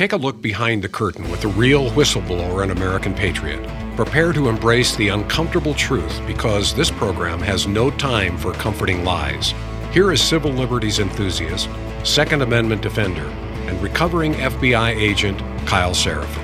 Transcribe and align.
Take 0.00 0.14
a 0.14 0.16
look 0.16 0.40
behind 0.40 0.82
the 0.82 0.88
curtain 0.88 1.30
with 1.30 1.42
the 1.42 1.48
real 1.48 1.90
whistleblower 1.90 2.62
and 2.62 2.72
American 2.72 3.12
patriot. 3.12 3.60
Prepare 3.96 4.32
to 4.32 4.48
embrace 4.48 4.96
the 4.96 5.08
uncomfortable 5.08 5.74
truth 5.74 6.26
because 6.26 6.72
this 6.72 6.90
program 6.90 7.38
has 7.40 7.66
no 7.66 7.90
time 7.90 8.38
for 8.38 8.54
comforting 8.54 9.04
lies. 9.04 9.52
Here 9.92 10.10
is 10.10 10.22
civil 10.22 10.52
liberties 10.52 11.00
enthusiast, 11.00 11.68
Second 12.02 12.40
Amendment 12.40 12.80
defender, 12.80 13.26
and 13.68 13.82
recovering 13.82 14.32
FBI 14.32 14.96
agent 14.96 15.38
Kyle 15.66 15.92
Seraphin. 15.92 16.39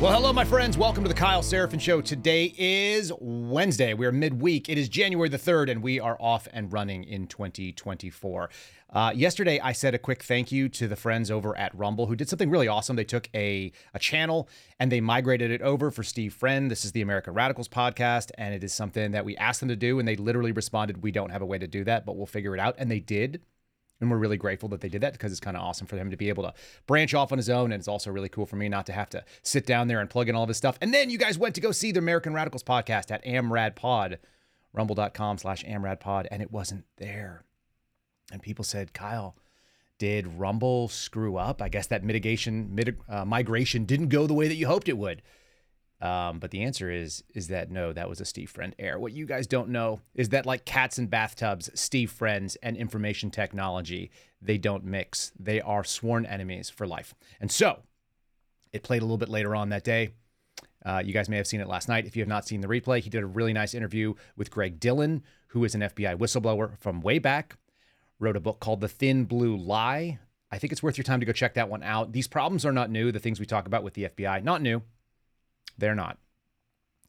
Well, 0.00 0.12
hello, 0.12 0.32
my 0.32 0.44
friends. 0.44 0.76
Welcome 0.76 1.04
to 1.04 1.08
the 1.08 1.14
Kyle 1.14 1.40
Seraphin 1.40 1.80
Show. 1.80 2.00
Today 2.00 2.52
is 2.58 3.12
Wednesday. 3.20 3.94
We 3.94 4.06
are 4.06 4.12
midweek. 4.12 4.68
It 4.68 4.76
is 4.76 4.88
January 4.88 5.28
the 5.28 5.38
3rd, 5.38 5.70
and 5.70 5.82
we 5.82 6.00
are 6.00 6.16
off 6.20 6.48
and 6.52 6.70
running 6.72 7.04
in 7.04 7.28
2024. 7.28 8.50
Uh, 8.92 9.12
yesterday, 9.14 9.60
I 9.60 9.72
said 9.72 9.94
a 9.94 9.98
quick 9.98 10.24
thank 10.24 10.50
you 10.52 10.68
to 10.70 10.88
the 10.88 10.96
friends 10.96 11.30
over 11.30 11.56
at 11.56 11.74
Rumble 11.76 12.06
who 12.06 12.16
did 12.16 12.28
something 12.28 12.50
really 12.50 12.68
awesome. 12.68 12.96
They 12.96 13.04
took 13.04 13.30
a, 13.34 13.72
a 13.94 13.98
channel 14.00 14.48
and 14.78 14.90
they 14.90 15.00
migrated 15.00 15.52
it 15.52 15.62
over 15.62 15.92
for 15.92 16.02
Steve 16.02 16.34
Friend. 16.34 16.70
This 16.70 16.84
is 16.84 16.92
the 16.92 17.00
American 17.00 17.32
Radicals 17.32 17.68
podcast, 17.68 18.30
and 18.36 18.52
it 18.52 18.64
is 18.64 18.74
something 18.74 19.12
that 19.12 19.24
we 19.24 19.36
asked 19.36 19.60
them 19.60 19.68
to 19.68 19.76
do, 19.76 20.00
and 20.00 20.08
they 20.08 20.16
literally 20.16 20.52
responded, 20.52 21.02
We 21.02 21.12
don't 21.12 21.30
have 21.30 21.40
a 21.40 21.46
way 21.46 21.58
to 21.58 21.68
do 21.68 21.84
that, 21.84 22.04
but 22.04 22.16
we'll 22.16 22.26
figure 22.26 22.52
it 22.52 22.60
out. 22.60 22.74
And 22.78 22.90
they 22.90 23.00
did. 23.00 23.40
And 24.00 24.10
we're 24.10 24.18
really 24.18 24.36
grateful 24.36 24.68
that 24.70 24.80
they 24.80 24.88
did 24.88 25.00
that 25.02 25.12
because 25.12 25.30
it's 25.30 25.40
kind 25.40 25.56
of 25.56 25.62
awesome 25.62 25.86
for 25.86 25.96
him 25.96 26.10
to 26.10 26.16
be 26.16 26.28
able 26.28 26.42
to 26.42 26.52
branch 26.86 27.14
off 27.14 27.32
on 27.32 27.38
his 27.38 27.48
own. 27.48 27.72
And 27.72 27.80
it's 27.80 27.88
also 27.88 28.10
really 28.10 28.28
cool 28.28 28.44
for 28.44 28.56
me 28.56 28.68
not 28.68 28.86
to 28.86 28.92
have 28.92 29.08
to 29.10 29.24
sit 29.42 29.66
down 29.66 29.88
there 29.88 30.00
and 30.00 30.10
plug 30.10 30.28
in 30.28 30.34
all 30.34 30.46
this 30.46 30.56
stuff. 30.56 30.76
And 30.80 30.92
then 30.92 31.10
you 31.10 31.18
guys 31.18 31.38
went 31.38 31.54
to 31.54 31.60
go 31.60 31.72
see 31.72 31.92
the 31.92 32.00
American 32.00 32.34
Radicals 32.34 32.64
podcast 32.64 33.10
at 33.10 33.24
AmRadPod, 33.24 34.18
rumble.com 34.72 35.38
slash 35.38 35.64
AmRadPod, 35.64 36.26
and 36.30 36.42
it 36.42 36.50
wasn't 36.50 36.84
there. 36.96 37.44
And 38.32 38.42
people 38.42 38.64
said, 38.64 38.92
Kyle, 38.92 39.36
did 39.98 40.26
Rumble 40.26 40.88
screw 40.88 41.36
up? 41.36 41.62
I 41.62 41.68
guess 41.68 41.86
that 41.86 42.02
mitigation, 42.02 42.74
mit- 42.74 42.98
uh, 43.08 43.24
migration 43.24 43.84
didn't 43.84 44.08
go 44.08 44.26
the 44.26 44.34
way 44.34 44.48
that 44.48 44.56
you 44.56 44.66
hoped 44.66 44.88
it 44.88 44.98
would. 44.98 45.22
Um, 46.04 46.38
but 46.38 46.50
the 46.50 46.62
answer 46.62 46.90
is 46.90 47.24
is 47.34 47.48
that 47.48 47.70
no, 47.70 47.92
that 47.94 48.08
was 48.08 48.20
a 48.20 48.26
Steve 48.26 48.50
Friend 48.50 48.74
error. 48.78 48.98
What 48.98 49.12
you 49.12 49.24
guys 49.24 49.46
don't 49.46 49.70
know 49.70 50.00
is 50.14 50.28
that 50.28 50.44
like 50.44 50.66
cats 50.66 50.98
and 50.98 51.08
bathtubs, 51.08 51.70
Steve 51.74 52.10
Friends 52.10 52.56
and 52.62 52.76
information 52.76 53.30
technology, 53.30 54.10
they 54.42 54.58
don't 54.58 54.84
mix. 54.84 55.32
They 55.38 55.62
are 55.62 55.82
sworn 55.82 56.26
enemies 56.26 56.68
for 56.68 56.86
life. 56.86 57.14
And 57.40 57.50
so 57.50 57.80
it 58.72 58.82
played 58.82 59.00
a 59.00 59.04
little 59.06 59.16
bit 59.16 59.30
later 59.30 59.56
on 59.56 59.70
that 59.70 59.84
day. 59.84 60.10
Uh, 60.84 61.02
you 61.02 61.14
guys 61.14 61.30
may 61.30 61.38
have 61.38 61.46
seen 61.46 61.62
it 61.62 61.68
last 61.68 61.88
night. 61.88 62.04
If 62.04 62.14
you 62.14 62.20
have 62.20 62.28
not 62.28 62.46
seen 62.46 62.60
the 62.60 62.68
replay, 62.68 63.00
he 63.00 63.08
did 63.08 63.22
a 63.22 63.26
really 63.26 63.54
nice 63.54 63.72
interview 63.72 64.12
with 64.36 64.50
Greg 64.50 64.78
Dillon, 64.78 65.22
who 65.48 65.64
is 65.64 65.74
an 65.74 65.80
FBI 65.80 66.16
whistleblower 66.18 66.78
from 66.78 67.00
way 67.00 67.18
back 67.18 67.56
wrote 68.18 68.36
a 68.36 68.40
book 68.40 68.60
called 68.60 68.80
The 68.80 68.88
Thin 68.88 69.24
Blue 69.24 69.56
Lie. 69.56 70.18
I 70.50 70.58
think 70.58 70.72
it's 70.72 70.82
worth 70.82 70.96
your 70.96 71.04
time 71.04 71.20
to 71.20 71.26
go 71.26 71.32
check 71.32 71.54
that 71.54 71.68
one 71.68 71.82
out. 71.82 72.12
These 72.12 72.28
problems 72.28 72.64
are 72.64 72.72
not 72.72 72.90
new. 72.90 73.10
The 73.10 73.18
things 73.18 73.40
we 73.40 73.46
talk 73.46 73.66
about 73.66 73.82
with 73.82 73.94
the 73.94 74.04
FBI, 74.04 74.42
not 74.42 74.62
new. 74.62 74.82
They're 75.78 75.94
not. 75.94 76.18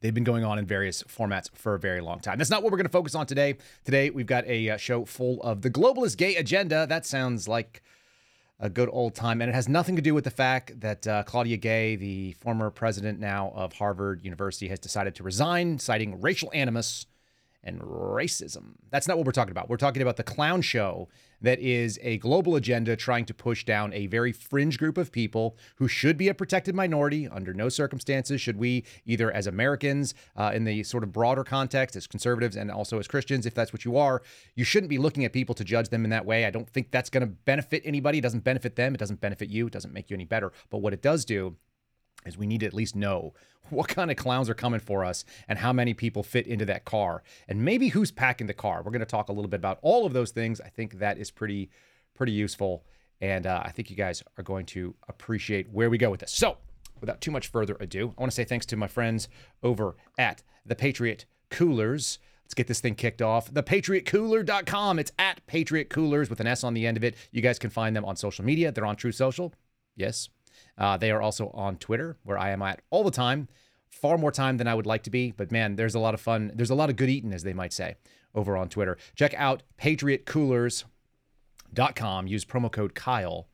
They've 0.02 0.13
been 0.13 0.23
going 0.23 0.44
on 0.44 0.59
in 0.59 0.66
various 0.66 1.03
formats 1.03 1.49
for 1.55 1.73
a 1.73 1.80
very 1.80 2.02
long 2.02 2.19
time. 2.19 2.38
That's 2.38 2.49
not 2.49 2.61
what 2.61 2.72
we're 2.72 2.77
going 2.77 2.85
to 2.85 2.91
focus 2.91 3.16
on 3.16 3.25
today. 3.25 3.57
Today, 3.83 4.09
we've 4.09 4.25
got 4.25 4.45
a 4.45 4.72
uh, 4.72 4.77
show 4.77 5.05
full 5.05 5.41
of 5.41 5.61
the 5.61 5.69
globalist 5.69 6.17
gay 6.17 6.35
agenda. 6.35 6.85
That 6.88 7.05
sounds 7.05 7.47
like 7.47 7.81
a 8.59 8.69
good 8.69 8.89
old 8.91 9.16
time. 9.16 9.41
And 9.41 9.49
it 9.49 9.53
has 9.53 9.67
nothing 9.67 9.95
to 9.95 10.02
do 10.02 10.13
with 10.13 10.23
the 10.23 10.31
fact 10.31 10.80
that 10.81 11.07
uh, 11.07 11.23
Claudia 11.23 11.57
Gay, 11.57 11.95
the 11.95 12.33
former 12.33 12.69
president 12.69 13.19
now 13.19 13.52
of 13.55 13.73
Harvard 13.73 14.23
University, 14.23 14.67
has 14.67 14.79
decided 14.79 15.16
to 15.16 15.23
resign, 15.23 15.79
citing 15.79 16.22
racial 16.22 16.52
animus 16.53 17.05
and 17.66 17.81
racism. 17.81 18.75
That's 18.91 19.08
not 19.08 19.17
what 19.17 19.25
we're 19.25 19.31
talking 19.31 19.52
about. 19.52 19.69
We're 19.69 19.77
talking 19.77 20.02
about 20.02 20.17
the 20.17 20.23
clown 20.23 20.61
show 20.61 21.09
that 21.41 21.59
is 21.59 21.99
a 22.02 22.17
global 22.19 22.55
agenda 22.55 22.95
trying 22.95 23.25
to 23.25 23.33
push 23.33 23.66
down 23.66 23.91
a 23.94 24.07
very 24.07 24.31
fringe 24.31 24.77
group 24.77 24.97
of 24.97 25.11
people 25.11 25.57
who 25.75 25.88
should 25.88 26.17
be 26.17 26.27
a 26.27 26.33
protected 26.33 26.75
minority. 26.75 27.27
Under 27.27 27.53
no 27.53 27.67
circumstances 27.69 28.39
should 28.39 28.57
we, 28.57 28.85
either 29.05 29.31
as 29.31 29.47
Americans 29.47 30.13
uh, 30.35 30.51
in 30.53 30.63
the 30.63 30.84
sort 30.84 31.03
of 31.03 31.12
broader 31.12 31.44
context, 31.44 31.95
as 31.95 32.07
conservatives, 32.07 32.56
and 32.56 32.72
also 32.72 33.00
as 33.00 33.07
Christians, 33.07 33.45
if 33.45 33.53
that's 33.53 33.73
what 33.73 33.84
you 33.84 33.97
are, 33.97 34.22
you 34.56 34.63
shouldn't 34.63 34.89
be 34.89 34.97
looking 34.97 35.25
at 35.25 35.34
people 35.34 35.56
to 35.56 35.63
judge 35.63 35.89
them 35.89 36.03
in 36.03 36.12
that 36.12 36.25
way. 36.25 36.45
I 36.45 36.51
don't 36.51 36.69
think 36.69 36.91
that's 36.91 37.09
going 37.09 37.22
to 37.22 37.28
benefit 37.28 37.81
anybody. 37.85 38.19
It 38.19 38.22
doesn't 38.22 38.44
benefit 38.44 38.75
them. 38.75 38.94
It 38.94 39.00
doesn't 39.00 39.22
benefit 39.22 39.50
you. 39.50 39.68
It 39.68 39.73
doesn't 39.73 39.94
make 39.94 40.09
you 40.09 40.16
any 40.16 40.25
better. 40.25 40.53
But 40.69 40.79
what 40.79 40.94
it 40.94 41.01
does 41.01 41.25
do 41.25 41.56
is 42.25 42.37
we 42.37 42.47
need 42.47 42.59
to 42.61 42.65
at 42.65 42.73
least 42.73 42.95
know 42.95 43.33
what 43.69 43.87
kind 43.87 44.11
of 44.11 44.17
clowns 44.17 44.49
are 44.49 44.53
coming 44.55 44.79
for 44.79 45.03
us 45.03 45.25
and 45.47 45.59
how 45.59 45.73
many 45.73 45.93
people 45.93 46.23
fit 46.23 46.47
into 46.47 46.65
that 46.65 46.85
car 46.85 47.23
and 47.47 47.63
maybe 47.63 47.89
who's 47.89 48.11
packing 48.11 48.47
the 48.47 48.53
car 48.53 48.81
we're 48.83 48.91
going 48.91 48.99
to 48.99 49.05
talk 49.05 49.29
a 49.29 49.33
little 49.33 49.49
bit 49.49 49.59
about 49.59 49.79
all 49.81 50.05
of 50.05 50.13
those 50.13 50.31
things 50.31 50.61
i 50.61 50.69
think 50.69 50.99
that 50.99 51.17
is 51.17 51.31
pretty 51.31 51.69
pretty 52.13 52.31
useful 52.31 52.85
and 53.21 53.47
uh, 53.47 53.61
i 53.63 53.71
think 53.71 53.89
you 53.89 53.95
guys 53.95 54.23
are 54.37 54.43
going 54.43 54.65
to 54.65 54.93
appreciate 55.07 55.69
where 55.71 55.89
we 55.89 55.97
go 55.97 56.09
with 56.11 56.19
this 56.19 56.31
so 56.31 56.57
without 57.01 57.21
too 57.21 57.31
much 57.31 57.47
further 57.47 57.75
ado 57.79 58.13
i 58.17 58.21
want 58.21 58.31
to 58.31 58.35
say 58.35 58.43
thanks 58.43 58.65
to 58.65 58.75
my 58.75 58.87
friends 58.87 59.27
over 59.63 59.95
at 60.17 60.43
the 60.65 60.75
patriot 60.75 61.25
coolers 61.49 62.19
Let's 62.45 62.53
get 62.53 62.67
this 62.67 62.79
thing 62.79 62.93
kicked 62.93 63.23
off. 63.23 63.51
ThePatriotCooler.com. 63.51 64.99
It's 64.99 65.11
at 65.17 65.45
Patriot 65.47 65.89
Coolers 65.89 66.29
with 66.29 66.39
an 66.39 66.45
S 66.45 66.63
on 66.63 66.75
the 66.75 66.85
end 66.85 66.95
of 66.95 67.03
it. 67.03 67.15
You 67.31 67.41
guys 67.41 67.57
can 67.57 67.71
find 67.71 67.95
them 67.95 68.05
on 68.05 68.15
social 68.15 68.45
media. 68.45 68.71
They're 68.71 68.85
on 68.85 68.95
Truth 68.95 69.15
Social. 69.15 69.51
Yes, 69.95 70.29
uh, 70.78 70.97
they 70.97 71.12
are 71.12 71.22
also 71.22 71.52
on 71.53 71.78
Twitter, 71.78 72.18
where 72.24 72.38
I 72.38 72.50
am 72.52 72.62
at 72.62 72.81
all 72.90 73.03
the 73.03 73.12
time. 73.12 73.47
Far 73.90 74.18
more 74.18 74.31
time 74.31 74.58
than 74.58 74.68
I 74.68 74.75
would 74.75 74.86
like 74.86 75.03
to 75.03 75.09
be, 75.09 75.31
but 75.31 75.50
man, 75.52 75.78
there's 75.78 75.96
a 75.96 76.00
lot 76.00 76.13
of 76.13 76.19
fun. 76.19 76.52
There's 76.53 76.69
a 76.69 76.75
lot 76.75 76.90
of 76.90 76.97
good 76.97 77.08
eating, 77.09 77.34
as 77.34 77.44
they 77.44 77.53
might 77.53 77.72
say, 77.72 77.96
over 78.34 78.58
on 78.58 78.68
Twitter. 78.68 78.97
Check 79.16 79.34
out 79.36 79.63
patriotcoolers.com. 79.80 82.28
Use 82.28 82.44
promo 82.44 82.69
code 82.69 82.94
Kyle. 82.94 83.47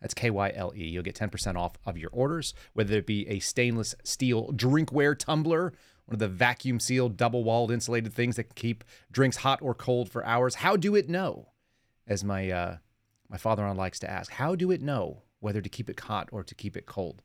That's 0.00 0.12
K 0.12 0.28
Y 0.28 0.52
L 0.54 0.74
E. 0.76 0.86
You'll 0.86 1.02
get 1.02 1.14
10% 1.14 1.56
off 1.56 1.78
of 1.86 1.96
your 1.96 2.10
orders, 2.12 2.52
whether 2.74 2.98
it 2.98 3.06
be 3.06 3.26
a 3.28 3.38
stainless 3.38 3.94
steel 4.04 4.52
drinkware 4.52 5.18
tumbler, 5.18 5.72
one 6.04 6.14
of 6.14 6.18
the 6.18 6.28
vacuum 6.28 6.78
sealed, 6.78 7.16
double 7.16 7.42
walled, 7.42 7.72
insulated 7.72 8.12
things 8.12 8.36
that 8.36 8.44
can 8.44 8.54
keep 8.54 8.84
drinks 9.10 9.38
hot 9.38 9.62
or 9.62 9.74
cold 9.74 10.10
for 10.10 10.22
hours. 10.26 10.56
How 10.56 10.76
do 10.76 10.94
it 10.94 11.08
know? 11.08 11.48
As 12.06 12.22
my 12.22 12.50
uh, 12.50 12.76
my 13.30 13.38
father-in-law 13.38 13.80
likes 13.80 13.98
to 14.00 14.10
ask, 14.10 14.30
how 14.30 14.54
do 14.54 14.70
it 14.70 14.82
know 14.82 15.22
whether 15.46 15.60
to 15.60 15.68
keep 15.68 15.88
it 15.88 16.00
hot 16.00 16.28
or 16.32 16.42
to 16.42 16.56
keep 16.56 16.76
it 16.76 16.86
cold. 16.86 17.22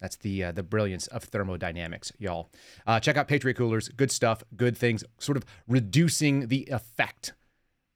That's 0.00 0.16
the 0.16 0.44
uh, 0.44 0.52
the 0.52 0.62
brilliance 0.62 1.06
of 1.08 1.24
thermodynamics, 1.24 2.10
y'all. 2.18 2.48
Uh, 2.86 2.98
check 2.98 3.18
out 3.18 3.28
Patriot 3.28 3.58
Coolers. 3.58 3.90
Good 3.90 4.10
stuff, 4.10 4.42
good 4.56 4.74
things, 4.74 5.04
sort 5.18 5.36
of 5.36 5.44
reducing 5.66 6.48
the 6.48 6.66
effect 6.72 7.34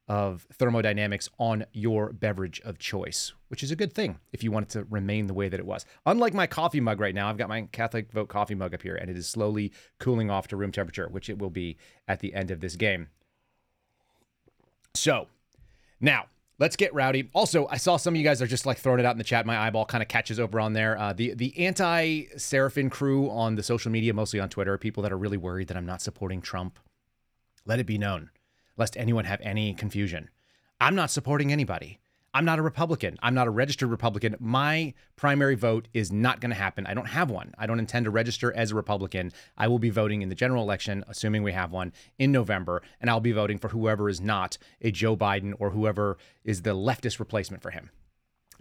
of 0.08 0.46
thermodynamics 0.52 1.30
on 1.38 1.64
your 1.72 2.12
beverage 2.12 2.60
of 2.66 2.78
choice, 2.78 3.32
which 3.48 3.62
is 3.62 3.70
a 3.70 3.76
good 3.76 3.94
thing 3.94 4.18
if 4.30 4.44
you 4.44 4.52
want 4.52 4.66
it 4.66 4.72
to 4.72 4.84
remain 4.90 5.26
the 5.26 5.32
way 5.32 5.48
that 5.48 5.58
it 5.58 5.64
was. 5.64 5.86
Unlike 6.04 6.34
my 6.34 6.46
coffee 6.46 6.80
mug 6.80 7.00
right 7.00 7.14
now, 7.14 7.30
I've 7.30 7.38
got 7.38 7.48
my 7.48 7.62
Catholic 7.72 8.12
Vote 8.12 8.28
coffee 8.28 8.54
mug 8.54 8.74
up 8.74 8.82
here, 8.82 8.96
and 8.96 9.08
it 9.08 9.16
is 9.16 9.26
slowly 9.26 9.72
cooling 9.98 10.30
off 10.30 10.48
to 10.48 10.56
room 10.56 10.70
temperature, 10.70 11.08
which 11.08 11.30
it 11.30 11.38
will 11.38 11.48
be 11.48 11.78
at 12.06 12.20
the 12.20 12.34
end 12.34 12.50
of 12.50 12.60
this 12.60 12.76
game. 12.76 13.08
So, 14.94 15.28
now 15.98 16.26
Let's 16.62 16.76
get 16.76 16.94
rowdy. 16.94 17.28
Also, 17.34 17.66
I 17.66 17.76
saw 17.76 17.96
some 17.96 18.14
of 18.14 18.18
you 18.18 18.22
guys 18.22 18.40
are 18.40 18.46
just 18.46 18.66
like 18.66 18.78
throwing 18.78 19.00
it 19.00 19.04
out 19.04 19.10
in 19.10 19.18
the 19.18 19.24
chat. 19.24 19.44
My 19.46 19.58
eyeball 19.58 19.84
kind 19.84 20.00
of 20.00 20.06
catches 20.06 20.38
over 20.38 20.60
on 20.60 20.74
there. 20.74 20.96
Uh, 20.96 21.12
the 21.12 21.34
the 21.34 21.58
anti 21.58 22.26
Seraphin 22.36 22.88
crew 22.88 23.28
on 23.30 23.56
the 23.56 23.64
social 23.64 23.90
media, 23.90 24.14
mostly 24.14 24.38
on 24.38 24.48
Twitter, 24.48 24.78
people 24.78 25.02
that 25.02 25.10
are 25.12 25.18
really 25.18 25.36
worried 25.36 25.66
that 25.66 25.76
I'm 25.76 25.86
not 25.86 26.00
supporting 26.00 26.40
Trump. 26.40 26.78
Let 27.66 27.80
it 27.80 27.86
be 27.86 27.98
known, 27.98 28.30
lest 28.76 28.96
anyone 28.96 29.24
have 29.24 29.40
any 29.40 29.74
confusion. 29.74 30.30
I'm 30.80 30.94
not 30.94 31.10
supporting 31.10 31.50
anybody. 31.50 31.98
I'm 32.34 32.46
not 32.46 32.58
a 32.58 32.62
Republican. 32.62 33.18
I'm 33.22 33.34
not 33.34 33.46
a 33.46 33.50
registered 33.50 33.90
Republican. 33.90 34.36
My 34.40 34.94
primary 35.16 35.54
vote 35.54 35.88
is 35.92 36.10
not 36.10 36.40
going 36.40 36.50
to 36.50 36.56
happen. 36.56 36.86
I 36.86 36.94
don't 36.94 37.08
have 37.08 37.30
one. 37.30 37.52
I 37.58 37.66
don't 37.66 37.78
intend 37.78 38.04
to 38.04 38.10
register 38.10 38.52
as 38.54 38.70
a 38.70 38.74
Republican. 38.74 39.32
I 39.58 39.68
will 39.68 39.78
be 39.78 39.90
voting 39.90 40.22
in 40.22 40.30
the 40.30 40.34
general 40.34 40.62
election, 40.62 41.04
assuming 41.08 41.42
we 41.42 41.52
have 41.52 41.72
one, 41.72 41.92
in 42.18 42.32
November, 42.32 42.82
and 43.00 43.10
I'll 43.10 43.20
be 43.20 43.32
voting 43.32 43.58
for 43.58 43.68
whoever 43.68 44.08
is 44.08 44.20
not 44.20 44.56
a 44.80 44.90
Joe 44.90 45.14
Biden 45.14 45.52
or 45.58 45.70
whoever 45.70 46.16
is 46.42 46.62
the 46.62 46.74
leftist 46.74 47.18
replacement 47.18 47.62
for 47.62 47.70
him. 47.70 47.90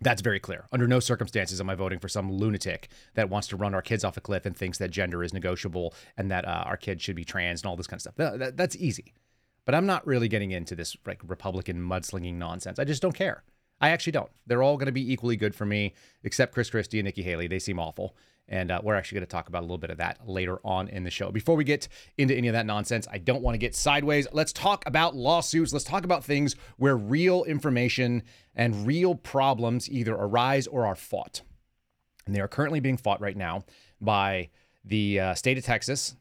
That's 0.01 0.21
very 0.21 0.39
clear. 0.39 0.65
Under 0.71 0.87
no 0.87 0.99
circumstances 0.99 1.61
am 1.61 1.69
I 1.69 1.75
voting 1.75 1.99
for 1.99 2.09
some 2.09 2.31
lunatic 2.31 2.89
that 3.13 3.29
wants 3.29 3.47
to 3.49 3.55
run 3.55 3.75
our 3.75 3.83
kids 3.83 4.03
off 4.03 4.17
a 4.17 4.21
cliff 4.21 4.45
and 4.45 4.57
thinks 4.57 4.79
that 4.79 4.89
gender 4.89 5.23
is 5.23 5.31
negotiable 5.31 5.93
and 6.17 6.29
that 6.31 6.45
uh, 6.45 6.63
our 6.65 6.75
kids 6.75 7.03
should 7.03 7.15
be 7.15 7.23
trans 7.23 7.61
and 7.61 7.69
all 7.69 7.77
this 7.77 7.87
kind 7.87 7.99
of 7.99 8.01
stuff. 8.01 8.15
That, 8.15 8.39
that, 8.39 8.57
that's 8.57 8.75
easy. 8.75 9.13
But 9.63 9.75
I'm 9.75 9.85
not 9.85 10.05
really 10.07 10.27
getting 10.27 10.51
into 10.51 10.75
this 10.75 10.97
like 11.05 11.21
Republican 11.25 11.79
mudslinging 11.79 12.33
nonsense. 12.33 12.79
I 12.79 12.83
just 12.83 13.01
don't 13.01 13.13
care. 13.13 13.43
I 13.81 13.89
actually 13.89 14.13
don't. 14.13 14.29
They're 14.45 14.63
all 14.63 14.77
going 14.77 14.85
to 14.85 14.91
be 14.91 15.11
equally 15.11 15.35
good 15.35 15.55
for 15.55 15.65
me, 15.65 15.95
except 16.23 16.53
Chris 16.53 16.69
Christie 16.69 16.99
and 16.99 17.05
Nikki 17.05 17.23
Haley. 17.23 17.47
They 17.47 17.59
seem 17.59 17.79
awful. 17.79 18.15
And 18.47 18.69
uh, 18.69 18.81
we're 18.83 18.95
actually 18.95 19.17
going 19.17 19.27
to 19.27 19.31
talk 19.31 19.47
about 19.47 19.61
a 19.61 19.65
little 19.65 19.77
bit 19.77 19.91
of 19.91 19.97
that 19.97 20.27
later 20.27 20.59
on 20.63 20.89
in 20.89 21.03
the 21.03 21.09
show. 21.09 21.31
Before 21.31 21.55
we 21.55 21.63
get 21.63 21.87
into 22.17 22.35
any 22.35 22.47
of 22.47 22.53
that 22.53 22.65
nonsense, 22.65 23.07
I 23.09 23.17
don't 23.17 23.41
want 23.41 23.55
to 23.55 23.59
get 23.59 23.75
sideways. 23.75 24.27
Let's 24.33 24.51
talk 24.51 24.83
about 24.85 25.15
lawsuits. 25.15 25.71
Let's 25.71 25.85
talk 25.85 26.03
about 26.03 26.23
things 26.23 26.55
where 26.77 26.97
real 26.97 27.43
information 27.45 28.23
and 28.53 28.85
real 28.85 29.15
problems 29.15 29.89
either 29.89 30.13
arise 30.13 30.67
or 30.67 30.85
are 30.85 30.95
fought. 30.95 31.41
And 32.25 32.35
they 32.35 32.41
are 32.41 32.47
currently 32.47 32.81
being 32.81 32.97
fought 32.97 33.21
right 33.21 33.37
now 33.37 33.63
by 34.01 34.49
the 34.83 35.19
uh, 35.19 35.33
state 35.35 35.57
of 35.57 35.63
Texas 35.63 36.15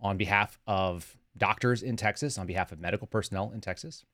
on 0.00 0.16
behalf 0.16 0.58
of 0.66 1.16
doctors 1.36 1.82
in 1.82 1.96
Texas, 1.96 2.36
on 2.36 2.46
behalf 2.46 2.72
of 2.72 2.80
medical 2.80 3.06
personnel 3.06 3.52
in 3.54 3.60
Texas. 3.60 4.04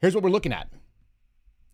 Here's 0.00 0.14
what 0.14 0.22
we're 0.22 0.30
looking 0.30 0.52
at 0.52 0.68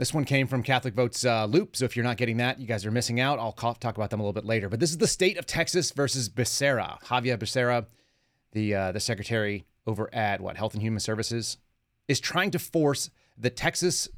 This 0.00 0.14
one 0.14 0.24
came 0.24 0.46
from 0.46 0.62
Catholic 0.62 0.94
Votes 0.94 1.26
uh, 1.26 1.44
Loop. 1.44 1.76
So 1.76 1.84
if 1.84 1.94
you're 1.94 2.06
not 2.06 2.16
getting 2.16 2.38
that, 2.38 2.58
you 2.58 2.66
guys 2.66 2.86
are 2.86 2.90
missing 2.90 3.20
out. 3.20 3.38
I'll 3.38 3.52
talk 3.52 3.98
about 3.98 4.08
them 4.08 4.18
a 4.18 4.22
little 4.22 4.32
bit 4.32 4.46
later. 4.46 4.70
But 4.70 4.80
this 4.80 4.88
is 4.88 4.96
the 4.96 5.06
state 5.06 5.36
of 5.36 5.44
Texas 5.44 5.90
versus 5.90 6.30
Becerra. 6.30 6.98
Javier 7.02 7.36
Becerra, 7.36 7.84
the 8.52 8.74
uh, 8.74 8.92
the 8.92 9.00
secretary 9.00 9.66
over 9.86 10.08
at 10.14 10.40
what 10.40 10.56
Health 10.56 10.72
and 10.72 10.82
Human 10.82 11.00
Services, 11.00 11.58
is 12.08 12.18
trying 12.18 12.50
to 12.52 12.58
force 12.58 13.10
the 13.36 13.50
Texas 13.50 14.08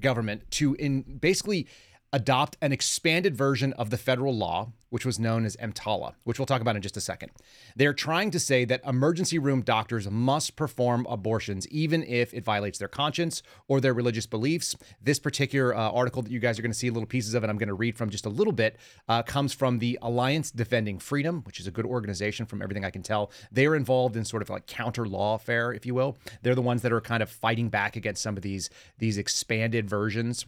government 0.00 0.50
to 0.50 0.74
in 0.74 1.02
basically 1.02 1.68
adopt 2.12 2.56
an 2.62 2.72
expanded 2.72 3.36
version 3.36 3.72
of 3.74 3.90
the 3.90 3.98
federal 3.98 4.34
law, 4.34 4.72
which 4.88 5.04
was 5.04 5.18
known 5.18 5.44
as 5.44 5.56
EMTALA, 5.56 6.14
which 6.24 6.38
we'll 6.38 6.46
talk 6.46 6.62
about 6.62 6.74
in 6.74 6.80
just 6.80 6.96
a 6.96 7.00
second. 7.00 7.30
They're 7.76 7.92
trying 7.92 8.30
to 8.30 8.40
say 8.40 8.64
that 8.64 8.80
emergency 8.86 9.38
room 9.38 9.60
doctors 9.60 10.10
must 10.10 10.56
perform 10.56 11.06
abortions, 11.10 11.68
even 11.68 12.02
if 12.04 12.32
it 12.32 12.44
violates 12.44 12.78
their 12.78 12.88
conscience 12.88 13.42
or 13.66 13.80
their 13.80 13.92
religious 13.92 14.26
beliefs. 14.26 14.74
This 15.02 15.18
particular 15.18 15.76
uh, 15.76 15.90
article 15.90 16.22
that 16.22 16.32
you 16.32 16.38
guys 16.38 16.58
are 16.58 16.62
going 16.62 16.72
to 16.72 16.78
see 16.78 16.88
little 16.88 17.06
pieces 17.06 17.34
of, 17.34 17.44
and 17.44 17.50
I'm 17.50 17.58
going 17.58 17.68
to 17.68 17.74
read 17.74 17.98
from 17.98 18.08
just 18.08 18.24
a 18.24 18.30
little 18.30 18.54
bit, 18.54 18.76
uh, 19.08 19.22
comes 19.22 19.52
from 19.52 19.78
the 19.78 19.98
Alliance 20.00 20.50
Defending 20.50 20.98
Freedom, 20.98 21.42
which 21.44 21.60
is 21.60 21.66
a 21.66 21.70
good 21.70 21.84
organization 21.84 22.46
from 22.46 22.62
everything 22.62 22.84
I 22.84 22.90
can 22.90 23.02
tell. 23.02 23.30
They 23.52 23.66
are 23.66 23.76
involved 23.76 24.16
in 24.16 24.24
sort 24.24 24.42
of 24.42 24.48
like 24.48 24.66
counter 24.66 25.04
lawfare, 25.04 25.76
if 25.76 25.84
you 25.84 25.94
will. 25.94 26.16
They're 26.42 26.54
the 26.54 26.62
ones 26.62 26.80
that 26.82 26.92
are 26.92 27.02
kind 27.02 27.22
of 27.22 27.28
fighting 27.28 27.68
back 27.68 27.96
against 27.96 28.22
some 28.22 28.36
of 28.36 28.42
these 28.42 28.70
these 28.98 29.18
expanded 29.18 29.88
versions 29.88 30.46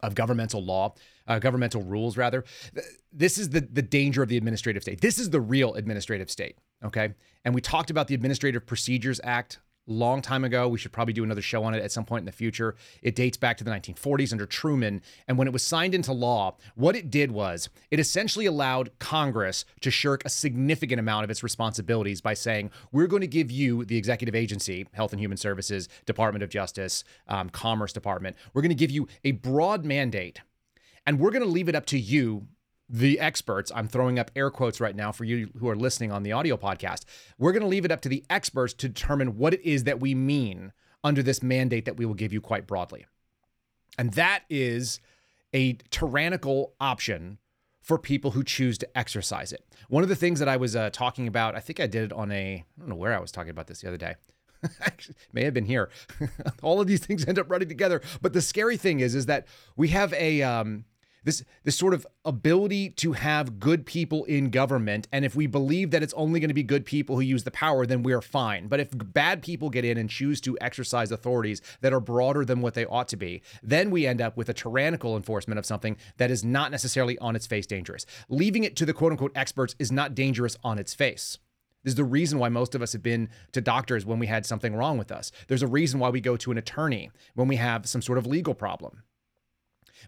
of 0.00 0.14
governmental 0.14 0.62
law, 0.64 0.94
uh, 1.26 1.38
governmental 1.38 1.82
rules, 1.82 2.16
rather. 2.16 2.44
This 3.12 3.38
is 3.38 3.50
the, 3.50 3.60
the 3.60 3.82
danger 3.82 4.22
of 4.22 4.28
the 4.28 4.36
administrative 4.36 4.82
state. 4.82 5.00
This 5.00 5.18
is 5.18 5.30
the 5.30 5.40
real 5.40 5.74
administrative 5.74 6.30
state, 6.30 6.58
okay? 6.84 7.14
And 7.44 7.54
we 7.54 7.60
talked 7.60 7.90
about 7.90 8.08
the 8.08 8.14
Administrative 8.14 8.66
Procedures 8.66 9.20
Act 9.24 9.60
long 9.86 10.22
time 10.22 10.44
ago. 10.44 10.68
We 10.68 10.78
should 10.78 10.92
probably 10.92 11.14
do 11.14 11.24
another 11.24 11.42
show 11.42 11.64
on 11.64 11.74
it 11.74 11.82
at 11.82 11.92
some 11.92 12.04
point 12.04 12.22
in 12.22 12.26
the 12.26 12.32
future. 12.32 12.74
It 13.02 13.14
dates 13.14 13.36
back 13.36 13.56
to 13.58 13.64
the 13.64 13.70
1940s 13.70 14.32
under 14.32 14.46
Truman. 14.46 15.02
And 15.28 15.38
when 15.38 15.46
it 15.46 15.52
was 15.52 15.62
signed 15.62 15.94
into 15.94 16.12
law, 16.12 16.56
what 16.74 16.96
it 16.96 17.10
did 17.10 17.30
was 17.30 17.68
it 17.90 18.00
essentially 18.00 18.46
allowed 18.46 18.90
Congress 18.98 19.64
to 19.80 19.90
shirk 19.90 20.24
a 20.24 20.28
significant 20.28 20.98
amount 20.98 21.24
of 21.24 21.30
its 21.30 21.42
responsibilities 21.42 22.20
by 22.20 22.34
saying, 22.34 22.70
we're 22.92 23.06
going 23.06 23.20
to 23.20 23.26
give 23.26 23.50
you, 23.50 23.84
the 23.84 23.96
executive 23.96 24.34
agency, 24.34 24.86
Health 24.92 25.12
and 25.12 25.20
Human 25.20 25.38
Services, 25.38 25.88
Department 26.04 26.42
of 26.42 26.50
Justice, 26.50 27.04
um, 27.28 27.50
Commerce 27.50 27.92
Department, 27.92 28.36
we're 28.52 28.62
going 28.62 28.70
to 28.70 28.74
give 28.74 28.90
you 28.90 29.08
a 29.24 29.32
broad 29.32 29.84
mandate. 29.84 30.40
And 31.06 31.20
we're 31.20 31.30
going 31.30 31.44
to 31.44 31.48
leave 31.48 31.68
it 31.68 31.76
up 31.76 31.86
to 31.86 31.98
you 31.98 32.48
the 32.88 33.18
experts, 33.18 33.72
I'm 33.74 33.88
throwing 33.88 34.18
up 34.18 34.30
air 34.36 34.50
quotes 34.50 34.80
right 34.80 34.94
now 34.94 35.12
for 35.12 35.24
you 35.24 35.50
who 35.58 35.68
are 35.68 35.76
listening 35.76 36.12
on 36.12 36.22
the 36.22 36.32
audio 36.32 36.56
podcast. 36.56 37.04
We're 37.38 37.52
going 37.52 37.62
to 37.62 37.68
leave 37.68 37.84
it 37.84 37.90
up 37.90 38.00
to 38.02 38.08
the 38.08 38.24
experts 38.30 38.74
to 38.74 38.88
determine 38.88 39.36
what 39.36 39.54
it 39.54 39.60
is 39.64 39.84
that 39.84 40.00
we 40.00 40.14
mean 40.14 40.72
under 41.02 41.22
this 41.22 41.42
mandate 41.42 41.84
that 41.84 41.96
we 41.96 42.06
will 42.06 42.14
give 42.14 42.32
you 42.32 42.40
quite 42.40 42.66
broadly. 42.66 43.06
And 43.98 44.12
that 44.12 44.44
is 44.48 45.00
a 45.52 45.74
tyrannical 45.90 46.74
option 46.80 47.38
for 47.80 47.98
people 47.98 48.32
who 48.32 48.42
choose 48.42 48.78
to 48.78 48.98
exercise 48.98 49.52
it. 49.52 49.64
One 49.88 50.02
of 50.02 50.08
the 50.08 50.16
things 50.16 50.40
that 50.40 50.48
I 50.48 50.56
was 50.56 50.74
uh, 50.74 50.90
talking 50.92 51.28
about, 51.28 51.54
I 51.54 51.60
think 51.60 51.78
I 51.78 51.86
did 51.86 52.04
it 52.04 52.12
on 52.12 52.32
a, 52.32 52.64
I 52.64 52.80
don't 52.80 52.88
know 52.88 52.96
where 52.96 53.14
I 53.14 53.20
was 53.20 53.30
talking 53.30 53.50
about 53.50 53.68
this 53.68 53.80
the 53.80 53.88
other 53.88 53.96
day. 53.96 54.16
may 55.32 55.44
have 55.44 55.54
been 55.54 55.66
here. 55.66 55.90
All 56.62 56.80
of 56.80 56.88
these 56.88 57.04
things 57.04 57.24
end 57.26 57.38
up 57.38 57.48
running 57.48 57.68
together. 57.68 58.02
But 58.20 58.32
the 58.32 58.42
scary 58.42 58.76
thing 58.76 59.00
is, 59.00 59.14
is 59.14 59.26
that 59.26 59.46
we 59.76 59.88
have 59.88 60.12
a, 60.14 60.42
um, 60.42 60.84
this 61.26 61.44
this 61.64 61.76
sort 61.76 61.92
of 61.92 62.06
ability 62.24 62.88
to 62.90 63.12
have 63.12 63.58
good 63.60 63.84
people 63.84 64.24
in 64.24 64.48
government 64.48 65.06
and 65.12 65.24
if 65.24 65.34
we 65.34 65.46
believe 65.46 65.90
that 65.90 66.02
it's 66.02 66.14
only 66.14 66.40
going 66.40 66.48
to 66.48 66.54
be 66.54 66.62
good 66.62 66.86
people 66.86 67.16
who 67.16 67.20
use 67.20 67.44
the 67.44 67.50
power 67.50 67.84
then 67.84 68.02
we're 68.02 68.22
fine 68.22 68.68
but 68.68 68.80
if 68.80 68.88
bad 68.92 69.42
people 69.42 69.68
get 69.68 69.84
in 69.84 69.98
and 69.98 70.08
choose 70.08 70.40
to 70.40 70.56
exercise 70.60 71.12
authorities 71.12 71.60
that 71.82 71.92
are 71.92 72.00
broader 72.00 72.44
than 72.44 72.62
what 72.62 72.74
they 72.74 72.86
ought 72.86 73.08
to 73.08 73.16
be 73.16 73.42
then 73.62 73.90
we 73.90 74.06
end 74.06 74.22
up 74.22 74.36
with 74.36 74.48
a 74.48 74.54
tyrannical 74.54 75.16
enforcement 75.16 75.58
of 75.58 75.66
something 75.66 75.96
that 76.16 76.30
is 76.30 76.42
not 76.42 76.70
necessarily 76.70 77.18
on 77.18 77.36
its 77.36 77.46
face 77.46 77.66
dangerous 77.66 78.06
leaving 78.28 78.64
it 78.64 78.76
to 78.76 78.86
the 78.86 78.94
quote 78.94 79.12
unquote 79.12 79.32
experts 79.34 79.74
is 79.78 79.92
not 79.92 80.14
dangerous 80.14 80.56
on 80.62 80.78
its 80.78 80.94
face 80.94 81.38
this 81.82 81.92
is 81.92 81.96
the 81.96 82.04
reason 82.04 82.40
why 82.40 82.48
most 82.48 82.74
of 82.74 82.82
us 82.82 82.92
have 82.94 83.02
been 83.02 83.28
to 83.52 83.60
doctors 83.60 84.04
when 84.04 84.18
we 84.18 84.26
had 84.26 84.44
something 84.44 84.74
wrong 84.74 84.98
with 84.98 85.12
us. 85.12 85.30
There's 85.46 85.62
a 85.62 85.68
reason 85.68 86.00
why 86.00 86.08
we 86.08 86.20
go 86.20 86.36
to 86.36 86.50
an 86.50 86.58
attorney 86.58 87.12
when 87.36 87.46
we 87.46 87.54
have 87.56 87.88
some 87.88 88.02
sort 88.02 88.18
of 88.18 88.26
legal 88.26 88.54
problem. 88.54 89.04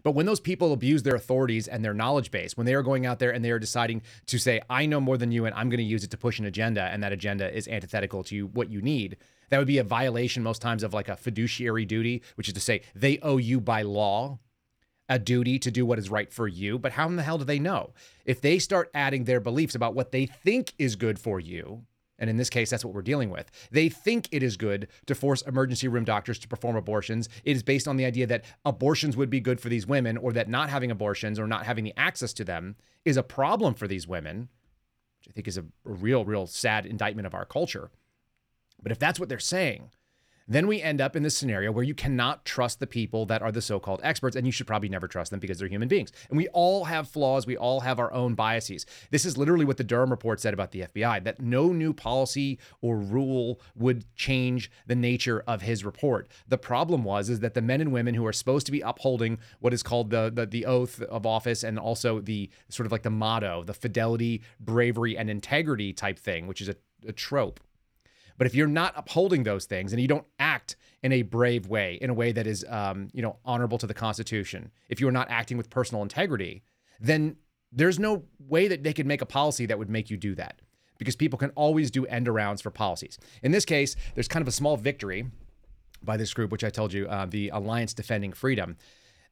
But 0.03 0.11
when 0.11 0.25
those 0.25 0.39
people 0.39 0.73
abuse 0.73 1.03
their 1.03 1.15
authorities 1.15 1.67
and 1.67 1.83
their 1.83 1.93
knowledge 1.93 2.31
base, 2.31 2.55
when 2.57 2.65
they 2.65 2.73
are 2.73 2.83
going 2.83 3.05
out 3.05 3.19
there 3.19 3.31
and 3.31 3.43
they 3.43 3.51
are 3.51 3.59
deciding 3.59 4.01
to 4.27 4.37
say, 4.37 4.61
I 4.69 4.85
know 4.85 4.99
more 4.99 5.17
than 5.17 5.31
you 5.31 5.45
and 5.45 5.55
I'm 5.55 5.69
going 5.69 5.79
to 5.79 5.83
use 5.83 6.03
it 6.03 6.11
to 6.11 6.17
push 6.17 6.39
an 6.39 6.45
agenda, 6.45 6.83
and 6.83 7.03
that 7.03 7.13
agenda 7.13 7.53
is 7.55 7.67
antithetical 7.67 8.23
to 8.25 8.47
what 8.47 8.69
you 8.69 8.81
need, 8.81 9.17
that 9.49 9.57
would 9.57 9.67
be 9.67 9.77
a 9.79 9.83
violation 9.83 10.43
most 10.43 10.61
times 10.61 10.83
of 10.83 10.93
like 10.93 11.09
a 11.09 11.15
fiduciary 11.15 11.85
duty, 11.85 12.21
which 12.35 12.47
is 12.47 12.53
to 12.53 12.59
say 12.59 12.81
they 12.95 13.19
owe 13.19 13.37
you 13.37 13.59
by 13.59 13.81
law 13.81 14.39
a 15.09 15.17
duty 15.17 15.57
to 15.57 15.71
do 15.71 15.85
what 15.85 15.97
is 15.97 16.09
right 16.09 16.31
for 16.31 16.47
you. 16.47 16.77
But 16.77 16.91
how 16.91 17.07
in 17.07 17.15
the 17.15 17.23
hell 17.23 17.39
do 17.39 17.43
they 17.43 17.59
know? 17.59 17.93
If 18.25 18.41
they 18.41 18.59
start 18.59 18.91
adding 18.93 19.23
their 19.23 19.39
beliefs 19.39 19.75
about 19.75 19.95
what 19.95 20.11
they 20.11 20.27
think 20.27 20.73
is 20.77 20.95
good 20.95 21.17
for 21.17 21.39
you, 21.39 21.85
and 22.19 22.29
in 22.29 22.37
this 22.37 22.49
case, 22.49 22.69
that's 22.69 22.85
what 22.85 22.93
we're 22.93 23.01
dealing 23.01 23.29
with. 23.29 23.49
They 23.71 23.89
think 23.89 24.27
it 24.31 24.43
is 24.43 24.57
good 24.57 24.87
to 25.07 25.15
force 25.15 25.41
emergency 25.43 25.87
room 25.87 26.03
doctors 26.03 26.37
to 26.39 26.47
perform 26.47 26.75
abortions. 26.75 27.29
It 27.43 27.55
is 27.55 27.63
based 27.63 27.87
on 27.87 27.97
the 27.97 28.05
idea 28.05 28.27
that 28.27 28.45
abortions 28.65 29.17
would 29.17 29.29
be 29.29 29.39
good 29.39 29.59
for 29.59 29.69
these 29.69 29.87
women, 29.87 30.17
or 30.17 30.33
that 30.33 30.49
not 30.49 30.69
having 30.69 30.91
abortions 30.91 31.39
or 31.39 31.47
not 31.47 31.65
having 31.65 31.83
the 31.83 31.93
access 31.97 32.33
to 32.33 32.43
them 32.43 32.75
is 33.05 33.17
a 33.17 33.23
problem 33.23 33.73
for 33.73 33.87
these 33.87 34.07
women, 34.07 34.49
which 35.19 35.29
I 35.29 35.31
think 35.31 35.47
is 35.47 35.57
a, 35.57 35.65
real, 35.83 36.25
real 36.25 36.45
sad 36.45 36.85
indictment 36.85 37.25
of 37.25 37.33
our 37.33 37.45
culture. 37.45 37.89
But 38.81 38.91
if 38.91 38.99
that's 38.99 39.19
what 39.19 39.29
they're 39.29 39.39
saying, 39.39 39.91
then 40.49 40.65
we 40.65 40.81
end 40.81 40.99
up 40.99 41.15
in 41.15 41.21
this 41.21 41.37
scenario 41.37 41.71
where 41.71 41.83
you 41.83 41.93
cannot 41.93 42.43
trust 42.43 42.79
the 42.79 42.87
people 42.87 43.27
that 43.27 43.43
are 43.43 43.51
the 43.51 43.61
so 43.61 43.79
called 43.79 44.01
experts, 44.03 44.35
and 44.35 44.45
you 44.47 44.51
should 44.51 44.67
probably 44.67 44.89
never 44.89 45.07
trust 45.07 45.29
them 45.29 45.39
because 45.39 45.59
they're 45.59 45.67
human 45.67 45.87
beings. 45.87 46.11
And 46.29 46.37
we 46.37 46.47
all 46.49 46.85
have 46.85 47.07
flaws, 47.07 47.45
we 47.45 47.55
all 47.55 47.81
have 47.81 47.99
our 47.99 48.11
own 48.11 48.33
biases. 48.33 48.85
This 49.11 49.25
is 49.25 49.37
literally 49.37 49.63
what 49.63 49.77
the 49.77 49.83
Durham 49.83 50.09
report 50.09 50.39
said 50.39 50.53
about 50.53 50.71
the 50.71 50.81
FBI 50.81 51.23
that 51.23 51.39
no 51.39 51.71
new 51.71 51.93
policy 51.93 52.57
or 52.81 52.97
rule 52.97 53.61
would 53.75 54.03
change 54.15 54.71
the 54.87 54.95
nature 54.95 55.43
of 55.47 55.61
his 55.61 55.85
report. 55.85 56.27
The 56.47 56.57
problem 56.57 57.03
was 57.03 57.29
is 57.29 57.41
that 57.41 57.53
the 57.53 57.61
men 57.61 57.79
and 57.79 57.91
women 57.91 58.15
who 58.15 58.25
are 58.25 58.33
supposed 58.33 58.65
to 58.65 58.71
be 58.71 58.81
upholding 58.81 59.37
what 59.59 59.73
is 59.73 59.83
called 59.83 60.09
the, 60.09 60.31
the, 60.33 60.47
the 60.47 60.65
oath 60.65 61.01
of 61.03 61.25
office 61.25 61.63
and 61.63 61.77
also 61.77 62.19
the 62.19 62.49
sort 62.69 62.87
of 62.87 62.91
like 62.91 63.03
the 63.03 63.11
motto, 63.11 63.63
the 63.63 63.73
fidelity, 63.73 64.41
bravery, 64.59 65.15
and 65.15 65.29
integrity 65.29 65.93
type 65.93 66.17
thing, 66.17 66.47
which 66.47 66.59
is 66.59 66.69
a, 66.69 66.75
a 67.07 67.11
trope 67.11 67.59
but 68.39 68.47
if 68.47 68.55
you're 68.55 68.67
not 68.67 68.93
upholding 68.95 69.43
those 69.43 69.65
things 69.65 69.91
and 69.91 70.01
you 70.01 70.07
don't 70.07 70.25
act 70.39 70.77
in 71.03 71.11
a 71.11 71.23
brave 71.23 71.67
way, 71.67 71.99
in 72.01 72.09
a 72.09 72.13
way 72.13 72.31
that 72.31 72.47
is, 72.47 72.65
um, 72.69 73.09
you 73.11 73.21
know, 73.21 73.35
honorable 73.43 73.77
to 73.77 73.85
the 73.85 73.93
Constitution, 73.93 74.71
if 74.87 75.01
you're 75.01 75.11
not 75.11 75.29
acting 75.29 75.57
with 75.57 75.69
personal 75.69 76.01
integrity, 76.03 76.63
then 77.01 77.35
there's 77.69 77.99
no 77.99 78.23
way 78.39 78.69
that 78.69 78.81
they 78.81 78.93
could 78.93 79.05
make 79.05 79.21
a 79.21 79.25
policy 79.25 79.65
that 79.65 79.77
would 79.77 79.89
make 79.89 80.09
you 80.09 80.15
do 80.15 80.35
that 80.35 80.61
because 80.97 81.17
people 81.17 81.37
can 81.37 81.49
always 81.51 81.91
do 81.91 82.05
end 82.05 82.27
arounds 82.27 82.61
for 82.63 82.71
policies. 82.71 83.19
In 83.43 83.51
this 83.51 83.65
case, 83.65 83.97
there's 84.15 84.29
kind 84.29 84.41
of 84.41 84.47
a 84.47 84.53
small 84.53 84.77
victory 84.77 85.25
by 86.01 86.15
this 86.15 86.33
group, 86.33 86.49
which 86.49 86.63
I 86.63 86.69
told 86.69 86.93
you, 86.93 87.07
uh, 87.09 87.25
the 87.25 87.49
Alliance 87.49 87.93
Defending 87.93 88.31
Freedom. 88.31 88.77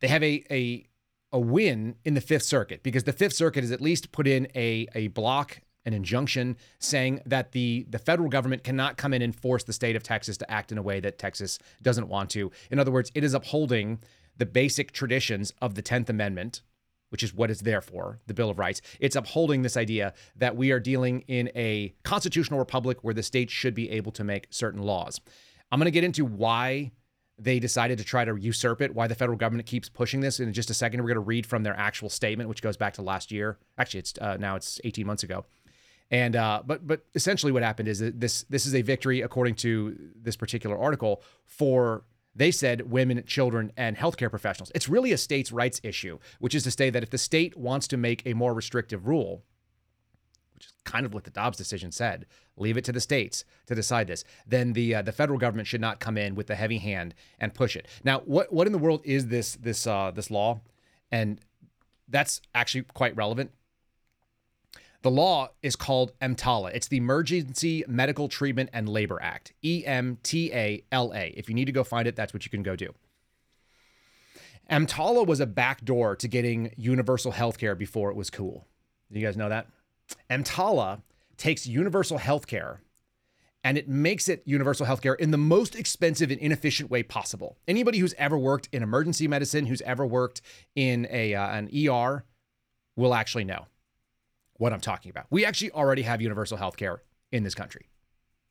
They 0.02 0.10
have 0.10 0.22
a, 0.22 0.44
a 0.52 0.86
a 1.32 1.40
win 1.40 1.96
in 2.06 2.14
the 2.14 2.22
Fifth 2.22 2.44
Circuit 2.44 2.84
because 2.84 3.04
the 3.04 3.14
Fifth 3.14 3.34
Circuit 3.34 3.62
has 3.62 3.72
at 3.72 3.82
least 3.82 4.12
put 4.12 4.28
in 4.28 4.48
a 4.54 4.88
a 4.96 5.08
block 5.08 5.62
an 5.88 5.94
injunction 5.94 6.58
saying 6.80 7.22
that 7.26 7.54
the 7.54 7.88
the 7.90 7.98
federal 7.98 8.30
government 8.30 8.64
cannot 8.64 8.98
come 8.98 9.14
in 9.14 9.22
and 9.22 9.34
force 9.34 9.64
the 9.64 9.74
state 9.74 9.96
of 9.96 10.04
Texas 10.04 10.38
to 10.38 10.52
act 10.52 10.72
in 10.72 10.78
a 10.78 10.82
way 10.82 11.00
that 11.00 11.18
Texas 11.18 11.58
doesn't 11.82 12.10
want 12.10 12.30
to. 12.32 12.52
In 12.70 12.78
other 12.78 12.92
words, 12.92 13.10
it 13.16 13.24
is 13.24 13.34
upholding 13.34 14.00
the 14.38 14.46
basic 14.46 14.92
traditions 14.92 15.54
of 15.62 15.76
the 15.76 15.82
10th 15.82 16.10
Amendment, 16.10 16.62
which 17.10 17.24
is 17.24 17.34
what 17.34 17.50
it's 17.50 17.62
there 17.62 17.82
for, 17.82 18.20
the 18.28 18.34
Bill 18.34 18.50
of 18.50 18.60
Rights. 18.60 18.82
It's 19.00 19.16
upholding 19.16 19.62
this 19.62 19.78
idea 19.78 20.14
that 20.36 20.56
we 20.58 20.72
are 20.72 20.80
dealing 20.80 21.22
in 21.22 21.50
a 21.56 21.96
constitutional 22.04 22.60
republic 22.60 23.00
where 23.02 23.14
the 23.14 23.24
state 23.24 23.50
should 23.50 23.74
be 23.74 23.90
able 23.90 24.12
to 24.12 24.24
make 24.24 24.48
certain 24.50 24.84
laws. 24.84 25.20
I'm 25.72 25.80
going 25.80 25.86
to 25.86 25.92
get 25.92 26.04
into 26.04 26.26
why 26.26 26.92
they 27.40 27.60
decided 27.60 27.98
to 28.00 28.04
try 28.04 28.26
to 28.26 28.36
usurp 28.36 28.82
it, 28.82 28.94
why 28.94 29.08
the 29.08 29.16
federal 29.16 29.38
government 29.38 29.68
keeps 29.68 29.90
pushing 29.90 30.22
this. 30.22 30.40
In 30.40 30.52
just 30.54 30.70
a 30.70 30.74
second, 30.74 31.02
we're 31.02 31.08
going 31.08 31.16
to 31.16 31.22
read 31.22 31.46
from 31.46 31.64
their 31.64 31.78
actual 31.78 32.10
statement, 32.10 32.50
which 32.50 32.62
goes 32.62 32.78
back 32.78 32.94
to 32.96 33.02
last 33.02 33.32
year. 33.32 33.58
Actually, 33.78 34.00
it's 34.02 34.14
uh, 34.20 34.38
now 34.38 34.56
it's 34.56 34.82
18 34.84 35.06
months 35.06 35.24
ago. 35.24 35.46
And 36.10 36.36
uh, 36.36 36.64
but 36.66 36.88
but 36.88 37.02
essentially, 37.16 37.52
what 37.52 37.64
happened 37.64 37.90
is 37.90 38.00
this 38.00 38.44
this 38.50 38.66
is 38.66 38.74
a 38.74 38.82
victory, 38.82 39.22
according 39.22 39.56
to 39.56 39.98
this 40.16 40.36
particular 40.38 40.78
article, 40.78 41.22
for 41.46 42.04
they 42.34 42.52
said 42.52 42.90
women, 42.90 43.24
children, 43.26 43.72
and 43.76 43.98
healthcare 43.98 44.30
professionals. 44.30 44.72
It's 44.74 44.88
really 44.88 45.12
a 45.12 45.18
states' 45.18 45.52
rights 45.52 45.82
issue, 45.84 46.20
which 46.40 46.56
is 46.56 46.64
to 46.64 46.72
say 46.72 46.90
that 46.90 47.04
if 47.04 47.10
the 47.10 47.18
state 47.18 47.58
wants 47.58 47.88
to 47.90 47.98
make 47.98 48.26
a 48.26 48.34
more 48.34 48.54
restrictive 48.54 49.08
rule, 49.08 49.44
which 50.54 50.68
is 50.68 50.74
kind 50.86 51.06
of 51.06 51.14
what 51.14 51.26
the 51.26 51.32
Dobbs 51.32 51.58
decision 51.58 51.92
said, 51.92 52.26
leave 52.56 52.78
it 52.78 52.86
to 52.86 52.92
the 52.92 53.02
states 53.02 53.44
to 53.66 53.76
decide 53.76 54.08
this. 54.08 54.24
Then 54.46 54.74
the 54.74 54.96
uh, 54.96 55.02
the 55.02 55.12
federal 55.12 55.40
government 55.40 55.68
should 55.68 55.82
not 55.82 56.00
come 56.00 56.18
in 56.18 56.36
with 56.36 56.50
a 56.50 56.56
heavy 56.56 56.78
hand 56.78 57.16
and 57.38 57.54
push 57.54 57.76
it. 57.76 57.86
Now, 58.06 58.20
what 58.20 58.54
what 58.54 58.66
in 58.66 58.72
the 58.72 58.80
world 58.80 59.02
is 59.04 59.28
this 59.28 59.56
this 59.56 59.86
uh, 59.86 60.12
this 60.12 60.32
law? 60.32 60.62
And 61.12 61.42
that's 62.08 62.42
actually 62.56 62.84
quite 62.94 63.16
relevant 63.16 63.52
the 65.04 65.12
law 65.12 65.50
is 65.62 65.76
called 65.76 66.12
EMTALA. 66.20 66.72
It's 66.74 66.88
the 66.88 66.98
Emergency 66.98 67.84
Medical 67.88 68.28
Treatment 68.28 68.70
and 68.74 68.90
Labor 68.90 69.22
Act, 69.22 69.54
E 69.64 69.84
M 69.86 70.18
T 70.24 70.52
A 70.54 70.84
L 70.92 71.14
A. 71.14 71.34
If 71.38 71.50
you 71.50 71.56
need 71.56 71.66
to 71.66 71.72
go 71.72 71.84
find 71.84 72.08
it, 72.08 72.16
that's 72.16 72.34
what 72.34 72.46
you 72.46 72.52
can 72.52 72.64
go 72.64 72.76
do. 72.76 72.94
EMTALA 74.70 75.26
was 75.26 75.40
a 75.40 75.46
backdoor 75.46 76.16
to 76.18 76.28
getting 76.28 76.74
universal 76.76 77.32
health 77.32 77.58
care 77.58 77.76
before 77.76 78.10
it 78.10 78.16
was 78.16 78.30
cool. 78.30 78.68
You 79.10 79.26
guys 79.26 79.38
know 79.38 79.50
that? 79.50 79.68
EMTALA 80.30 81.02
takes 81.38 81.66
universal 81.66 82.18
health 82.18 82.48
care 82.48 82.82
and 83.64 83.78
it 83.78 83.88
makes 83.88 84.30
it 84.30 84.44
universal 84.46 84.86
healthcare 84.86 85.18
in 85.20 85.32
the 85.32 85.38
most 85.38 85.76
expensive 85.76 86.32
and 86.32 86.40
inefficient 86.40 86.90
way 86.90 87.04
possible. 87.04 87.58
Anybody 87.68 87.98
who's 88.00 88.14
ever 88.18 88.38
worked 88.38 88.70
in 88.72 88.84
emergency 88.84 89.28
medicine, 89.28 89.66
who's 89.66 89.82
ever 89.82 90.06
worked 90.06 90.42
in 90.76 91.08
a 91.10 91.36
uh, 91.36 91.50
an 91.50 91.70
ER, 91.74 92.24
will 92.96 93.14
actually 93.14 93.44
know 93.44 93.68
what 94.58 94.74
I'm 94.74 94.82
talking 94.82 95.10
about. 95.10 95.26
We 95.30 95.46
actually 95.46 95.72
already 95.72 96.04
have 96.04 96.22
universal 96.22 96.58
healthcare 96.58 97.00
in 97.32 97.44
this 97.44 97.56
country. 97.56 97.88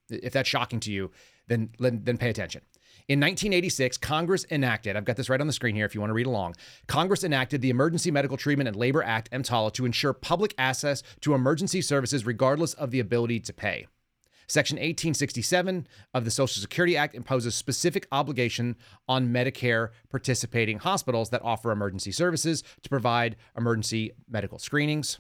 If 0.09 0.33
that's 0.33 0.49
shocking 0.49 0.81
to 0.81 0.93
you, 0.93 1.11
then 1.49 1.71
then 1.79 2.19
pay 2.19 2.31
attention. 2.31 2.63
In 3.09 3.21
1986, 3.21 3.99
Congress 3.99 4.45
enacted, 4.51 4.97
I've 4.97 5.05
got 5.05 5.17
this 5.17 5.29
right 5.29 5.41
on 5.41 5.47
the 5.47 5.53
screen 5.53 5.77
here 5.77 5.87
if 5.87 5.95
you 5.95 6.01
want 6.01 6.11
to 6.11 6.15
read 6.15 6.27
along. 6.27 6.57
Congress 6.89 7.23
enacted 7.23 7.61
the 7.61 7.71
Emergency 7.71 8.11
Medical 8.11 8.37
Treatment 8.37 8.67
and 8.67 8.77
Labor 8.77 9.03
Act, 9.03 9.31
EMTALA, 9.31 9.73
to 9.75 9.85
ensure 9.85 10.13
public 10.13 10.55
access 10.59 11.05
to 11.21 11.35
emergency 11.35 11.81
services 11.81 12.27
regardless 12.27 12.75
of 12.75 12.91
the 12.91 12.99
ability 12.99 13.39
to 13.41 13.53
pay. 13.53 13.87
Section 14.49 14.77
1867 14.77 15.87
of 16.15 16.25
the 16.25 16.31
Social 16.31 16.61
Security 16.61 16.97
Act 16.97 17.15
imposes 17.15 17.55
specific 17.55 18.07
obligation 18.13 18.77
on 19.09 19.29
Medicare 19.29 19.91
participating 20.09 20.79
hospitals 20.79 21.31
that 21.31 21.43
offer 21.45 21.71
emergency 21.71 22.13
services 22.13 22.63
to 22.83 22.89
provide 22.89 23.37
emergency 23.57 24.13
medical 24.29 24.59
screenings. 24.59 25.19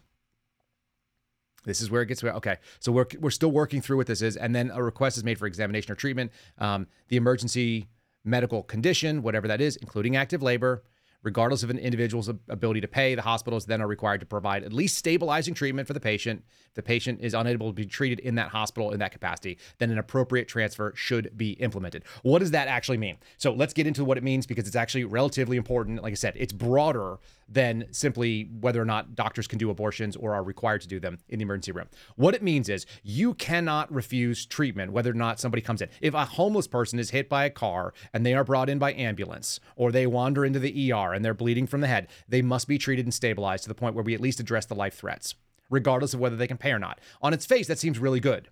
This 1.66 1.82
is 1.82 1.90
where 1.90 2.00
it 2.00 2.06
gets 2.06 2.24
okay. 2.24 2.56
So 2.78 2.90
we're 2.92 3.06
we're 3.20 3.30
still 3.30 3.50
working 3.50 3.82
through 3.82 3.98
what 3.98 4.06
this 4.06 4.22
is, 4.22 4.36
and 4.36 4.54
then 4.54 4.70
a 4.72 4.82
request 4.82 5.18
is 5.18 5.24
made 5.24 5.38
for 5.38 5.46
examination 5.46 5.92
or 5.92 5.96
treatment. 5.96 6.32
Um, 6.58 6.86
the 7.08 7.16
emergency 7.16 7.88
medical 8.24 8.62
condition, 8.62 9.22
whatever 9.22 9.46
that 9.48 9.60
is, 9.60 9.76
including 9.76 10.16
active 10.16 10.42
labor, 10.42 10.82
Regardless 11.26 11.64
of 11.64 11.70
an 11.70 11.78
individual's 11.78 12.28
ability 12.28 12.80
to 12.82 12.86
pay, 12.86 13.16
the 13.16 13.22
hospitals 13.22 13.66
then 13.66 13.82
are 13.82 13.88
required 13.88 14.20
to 14.20 14.26
provide 14.26 14.62
at 14.62 14.72
least 14.72 14.96
stabilizing 14.96 15.54
treatment 15.54 15.88
for 15.88 15.92
the 15.92 15.98
patient. 15.98 16.44
If 16.68 16.74
the 16.74 16.82
patient 16.84 17.18
is 17.20 17.34
unable 17.34 17.66
to 17.68 17.72
be 17.72 17.84
treated 17.84 18.20
in 18.20 18.36
that 18.36 18.50
hospital 18.50 18.92
in 18.92 19.00
that 19.00 19.10
capacity, 19.10 19.58
then 19.78 19.90
an 19.90 19.98
appropriate 19.98 20.46
transfer 20.46 20.92
should 20.94 21.36
be 21.36 21.54
implemented. 21.54 22.04
What 22.22 22.38
does 22.38 22.52
that 22.52 22.68
actually 22.68 22.98
mean? 22.98 23.16
So 23.38 23.52
let's 23.52 23.72
get 23.72 23.88
into 23.88 24.04
what 24.04 24.18
it 24.18 24.22
means 24.22 24.46
because 24.46 24.68
it's 24.68 24.76
actually 24.76 25.02
relatively 25.02 25.56
important. 25.56 26.00
Like 26.00 26.12
I 26.12 26.14
said, 26.14 26.34
it's 26.36 26.52
broader 26.52 27.18
than 27.48 27.86
simply 27.92 28.48
whether 28.60 28.80
or 28.80 28.84
not 28.84 29.14
doctors 29.14 29.46
can 29.46 29.58
do 29.58 29.70
abortions 29.70 30.16
or 30.16 30.34
are 30.34 30.42
required 30.42 30.80
to 30.80 30.88
do 30.88 30.98
them 30.98 31.18
in 31.28 31.38
the 31.38 31.44
emergency 31.44 31.72
room. 31.72 31.86
What 32.16 32.34
it 32.34 32.42
means 32.42 32.68
is 32.68 32.86
you 33.02 33.34
cannot 33.34 33.92
refuse 33.92 34.46
treatment 34.46 34.92
whether 34.92 35.10
or 35.10 35.14
not 35.14 35.38
somebody 35.38 35.62
comes 35.62 35.80
in. 35.80 35.88
If 36.00 36.14
a 36.14 36.24
homeless 36.24 36.66
person 36.66 36.98
is 36.98 37.10
hit 37.10 37.28
by 37.28 37.44
a 37.44 37.50
car 37.50 37.94
and 38.12 38.26
they 38.26 38.34
are 38.34 38.44
brought 38.44 38.68
in 38.68 38.78
by 38.78 38.92
ambulance 38.94 39.60
or 39.76 39.92
they 39.92 40.06
wander 40.06 40.44
into 40.44 40.58
the 40.58 40.92
ER 40.92 41.12
and 41.12 41.24
they're 41.24 41.34
bleeding 41.34 41.66
from 41.66 41.80
the 41.80 41.86
head, 41.86 42.08
they 42.28 42.42
must 42.42 42.66
be 42.66 42.78
treated 42.78 43.06
and 43.06 43.14
stabilized 43.14 43.62
to 43.62 43.68
the 43.68 43.74
point 43.74 43.94
where 43.94 44.04
we 44.04 44.14
at 44.14 44.20
least 44.20 44.40
address 44.40 44.66
the 44.66 44.74
life 44.74 44.94
threats, 44.94 45.34
regardless 45.70 46.14
of 46.14 46.20
whether 46.20 46.36
they 46.36 46.48
can 46.48 46.58
pay 46.58 46.72
or 46.72 46.78
not. 46.78 47.00
On 47.22 47.32
its 47.32 47.46
face, 47.46 47.68
that 47.68 47.78
seems 47.78 47.98
really 47.98 48.20
good. 48.20 48.48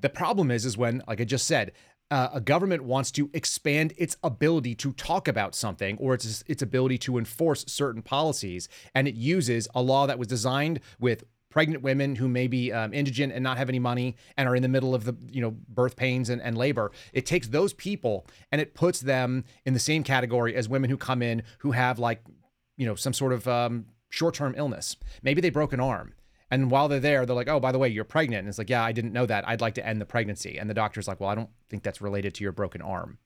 The 0.00 0.08
problem 0.08 0.50
is, 0.50 0.64
is 0.66 0.76
when, 0.76 1.02
like 1.06 1.20
I 1.20 1.24
just 1.24 1.46
said, 1.46 1.72
uh, 2.10 2.28
a 2.34 2.40
government 2.40 2.84
wants 2.84 3.10
to 3.12 3.30
expand 3.32 3.92
its 3.96 4.16
ability 4.22 4.74
to 4.76 4.92
talk 4.92 5.26
about 5.26 5.54
something 5.54 5.96
or 5.98 6.14
its 6.14 6.44
its 6.46 6.62
ability 6.62 6.98
to 6.98 7.18
enforce 7.18 7.64
certain 7.66 8.02
policies, 8.02 8.68
and 8.94 9.08
it 9.08 9.14
uses 9.14 9.68
a 9.74 9.82
law 9.82 10.06
that 10.06 10.18
was 10.18 10.28
designed 10.28 10.80
with 10.98 11.24
pregnant 11.50 11.84
women 11.84 12.16
who 12.16 12.28
may 12.28 12.48
be 12.48 12.72
um, 12.72 12.92
indigent 12.92 13.32
and 13.32 13.44
not 13.44 13.56
have 13.56 13.68
any 13.68 13.78
money 13.78 14.16
and 14.36 14.48
are 14.48 14.56
in 14.56 14.62
the 14.62 14.68
middle 14.68 14.92
of 14.94 15.04
the 15.04 15.16
you 15.30 15.40
know 15.40 15.52
birth 15.68 15.96
pains 15.96 16.28
and, 16.28 16.42
and 16.42 16.58
labor. 16.58 16.90
It 17.12 17.26
takes 17.26 17.48
those 17.48 17.72
people 17.72 18.26
and 18.50 18.60
it 18.60 18.74
puts 18.74 19.00
them 19.00 19.44
in 19.64 19.72
the 19.72 19.80
same 19.80 20.02
category 20.02 20.54
as 20.56 20.68
women 20.68 20.90
who 20.90 20.96
come 20.96 21.22
in 21.22 21.42
who 21.58 21.70
have 21.72 21.98
like 21.98 22.22
you 22.76 22.86
know 22.86 22.96
some 22.96 23.12
sort 23.12 23.32
of 23.32 23.46
um, 23.48 23.86
short-term 24.10 24.54
illness. 24.56 24.96
Maybe 25.22 25.40
they 25.40 25.50
broke 25.50 25.72
an 25.72 25.80
arm 25.80 26.14
and 26.50 26.70
while 26.70 26.88
they're 26.88 27.00
there, 27.00 27.24
they're 27.26 27.34
like, 27.34 27.48
oh, 27.48 27.60
by 27.60 27.72
the 27.72 27.78
way, 27.78 27.88
you're 27.88 28.04
pregnant. 28.04 28.40
And 28.40 28.48
it's 28.48 28.58
like, 28.58 28.70
yeah, 28.70 28.84
I 28.84 28.92
didn't 28.92 29.12
know 29.12 29.26
that. 29.26 29.48
I'd 29.48 29.60
like 29.60 29.74
to 29.74 29.86
end 29.86 30.00
the 30.00 30.06
pregnancy. 30.06 30.58
And 30.58 30.68
the 30.68 30.74
doctor's 30.74 31.08
like, 31.08 31.20
well, 31.20 31.30
I 31.30 31.34
don't 31.34 31.50
think 31.68 31.82
that's 31.82 32.00
related 32.00 32.34
to 32.34 32.44
your 32.44 32.52
broken 32.52 32.82
arm. 32.82 33.18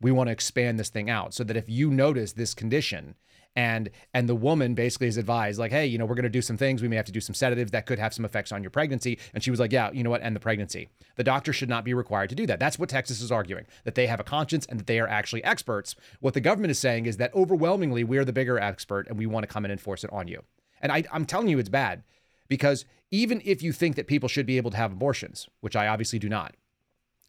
We 0.00 0.12
want 0.12 0.28
to 0.28 0.32
expand 0.32 0.78
this 0.78 0.88
thing 0.88 1.10
out 1.10 1.34
so 1.34 1.44
that 1.44 1.56
if 1.56 1.68
you 1.68 1.90
notice 1.90 2.32
this 2.32 2.54
condition 2.54 3.14
and 3.56 3.90
and 4.14 4.28
the 4.28 4.34
woman 4.34 4.74
basically 4.74 5.08
is 5.08 5.16
advised 5.16 5.58
like 5.58 5.72
hey 5.72 5.86
you 5.86 5.98
know 5.98 6.04
we're 6.04 6.14
going 6.14 6.22
to 6.22 6.28
do 6.28 6.42
some 6.42 6.56
things 6.56 6.80
we 6.80 6.86
may 6.86 6.96
have 6.96 7.06
to 7.06 7.12
do 7.12 7.20
some 7.20 7.34
sedatives 7.34 7.72
that 7.72 7.86
could 7.86 7.98
have 7.98 8.14
some 8.14 8.24
effects 8.24 8.52
on 8.52 8.62
your 8.62 8.70
pregnancy 8.70 9.18
and 9.34 9.42
she 9.42 9.50
was 9.50 9.58
like 9.58 9.72
yeah 9.72 9.90
you 9.90 10.04
know 10.04 10.10
what 10.10 10.22
end 10.22 10.36
the 10.36 10.40
pregnancy 10.40 10.88
the 11.16 11.24
doctor 11.24 11.52
should 11.52 11.68
not 11.68 11.84
be 11.84 11.94
required 11.94 12.28
to 12.28 12.36
do 12.36 12.46
that 12.46 12.60
that's 12.60 12.78
what 12.78 12.88
texas 12.88 13.20
is 13.20 13.32
arguing 13.32 13.66
that 13.84 13.94
they 13.94 14.06
have 14.06 14.20
a 14.20 14.24
conscience 14.24 14.64
and 14.66 14.78
that 14.78 14.86
they 14.86 15.00
are 15.00 15.08
actually 15.08 15.42
experts 15.44 15.96
what 16.20 16.34
the 16.34 16.40
government 16.40 16.70
is 16.70 16.78
saying 16.78 17.06
is 17.06 17.16
that 17.16 17.34
overwhelmingly 17.34 18.04
we're 18.04 18.24
the 18.24 18.32
bigger 18.32 18.58
expert 18.58 19.08
and 19.08 19.18
we 19.18 19.26
want 19.26 19.42
to 19.42 19.52
come 19.52 19.64
and 19.64 19.72
enforce 19.72 20.04
it 20.04 20.12
on 20.12 20.28
you 20.28 20.42
and 20.80 20.92
I, 20.92 21.04
I'm 21.12 21.24
telling 21.24 21.48
you, 21.48 21.58
it's 21.58 21.68
bad 21.68 22.02
because 22.48 22.84
even 23.10 23.40
if 23.44 23.62
you 23.62 23.72
think 23.72 23.96
that 23.96 24.06
people 24.06 24.28
should 24.28 24.46
be 24.46 24.56
able 24.56 24.70
to 24.70 24.76
have 24.76 24.92
abortions, 24.92 25.48
which 25.60 25.76
I 25.76 25.88
obviously 25.88 26.18
do 26.18 26.28
not, 26.28 26.54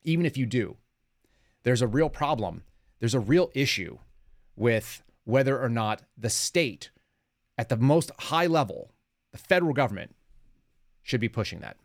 even 0.04 0.26
if 0.26 0.38
you 0.38 0.46
do, 0.46 0.78
there's 1.64 1.82
a 1.82 1.88
real 1.88 2.10
problem. 2.10 2.64
There's 3.00 3.16
a 3.16 3.20
real 3.20 3.50
issue 3.54 4.00
with 4.56 5.04
whether 5.24 5.62
or 5.62 5.70
not 5.70 6.02
the 6.18 6.30
state, 6.30 6.90
at 7.58 7.70
the 7.70 7.78
most 7.78 8.12
high 8.20 8.48
level, 8.48 8.92
the 9.32 9.38
federal 9.38 9.74
government, 9.74 10.16
should 11.04 11.22
be 11.22 11.30
pushing 11.30 11.60
that. 11.60 11.78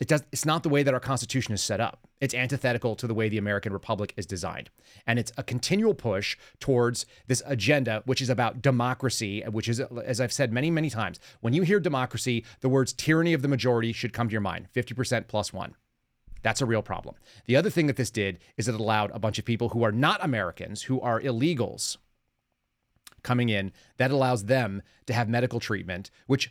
It 0.00 0.08
does, 0.08 0.22
it's 0.32 0.46
not 0.46 0.62
the 0.62 0.68
way 0.68 0.82
that 0.82 0.94
our 0.94 1.00
Constitution 1.00 1.52
is 1.52 1.62
set 1.62 1.80
up. 1.80 2.08
It's 2.20 2.34
antithetical 2.34 2.96
to 2.96 3.06
the 3.06 3.14
way 3.14 3.28
the 3.28 3.38
American 3.38 3.72
Republic 3.72 4.14
is 4.16 4.26
designed. 4.26 4.70
And 5.06 5.18
it's 5.18 5.32
a 5.36 5.42
continual 5.42 5.94
push 5.94 6.36
towards 6.60 7.04
this 7.26 7.42
agenda, 7.46 8.02
which 8.06 8.22
is 8.22 8.30
about 8.30 8.62
democracy, 8.62 9.42
which 9.42 9.68
is, 9.68 9.80
as 9.80 10.20
I've 10.20 10.32
said 10.32 10.52
many, 10.52 10.70
many 10.70 10.88
times, 10.88 11.20
when 11.40 11.52
you 11.52 11.62
hear 11.62 11.78
democracy, 11.78 12.44
the 12.60 12.68
words 12.68 12.92
tyranny 12.92 13.32
of 13.34 13.42
the 13.42 13.48
majority 13.48 13.92
should 13.92 14.12
come 14.12 14.28
to 14.28 14.32
your 14.32 14.40
mind 14.40 14.68
50% 14.74 15.28
plus 15.28 15.52
one. 15.52 15.74
That's 16.42 16.62
a 16.62 16.66
real 16.66 16.82
problem. 16.82 17.16
The 17.46 17.56
other 17.56 17.70
thing 17.70 17.86
that 17.86 17.96
this 17.96 18.10
did 18.10 18.38
is 18.56 18.68
it 18.68 18.74
allowed 18.74 19.10
a 19.12 19.18
bunch 19.18 19.38
of 19.38 19.44
people 19.44 19.70
who 19.70 19.84
are 19.84 19.92
not 19.92 20.24
Americans, 20.24 20.82
who 20.82 21.00
are 21.00 21.20
illegals, 21.20 21.98
coming 23.22 23.48
in, 23.48 23.72
that 23.98 24.10
allows 24.10 24.46
them 24.46 24.82
to 25.06 25.12
have 25.12 25.28
medical 25.28 25.60
treatment, 25.60 26.10
which 26.26 26.50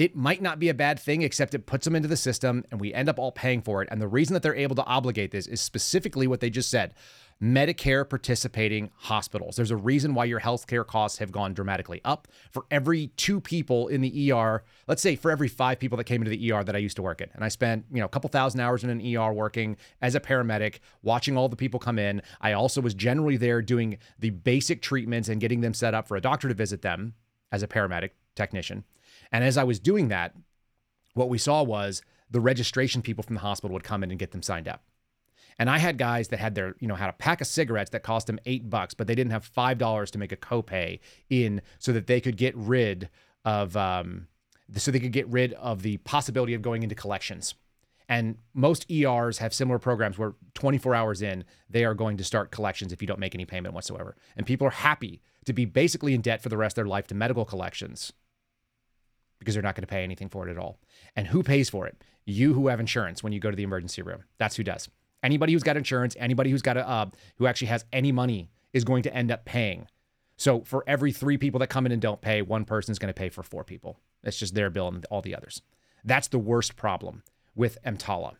it 0.00 0.16
might 0.16 0.40
not 0.40 0.58
be 0.58 0.70
a 0.70 0.74
bad 0.74 0.98
thing, 0.98 1.20
except 1.20 1.52
it 1.52 1.66
puts 1.66 1.84
them 1.84 1.94
into 1.94 2.08
the 2.08 2.16
system 2.16 2.64
and 2.70 2.80
we 2.80 2.94
end 2.94 3.10
up 3.10 3.18
all 3.18 3.30
paying 3.30 3.60
for 3.60 3.82
it. 3.82 3.88
And 3.92 4.00
the 4.00 4.08
reason 4.08 4.32
that 4.32 4.42
they're 4.42 4.54
able 4.54 4.74
to 4.76 4.84
obligate 4.86 5.30
this 5.30 5.46
is 5.46 5.60
specifically 5.60 6.26
what 6.26 6.40
they 6.40 6.48
just 6.48 6.70
said 6.70 6.94
Medicare 7.42 8.08
participating 8.08 8.90
hospitals. 8.96 9.56
There's 9.56 9.70
a 9.70 9.76
reason 9.76 10.14
why 10.14 10.24
your 10.24 10.40
healthcare 10.40 10.86
costs 10.86 11.18
have 11.18 11.30
gone 11.30 11.52
dramatically 11.52 12.00
up. 12.02 12.28
For 12.50 12.64
every 12.70 13.08
two 13.18 13.42
people 13.42 13.88
in 13.88 14.00
the 14.00 14.32
ER, 14.32 14.64
let's 14.88 15.02
say 15.02 15.16
for 15.16 15.30
every 15.30 15.48
five 15.48 15.78
people 15.78 15.98
that 15.98 16.04
came 16.04 16.22
into 16.22 16.30
the 16.30 16.50
ER 16.50 16.64
that 16.64 16.74
I 16.74 16.78
used 16.78 16.96
to 16.96 17.02
work 17.02 17.20
in, 17.20 17.28
and 17.34 17.44
I 17.44 17.48
spent, 17.48 17.84
you 17.92 18.00
know, 18.00 18.06
a 18.06 18.10
couple 18.10 18.28
thousand 18.30 18.60
hours 18.60 18.82
in 18.82 18.88
an 18.88 19.16
ER 19.16 19.34
working 19.34 19.76
as 20.00 20.14
a 20.14 20.20
paramedic, 20.20 20.80
watching 21.02 21.36
all 21.36 21.50
the 21.50 21.56
people 21.56 21.78
come 21.78 21.98
in. 21.98 22.22
I 22.40 22.52
also 22.52 22.80
was 22.80 22.94
generally 22.94 23.36
there 23.36 23.60
doing 23.60 23.98
the 24.18 24.30
basic 24.30 24.80
treatments 24.80 25.28
and 25.28 25.42
getting 25.42 25.60
them 25.60 25.74
set 25.74 25.92
up 25.92 26.08
for 26.08 26.16
a 26.16 26.22
doctor 26.22 26.48
to 26.48 26.54
visit 26.54 26.80
them 26.80 27.14
as 27.52 27.62
a 27.62 27.68
paramedic 27.68 28.10
technician. 28.34 28.84
And 29.32 29.44
as 29.44 29.56
I 29.56 29.64
was 29.64 29.78
doing 29.78 30.08
that, 30.08 30.34
what 31.14 31.28
we 31.28 31.38
saw 31.38 31.62
was 31.62 32.02
the 32.30 32.40
registration 32.40 33.02
people 33.02 33.22
from 33.22 33.34
the 33.34 33.40
hospital 33.40 33.74
would 33.74 33.84
come 33.84 34.02
in 34.02 34.10
and 34.10 34.18
get 34.18 34.32
them 34.32 34.42
signed 34.42 34.68
up. 34.68 34.84
And 35.58 35.68
I 35.68 35.78
had 35.78 35.98
guys 35.98 36.28
that 36.28 36.38
had 36.38 36.54
their, 36.54 36.74
you 36.80 36.88
know, 36.88 36.94
had 36.94 37.10
a 37.10 37.14
pack 37.14 37.40
of 37.40 37.46
cigarettes 37.46 37.90
that 37.90 38.02
cost 38.02 38.26
them 38.26 38.38
eight 38.46 38.70
bucks, 38.70 38.94
but 38.94 39.06
they 39.06 39.14
didn't 39.14 39.32
have 39.32 39.44
five 39.44 39.76
dollars 39.78 40.10
to 40.12 40.18
make 40.18 40.32
a 40.32 40.36
copay 40.36 41.00
in 41.28 41.60
so 41.78 41.92
that 41.92 42.06
they 42.06 42.20
could 42.20 42.36
get 42.36 42.56
rid 42.56 43.10
of, 43.44 43.76
um, 43.76 44.28
so 44.76 44.90
they 44.90 45.00
could 45.00 45.12
get 45.12 45.28
rid 45.28 45.52
of 45.54 45.82
the 45.82 45.98
possibility 45.98 46.54
of 46.54 46.62
going 46.62 46.82
into 46.82 46.94
collections. 46.94 47.54
And 48.08 48.38
most 48.54 48.90
ERs 48.90 49.38
have 49.38 49.52
similar 49.52 49.78
programs 49.78 50.18
where 50.18 50.34
24 50.54 50.94
hours 50.94 51.22
in, 51.22 51.44
they 51.68 51.84
are 51.84 51.94
going 51.94 52.16
to 52.16 52.24
start 52.24 52.50
collections 52.50 52.92
if 52.92 53.00
you 53.00 53.06
don't 53.06 53.20
make 53.20 53.34
any 53.34 53.44
payment 53.44 53.74
whatsoever. 53.74 54.16
And 54.36 54.46
people 54.46 54.66
are 54.66 54.70
happy 54.70 55.20
to 55.44 55.52
be 55.52 55.64
basically 55.64 56.14
in 56.14 56.20
debt 56.20 56.42
for 56.42 56.48
the 56.48 56.56
rest 56.56 56.72
of 56.72 56.82
their 56.82 56.88
life 56.90 57.06
to 57.08 57.14
medical 57.14 57.44
collections 57.44 58.12
because 59.40 59.54
they're 59.54 59.62
not 59.62 59.74
going 59.74 59.82
to 59.82 59.88
pay 59.88 60.04
anything 60.04 60.28
for 60.28 60.46
it 60.46 60.50
at 60.52 60.58
all. 60.58 60.78
And 61.16 61.26
who 61.26 61.42
pays 61.42 61.68
for 61.68 61.88
it? 61.88 62.00
You 62.24 62.54
who 62.54 62.68
have 62.68 62.78
insurance 62.78 63.24
when 63.24 63.32
you 63.32 63.40
go 63.40 63.50
to 63.50 63.56
the 63.56 63.64
emergency 63.64 64.02
room. 64.02 64.22
That's 64.38 64.54
who 64.54 64.62
does. 64.62 64.88
Anybody 65.22 65.52
who's 65.52 65.64
got 65.64 65.76
insurance, 65.76 66.14
anybody 66.18 66.50
who's 66.50 66.62
got 66.62 66.76
a 66.76 66.88
uh, 66.88 67.06
who 67.36 67.46
actually 67.46 67.68
has 67.68 67.84
any 67.92 68.12
money 68.12 68.50
is 68.72 68.84
going 68.84 69.02
to 69.02 69.14
end 69.14 69.32
up 69.32 69.44
paying. 69.44 69.88
So 70.36 70.62
for 70.62 70.84
every 70.86 71.12
three 71.12 71.36
people 71.36 71.58
that 71.60 71.66
come 71.66 71.84
in 71.84 71.92
and 71.92 72.00
don't 72.00 72.20
pay, 72.20 72.40
one 72.40 72.64
person 72.64 72.92
is 72.92 72.98
going 72.98 73.12
to 73.12 73.18
pay 73.18 73.28
for 73.28 73.42
four 73.42 73.64
people. 73.64 73.98
It's 74.22 74.38
just 74.38 74.54
their 74.54 74.70
bill 74.70 74.88
and 74.88 75.04
all 75.10 75.20
the 75.20 75.34
others. 75.34 75.60
That's 76.04 76.28
the 76.28 76.38
worst 76.38 76.76
problem 76.76 77.22
with 77.54 77.78
EMTALA. 77.84 78.36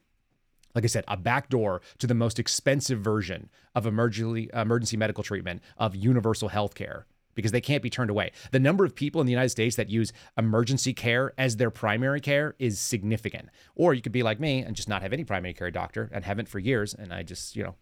Like 0.74 0.84
I 0.84 0.86
said, 0.86 1.04
a 1.08 1.16
backdoor 1.16 1.82
to 1.98 2.06
the 2.06 2.14
most 2.14 2.38
expensive 2.38 3.00
version 3.00 3.50
of 3.74 3.86
emergency, 3.86 4.48
emergency 4.54 4.96
medical 4.96 5.24
treatment 5.24 5.62
of 5.76 5.96
universal 5.96 6.48
health 6.48 6.74
care 6.74 7.06
because 7.34 7.52
they 7.52 7.60
can't 7.60 7.82
be 7.82 7.90
turned 7.90 8.10
away. 8.10 8.32
The 8.50 8.58
number 8.58 8.84
of 8.84 8.94
people 8.94 9.20
in 9.20 9.26
the 9.26 9.32
United 9.32 9.50
States 9.50 9.76
that 9.76 9.88
use 9.88 10.12
emergency 10.36 10.92
care 10.92 11.32
as 11.38 11.56
their 11.56 11.70
primary 11.70 12.20
care 12.20 12.54
is 12.58 12.78
significant. 12.78 13.48
Or 13.74 13.94
you 13.94 14.02
could 14.02 14.12
be 14.12 14.22
like 14.22 14.40
me 14.40 14.60
and 14.60 14.76
just 14.76 14.88
not 14.88 15.02
have 15.02 15.12
any 15.12 15.24
primary 15.24 15.54
care 15.54 15.70
doctor 15.70 16.10
and 16.12 16.24
haven't 16.24 16.48
for 16.48 16.58
years. 16.58 16.94
And 16.94 17.12
I 17.12 17.22
just, 17.22 17.56
you 17.56 17.62
know, 17.62 17.74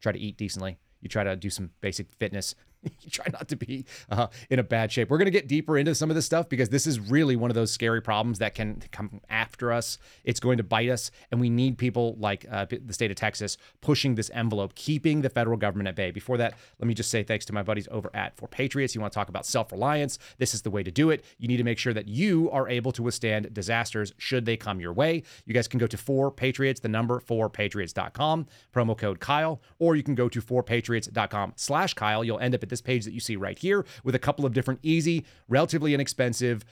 try 0.00 0.12
to 0.12 0.18
eat 0.18 0.36
decently. 0.36 0.78
you 1.00 1.08
try 1.08 1.22
to 1.22 1.36
do 1.36 1.50
some 1.50 1.70
basic 1.80 2.12
fitness. 2.18 2.54
try 3.10 3.26
not 3.32 3.48
to 3.48 3.56
be 3.56 3.84
uh, 4.10 4.28
in 4.50 4.58
a 4.58 4.62
bad 4.62 4.92
shape. 4.92 5.10
We're 5.10 5.18
going 5.18 5.26
to 5.26 5.30
get 5.30 5.48
deeper 5.48 5.76
into 5.78 5.94
some 5.94 6.10
of 6.10 6.16
this 6.16 6.26
stuff 6.26 6.48
because 6.48 6.68
this 6.68 6.86
is 6.86 7.00
really 7.00 7.36
one 7.36 7.50
of 7.50 7.54
those 7.54 7.70
scary 7.70 8.00
problems 8.00 8.38
that 8.38 8.54
can 8.54 8.82
come 8.92 9.20
after 9.28 9.72
us. 9.72 9.98
It's 10.24 10.40
going 10.40 10.58
to 10.58 10.64
bite 10.64 10.88
us, 10.88 11.10
and 11.30 11.40
we 11.40 11.50
need 11.50 11.78
people 11.78 12.16
like 12.18 12.46
uh, 12.50 12.66
the 12.70 12.92
state 12.92 13.10
of 13.10 13.16
Texas 13.16 13.56
pushing 13.80 14.14
this 14.14 14.30
envelope, 14.34 14.74
keeping 14.74 15.22
the 15.22 15.30
federal 15.30 15.56
government 15.56 15.88
at 15.88 15.96
bay. 15.96 16.10
Before 16.10 16.36
that, 16.38 16.54
let 16.78 16.86
me 16.86 16.94
just 16.94 17.10
say 17.10 17.22
thanks 17.22 17.44
to 17.46 17.52
my 17.52 17.62
buddies 17.62 17.88
over 17.90 18.10
at 18.14 18.36
4Patriots. 18.36 18.94
You 18.94 19.00
want 19.00 19.12
to 19.12 19.14
talk 19.14 19.28
about 19.28 19.46
self 19.46 19.72
reliance? 19.72 20.18
This 20.38 20.54
is 20.54 20.62
the 20.62 20.70
way 20.70 20.82
to 20.82 20.90
do 20.90 21.10
it. 21.10 21.24
You 21.38 21.48
need 21.48 21.58
to 21.58 21.64
make 21.64 21.78
sure 21.78 21.92
that 21.92 22.08
you 22.08 22.50
are 22.50 22.68
able 22.68 22.92
to 22.92 23.02
withstand 23.02 23.52
disasters 23.52 24.12
should 24.18 24.44
they 24.44 24.56
come 24.56 24.80
your 24.80 24.92
way. 24.92 25.22
You 25.46 25.54
guys 25.54 25.68
can 25.68 25.78
go 25.78 25.86
to 25.86 25.96
4Patriots, 25.96 26.80
the 26.80 26.88
number 26.88 27.20
4Patriots.com, 27.20 28.46
promo 28.72 28.96
code 28.96 29.20
Kyle, 29.20 29.60
or 29.78 29.96
you 29.96 30.02
can 30.02 30.14
go 30.14 30.28
to 30.28 30.40
4Patriots.com 30.40 31.54
slash 31.56 31.94
Kyle. 31.94 32.24
You'll 32.24 32.38
end 32.38 32.54
up 32.54 32.62
at 32.62 32.68
this 32.74 32.82
page 32.82 33.04
that 33.04 33.14
you 33.14 33.20
see 33.20 33.36
right 33.36 33.58
here 33.58 33.86
with 34.02 34.14
a 34.14 34.18
couple 34.18 34.44
of 34.44 34.52
different 34.52 34.80
easy, 34.82 35.24
relatively 35.48 35.94
inexpensive 35.94 36.64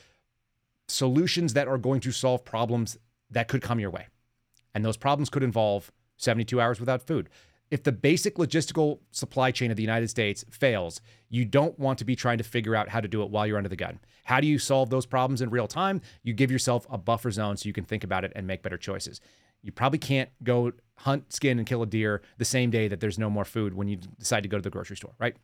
solutions 0.89 1.55
that 1.55 1.69
are 1.69 1.79
going 1.79 2.01
to 2.01 2.13
solve 2.13 2.45
problems 2.45 2.99
that 3.31 3.49
could 3.49 3.63
come 3.63 3.81
your 3.81 3.91
way. 3.91 4.09
And 4.75 4.85
those 4.85 4.97
problems 4.97 5.31
could 5.31 5.43
involve 5.43 5.93
72 6.17 6.61
hours 6.61 6.81
without 6.81 7.03
food. 7.03 7.29
If 7.71 7.85
the 7.85 7.93
basic 7.93 8.37
logistical 8.37 8.99
supply 9.13 9.51
chain 9.51 9.71
of 9.71 9.79
the 9.79 9.83
United 9.83 10.11
States 10.11 10.45
fails, 10.51 11.01
you 11.31 11.47
don't 11.47 11.79
want 11.79 11.99
to 12.01 12.05
be 12.05 12.15
trying 12.15 12.37
to 12.39 12.45
figure 12.45 12.77
out 12.77 12.91
how 12.91 13.01
to 13.01 13.09
do 13.09 13.23
it 13.23 13.31
while 13.31 13.47
you're 13.47 13.57
under 13.57 13.71
the 13.71 13.77
gun. 13.77 13.99
How 14.25 14.41
do 14.41 14.47
you 14.47 14.59
solve 14.59 14.91
those 14.91 15.07
problems 15.07 15.41
in 15.41 15.49
real 15.49 15.67
time? 15.67 16.03
You 16.23 16.35
give 16.35 16.51
yourself 16.51 16.87
a 16.91 16.99
buffer 16.99 17.31
zone 17.31 17.57
so 17.57 17.67
you 17.67 17.73
can 17.73 17.85
think 17.85 18.05
about 18.05 18.25
it 18.25 18.33
and 18.37 18.47
make 18.47 18.63
better 18.63 18.77
choices. 18.77 19.21
You 19.63 19.73
probably 19.73 19.99
can't 19.99 20.29
go 20.43 20.73
hunt, 20.97 21.33
skin, 21.33 21.59
and 21.59 21.67
kill 21.67 21.83
a 21.83 21.87
deer 21.87 22.21
the 22.37 22.45
same 22.45 22.71
day 22.71 22.89
that 22.89 23.01
there's 23.01 23.19
no 23.19 23.31
more 23.31 23.45
food 23.45 23.75
when 23.75 23.89
you 23.89 23.97
decide 24.19 24.43
to 24.43 24.49
go 24.49 24.59
to 24.59 24.63
the 24.63 24.71
grocery 24.71 24.97
store, 24.97 25.15
right? 25.19 25.37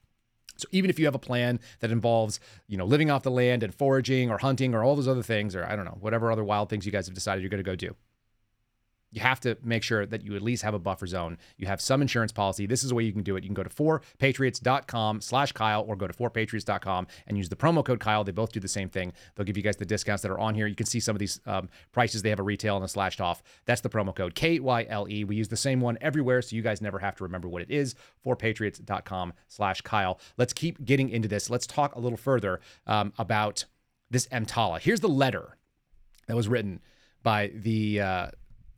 So 0.58 0.68
even 0.72 0.90
if 0.90 0.98
you 0.98 1.04
have 1.06 1.14
a 1.14 1.20
plan 1.20 1.60
that 1.80 1.90
involves, 1.90 2.40
you 2.66 2.76
know, 2.76 2.84
living 2.84 3.10
off 3.10 3.22
the 3.22 3.30
land 3.30 3.62
and 3.62 3.74
foraging 3.74 4.30
or 4.30 4.38
hunting 4.38 4.74
or 4.74 4.82
all 4.82 4.96
those 4.96 5.08
other 5.08 5.22
things, 5.22 5.54
or 5.54 5.64
I 5.64 5.76
don't 5.76 5.84
know, 5.84 5.96
whatever 6.00 6.30
other 6.30 6.44
wild 6.44 6.68
things 6.68 6.84
you 6.84 6.92
guys 6.92 7.06
have 7.06 7.14
decided 7.14 7.42
you're 7.42 7.50
going 7.50 7.64
to 7.64 7.70
go 7.70 7.76
do, 7.76 7.94
you 9.10 9.20
have 9.20 9.40
to 9.40 9.56
make 9.62 9.82
sure 9.82 10.04
that 10.04 10.24
you 10.24 10.36
at 10.36 10.42
least 10.42 10.62
have 10.62 10.74
a 10.74 10.78
buffer 10.78 11.06
zone. 11.06 11.38
You 11.56 11.66
have 11.66 11.80
some 11.80 12.02
insurance 12.02 12.32
policy. 12.32 12.66
This 12.66 12.82
is 12.82 12.90
the 12.90 12.94
way 12.94 13.04
you 13.04 13.12
can 13.12 13.22
do 13.22 13.36
it. 13.36 13.42
You 13.42 13.48
can 13.48 13.54
go 13.54 13.62
to 13.62 13.70
4patriots.com 13.70 15.20
slash 15.22 15.52
Kyle 15.52 15.84
or 15.86 15.96
go 15.96 16.06
to 16.06 16.12
4patriots.com 16.12 17.06
and 17.26 17.38
use 17.38 17.48
the 17.48 17.56
promo 17.56 17.84
code 17.84 18.00
Kyle. 18.00 18.22
They 18.22 18.32
both 18.32 18.52
do 18.52 18.60
the 18.60 18.68
same 18.68 18.90
thing. 18.90 19.12
They'll 19.34 19.46
give 19.46 19.56
you 19.56 19.62
guys 19.62 19.76
the 19.76 19.86
discounts 19.86 20.22
that 20.22 20.30
are 20.30 20.38
on 20.38 20.54
here. 20.54 20.66
You 20.66 20.74
can 20.74 20.86
see 20.86 21.00
some 21.00 21.16
of 21.16 21.20
these 21.20 21.40
um, 21.46 21.68
prices. 21.92 22.22
They 22.22 22.30
have 22.30 22.40
a 22.40 22.44
retail 22.44 22.76
and 22.76 22.84
a 22.84 22.88
slashed 22.88 23.20
off. 23.20 23.42
That's 23.64 23.80
the 23.80 23.88
promo 23.88 24.14
code 24.14 24.34
K-Y-L-E. 24.34 25.24
We 25.24 25.36
use 25.36 25.48
the 25.48 25.56
same 25.56 25.80
one 25.80 25.96
everywhere, 26.00 26.42
so 26.42 26.54
you 26.54 26.62
guys 26.62 26.82
never 26.82 26.98
have 26.98 27.16
to 27.16 27.24
remember 27.24 27.48
what 27.48 27.62
it 27.62 27.70
is. 27.70 27.94
4patriots.com 28.26 29.32
slash 29.46 29.80
Kyle. 29.80 30.20
Let's 30.36 30.52
keep 30.52 30.84
getting 30.84 31.08
into 31.08 31.28
this. 31.28 31.48
Let's 31.48 31.66
talk 31.66 31.94
a 31.94 32.00
little 32.00 32.18
further 32.18 32.60
um, 32.86 33.12
about 33.18 33.64
this 34.10 34.26
EMTALA. 34.28 34.80
Here's 34.80 35.00
the 35.00 35.08
letter 35.08 35.56
that 36.26 36.36
was 36.36 36.46
written 36.46 36.80
by 37.22 37.50
the... 37.54 38.00
Uh, 38.02 38.26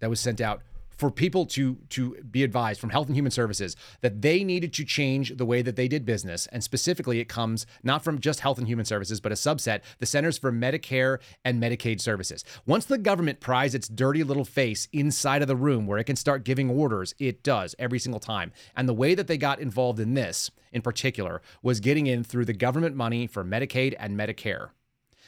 that 0.01 0.11
was 0.11 0.21
sent 0.21 0.41
out 0.41 0.63
for 1.01 1.11
people 1.11 1.47
to 1.47 1.77
to 1.89 2.15
be 2.31 2.45
advised 2.45 2.79
from 2.79 2.91
Health 2.91 3.07
and 3.07 3.17
Human 3.17 3.33
Services 3.33 3.75
that 4.03 4.21
they 4.21 4.45
needed 4.45 4.75
to 4.75 4.85
change 4.85 5.35
the 5.35 5.47
way 5.47 5.63
that 5.63 5.75
they 5.75 5.89
did 5.89 6.05
business 6.05 6.47
and 6.49 6.63
specifically 6.63 7.21
it 7.21 7.25
comes 7.25 7.65
not 7.83 8.05
from 8.05 8.19
just 8.19 8.41
Health 8.41 8.59
and 8.59 8.69
Human 8.69 8.85
Services 8.85 9.19
but 9.19 9.33
a 9.33 9.35
subset 9.35 9.81
the 9.99 10.05
Centers 10.05 10.37
for 10.37 10.53
Medicare 10.53 11.19
and 11.43 11.61
Medicaid 11.61 12.03
Services. 12.03 12.45
Once 12.67 12.85
the 12.85 12.99
government 12.99 13.41
pries 13.41 13.75
its 13.75 13.89
dirty 13.89 14.23
little 14.23 14.45
face 14.45 14.89
inside 14.93 15.41
of 15.41 15.49
the 15.49 15.57
room 15.57 15.87
where 15.87 15.99
it 15.99 16.05
can 16.05 16.17
start 16.17 16.45
giving 16.45 16.69
orders, 16.69 17.15
it 17.19 17.43
does 17.43 17.75
every 17.79 17.99
single 17.99 18.21
time. 18.21 18.53
And 18.77 18.87
the 18.87 18.93
way 18.93 19.15
that 19.15 19.27
they 19.27 19.39
got 19.39 19.59
involved 19.59 20.01
in 20.01 20.13
this 20.13 20.51
in 20.71 20.83
particular 20.83 21.41
was 21.63 21.81
getting 21.81 22.09
in 22.09 22.25
through 22.25 22.45
the 22.45 22.53
government 22.53 22.95
money 22.95 23.27
for 23.27 23.43
Medicaid 23.43 23.95
and 23.99 24.19
Medicare 24.19 24.69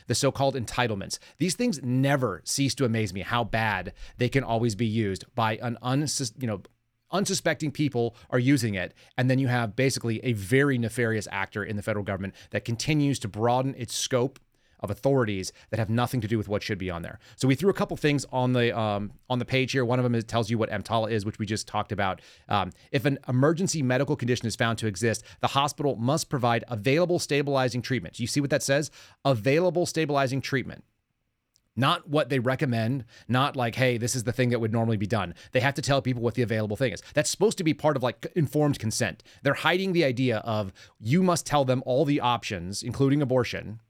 the 0.06 0.14
so 0.14 0.32
called 0.32 0.54
entitlements. 0.54 1.18
These 1.38 1.54
things 1.54 1.80
never 1.82 2.42
cease 2.44 2.74
to 2.76 2.84
amaze 2.84 3.12
me 3.12 3.20
how 3.20 3.44
bad 3.44 3.92
they 4.18 4.28
can 4.28 4.44
always 4.44 4.74
be 4.74 4.86
used 4.86 5.24
by 5.34 5.56
an 5.56 5.78
unsus- 5.82 6.40
you 6.40 6.46
know, 6.46 6.62
unsuspecting 7.10 7.70
people 7.70 8.16
are 8.30 8.38
using 8.38 8.74
it. 8.74 8.94
And 9.16 9.30
then 9.30 9.38
you 9.38 9.48
have 9.48 9.76
basically 9.76 10.24
a 10.24 10.32
very 10.32 10.78
nefarious 10.78 11.28
actor 11.30 11.62
in 11.62 11.76
the 11.76 11.82
federal 11.82 12.04
government 12.04 12.34
that 12.50 12.64
continues 12.64 13.18
to 13.20 13.28
broaden 13.28 13.74
its 13.76 13.94
scope 13.94 14.38
of 14.82 14.90
authorities 14.90 15.52
that 15.70 15.78
have 15.78 15.90
nothing 15.90 16.20
to 16.20 16.28
do 16.28 16.38
with 16.38 16.48
what 16.48 16.62
should 16.62 16.78
be 16.78 16.90
on 16.90 17.02
there. 17.02 17.18
So 17.36 17.48
we 17.48 17.54
threw 17.54 17.70
a 17.70 17.74
couple 17.74 17.96
things 17.96 18.26
on 18.32 18.52
the 18.52 18.76
um, 18.78 19.12
on 19.30 19.38
the 19.38 19.44
page 19.44 19.72
here. 19.72 19.84
One 19.84 19.98
of 19.98 20.02
them 20.02 20.14
is, 20.14 20.24
tells 20.24 20.50
you 20.50 20.58
what 20.58 20.70
EMTALA 20.70 21.10
is, 21.10 21.24
which 21.24 21.38
we 21.38 21.46
just 21.46 21.66
talked 21.66 21.92
about. 21.92 22.20
Um, 22.48 22.70
if 22.90 23.04
an 23.04 23.18
emergency 23.28 23.82
medical 23.82 24.16
condition 24.16 24.46
is 24.46 24.56
found 24.56 24.78
to 24.78 24.86
exist, 24.86 25.24
the 25.40 25.48
hospital 25.48 25.96
must 25.96 26.28
provide 26.28 26.64
available 26.68 27.18
stabilizing 27.18 27.82
treatment. 27.82 28.18
You 28.18 28.26
see 28.26 28.40
what 28.40 28.50
that 28.50 28.62
says? 28.62 28.90
Available 29.24 29.86
stabilizing 29.86 30.40
treatment 30.40 30.84
not 31.76 32.08
what 32.08 32.28
they 32.28 32.38
recommend, 32.38 33.04
not 33.28 33.56
like, 33.56 33.74
hey, 33.74 33.96
this 33.96 34.14
is 34.14 34.24
the 34.24 34.32
thing 34.32 34.50
that 34.50 34.60
would 34.60 34.72
normally 34.72 34.96
be 34.96 35.06
done. 35.06 35.34
They 35.52 35.60
have 35.60 35.74
to 35.74 35.82
tell 35.82 36.02
people 36.02 36.22
what 36.22 36.34
the 36.34 36.42
available 36.42 36.76
thing 36.76 36.92
is. 36.92 37.02
That's 37.14 37.30
supposed 37.30 37.58
to 37.58 37.64
be 37.64 37.74
part 37.74 37.96
of 37.96 38.02
like 38.02 38.26
informed 38.36 38.78
consent. 38.78 39.22
They're 39.42 39.54
hiding 39.54 39.92
the 39.92 40.04
idea 40.04 40.38
of 40.38 40.72
you 41.00 41.22
must 41.22 41.46
tell 41.46 41.64
them 41.64 41.82
all 41.86 42.04
the 42.04 42.20
options, 42.20 42.82
including 42.82 43.22
abortion, 43.22 43.80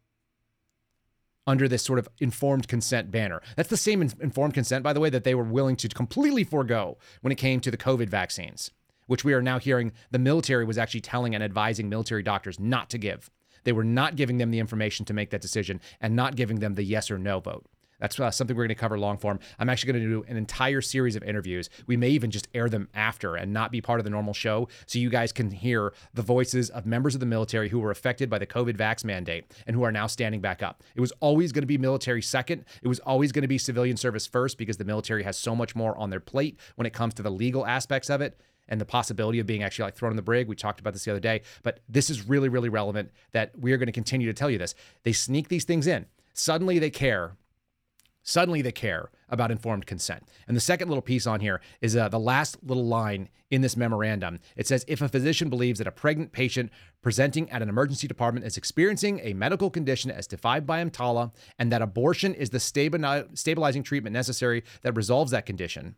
under 1.46 1.68
this 1.68 1.82
sort 1.82 1.98
of 1.98 2.08
informed 2.20 2.68
consent 2.68 3.10
banner. 3.10 3.40
That's 3.56 3.68
the 3.68 3.76
same 3.76 4.02
informed 4.02 4.54
consent, 4.54 4.82
by 4.82 4.92
the 4.92 5.00
way, 5.00 5.10
that 5.10 5.24
they 5.24 5.34
were 5.34 5.42
willing 5.42 5.76
to 5.76 5.88
completely 5.88 6.44
forego 6.44 6.98
when 7.20 7.32
it 7.32 7.38
came 7.38 7.60
to 7.60 7.70
the 7.70 7.76
COVID 7.76 8.08
vaccines, 8.08 8.70
which 9.06 9.24
we 9.24 9.32
are 9.32 9.42
now 9.42 9.58
hearing 9.58 9.92
the 10.10 10.18
military 10.18 10.64
was 10.64 10.78
actually 10.78 11.00
telling 11.00 11.34
and 11.34 11.42
advising 11.42 11.88
military 11.88 12.22
doctors 12.22 12.60
not 12.60 12.90
to 12.90 12.98
give. 12.98 13.30
They 13.64 13.72
were 13.72 13.84
not 13.84 14.16
giving 14.16 14.38
them 14.38 14.50
the 14.50 14.58
information 14.58 15.06
to 15.06 15.14
make 15.14 15.30
that 15.30 15.40
decision 15.40 15.80
and 16.00 16.16
not 16.16 16.36
giving 16.36 16.60
them 16.60 16.74
the 16.74 16.84
yes 16.84 17.10
or 17.10 17.18
no 17.18 17.40
vote. 17.40 17.66
That's 18.02 18.18
uh, 18.18 18.32
something 18.32 18.56
we're 18.56 18.64
going 18.64 18.70
to 18.70 18.74
cover 18.74 18.98
long 18.98 19.16
form. 19.16 19.38
I'm 19.60 19.68
actually 19.68 19.92
going 19.92 20.04
to 20.04 20.10
do 20.10 20.24
an 20.28 20.36
entire 20.36 20.80
series 20.80 21.14
of 21.14 21.22
interviews. 21.22 21.70
We 21.86 21.96
may 21.96 22.10
even 22.10 22.32
just 22.32 22.48
air 22.52 22.68
them 22.68 22.88
after 22.94 23.36
and 23.36 23.52
not 23.52 23.70
be 23.70 23.80
part 23.80 24.00
of 24.00 24.04
the 24.04 24.10
normal 24.10 24.34
show 24.34 24.68
so 24.86 24.98
you 24.98 25.08
guys 25.08 25.32
can 25.32 25.52
hear 25.52 25.94
the 26.12 26.22
voices 26.22 26.68
of 26.68 26.84
members 26.84 27.14
of 27.14 27.20
the 27.20 27.26
military 27.26 27.68
who 27.68 27.78
were 27.78 27.92
affected 27.92 28.28
by 28.28 28.38
the 28.38 28.46
COVID 28.46 28.76
vax 28.76 29.04
mandate 29.04 29.44
and 29.68 29.76
who 29.76 29.84
are 29.84 29.92
now 29.92 30.08
standing 30.08 30.40
back 30.40 30.64
up. 30.64 30.82
It 30.96 31.00
was 31.00 31.12
always 31.20 31.52
going 31.52 31.62
to 31.62 31.66
be 31.66 31.78
military 31.78 32.22
second. 32.22 32.64
It 32.82 32.88
was 32.88 32.98
always 33.00 33.30
going 33.30 33.42
to 33.42 33.48
be 33.48 33.56
civilian 33.56 33.96
service 33.96 34.26
first 34.26 34.58
because 34.58 34.78
the 34.78 34.84
military 34.84 35.22
has 35.22 35.36
so 35.36 35.54
much 35.54 35.76
more 35.76 35.96
on 35.96 36.10
their 36.10 36.18
plate 36.18 36.58
when 36.74 36.86
it 36.86 36.92
comes 36.92 37.14
to 37.14 37.22
the 37.22 37.30
legal 37.30 37.64
aspects 37.64 38.10
of 38.10 38.20
it 38.20 38.40
and 38.68 38.80
the 38.80 38.84
possibility 38.84 39.38
of 39.38 39.46
being 39.46 39.62
actually 39.62 39.84
like 39.84 39.94
thrown 39.94 40.10
in 40.10 40.16
the 40.16 40.22
brig. 40.22 40.48
We 40.48 40.56
talked 40.56 40.80
about 40.80 40.92
this 40.92 41.04
the 41.04 41.12
other 41.12 41.20
day, 41.20 41.42
but 41.62 41.78
this 41.88 42.10
is 42.10 42.28
really, 42.28 42.48
really 42.48 42.68
relevant 42.68 43.12
that 43.30 43.56
we 43.56 43.72
are 43.72 43.76
going 43.76 43.86
to 43.86 43.92
continue 43.92 44.26
to 44.26 44.34
tell 44.34 44.50
you 44.50 44.58
this. 44.58 44.74
They 45.04 45.12
sneak 45.12 45.48
these 45.48 45.64
things 45.64 45.86
in. 45.86 46.06
Suddenly 46.34 46.80
they 46.80 46.90
care 46.90 47.36
Suddenly 48.22 48.62
they 48.62 48.72
care 48.72 49.10
about 49.28 49.50
informed 49.50 49.86
consent. 49.86 50.28
And 50.46 50.56
the 50.56 50.60
second 50.60 50.88
little 50.88 51.02
piece 51.02 51.26
on 51.26 51.40
here 51.40 51.60
is 51.80 51.96
uh, 51.96 52.08
the 52.08 52.20
last 52.20 52.56
little 52.62 52.86
line 52.86 53.28
in 53.50 53.62
this 53.62 53.76
memorandum. 53.76 54.38
It 54.56 54.66
says 54.66 54.84
if 54.86 55.02
a 55.02 55.08
physician 55.08 55.48
believes 55.48 55.78
that 55.78 55.88
a 55.88 55.92
pregnant 55.92 56.32
patient 56.32 56.70
presenting 57.02 57.50
at 57.50 57.62
an 57.62 57.68
emergency 57.68 58.06
department 58.06 58.46
is 58.46 58.56
experiencing 58.56 59.20
a 59.22 59.34
medical 59.34 59.70
condition 59.70 60.10
as 60.10 60.26
defined 60.26 60.66
by 60.66 60.82
EMTALA 60.82 61.32
and 61.58 61.72
that 61.72 61.82
abortion 61.82 62.34
is 62.34 62.50
the 62.50 62.60
stabilizing 62.60 63.82
treatment 63.82 64.14
necessary 64.14 64.62
that 64.82 64.96
resolves 64.96 65.32
that 65.32 65.46
condition. 65.46 65.96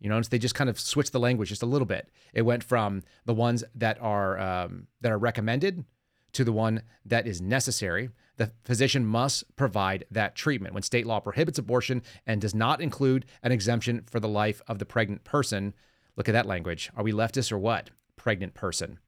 You 0.00 0.10
notice 0.10 0.28
they 0.28 0.38
just 0.38 0.54
kind 0.54 0.68
of 0.68 0.78
switched 0.78 1.12
the 1.12 1.20
language 1.20 1.48
just 1.48 1.62
a 1.62 1.66
little 1.66 1.86
bit. 1.86 2.10
It 2.34 2.42
went 2.42 2.62
from 2.62 3.02
the 3.24 3.34
ones 3.34 3.64
that 3.74 3.98
are 4.00 4.38
um, 4.38 4.88
that 5.00 5.10
are 5.10 5.18
recommended 5.18 5.84
to 6.32 6.44
the 6.44 6.52
one 6.52 6.82
that 7.06 7.26
is 7.26 7.40
necessary 7.40 8.10
the 8.36 8.52
physician 8.64 9.06
must 9.06 9.56
provide 9.56 10.04
that 10.10 10.34
treatment. 10.34 10.74
When 10.74 10.82
state 10.82 11.06
law 11.06 11.20
prohibits 11.20 11.58
abortion 11.58 12.02
and 12.26 12.40
does 12.40 12.54
not 12.54 12.80
include 12.80 13.26
an 13.42 13.52
exemption 13.52 14.04
for 14.10 14.20
the 14.20 14.28
life 14.28 14.60
of 14.68 14.78
the 14.78 14.86
pregnant 14.86 15.24
person, 15.24 15.74
look 16.16 16.28
at 16.28 16.32
that 16.32 16.46
language. 16.46 16.90
Are 16.96 17.04
we 17.04 17.12
leftists 17.12 17.52
or 17.52 17.58
what? 17.58 17.90
Pregnant 18.16 18.54
person. 18.54 18.98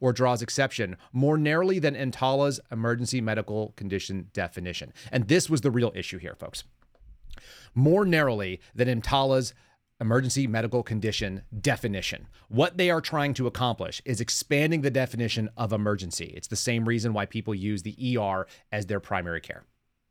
Or 0.00 0.12
draws 0.12 0.42
exception 0.42 0.96
more 1.12 1.38
narrowly 1.38 1.78
than 1.78 1.94
EMTALA's 1.94 2.60
emergency 2.70 3.20
medical 3.20 3.72
condition 3.76 4.30
definition. 4.32 4.92
And 5.10 5.28
this 5.28 5.48
was 5.48 5.60
the 5.60 5.70
real 5.70 5.92
issue 5.94 6.18
here, 6.18 6.34
folks. 6.34 6.64
More 7.74 8.04
narrowly 8.04 8.60
than 8.74 8.88
EMTALA's 8.88 9.54
emergency 10.00 10.46
medical 10.46 10.82
condition 10.82 11.42
definition. 11.60 12.28
What 12.48 12.76
they 12.76 12.90
are 12.90 13.00
trying 13.00 13.34
to 13.34 13.46
accomplish 13.46 14.02
is 14.04 14.20
expanding 14.20 14.82
the 14.82 14.90
definition 14.90 15.48
of 15.56 15.72
emergency. 15.72 16.32
It's 16.36 16.48
the 16.48 16.56
same 16.56 16.86
reason 16.86 17.12
why 17.12 17.26
people 17.26 17.54
use 17.54 17.82
the 17.82 18.18
ER 18.18 18.46
as 18.70 18.86
their 18.86 19.00
primary 19.00 19.40
care. 19.40 19.64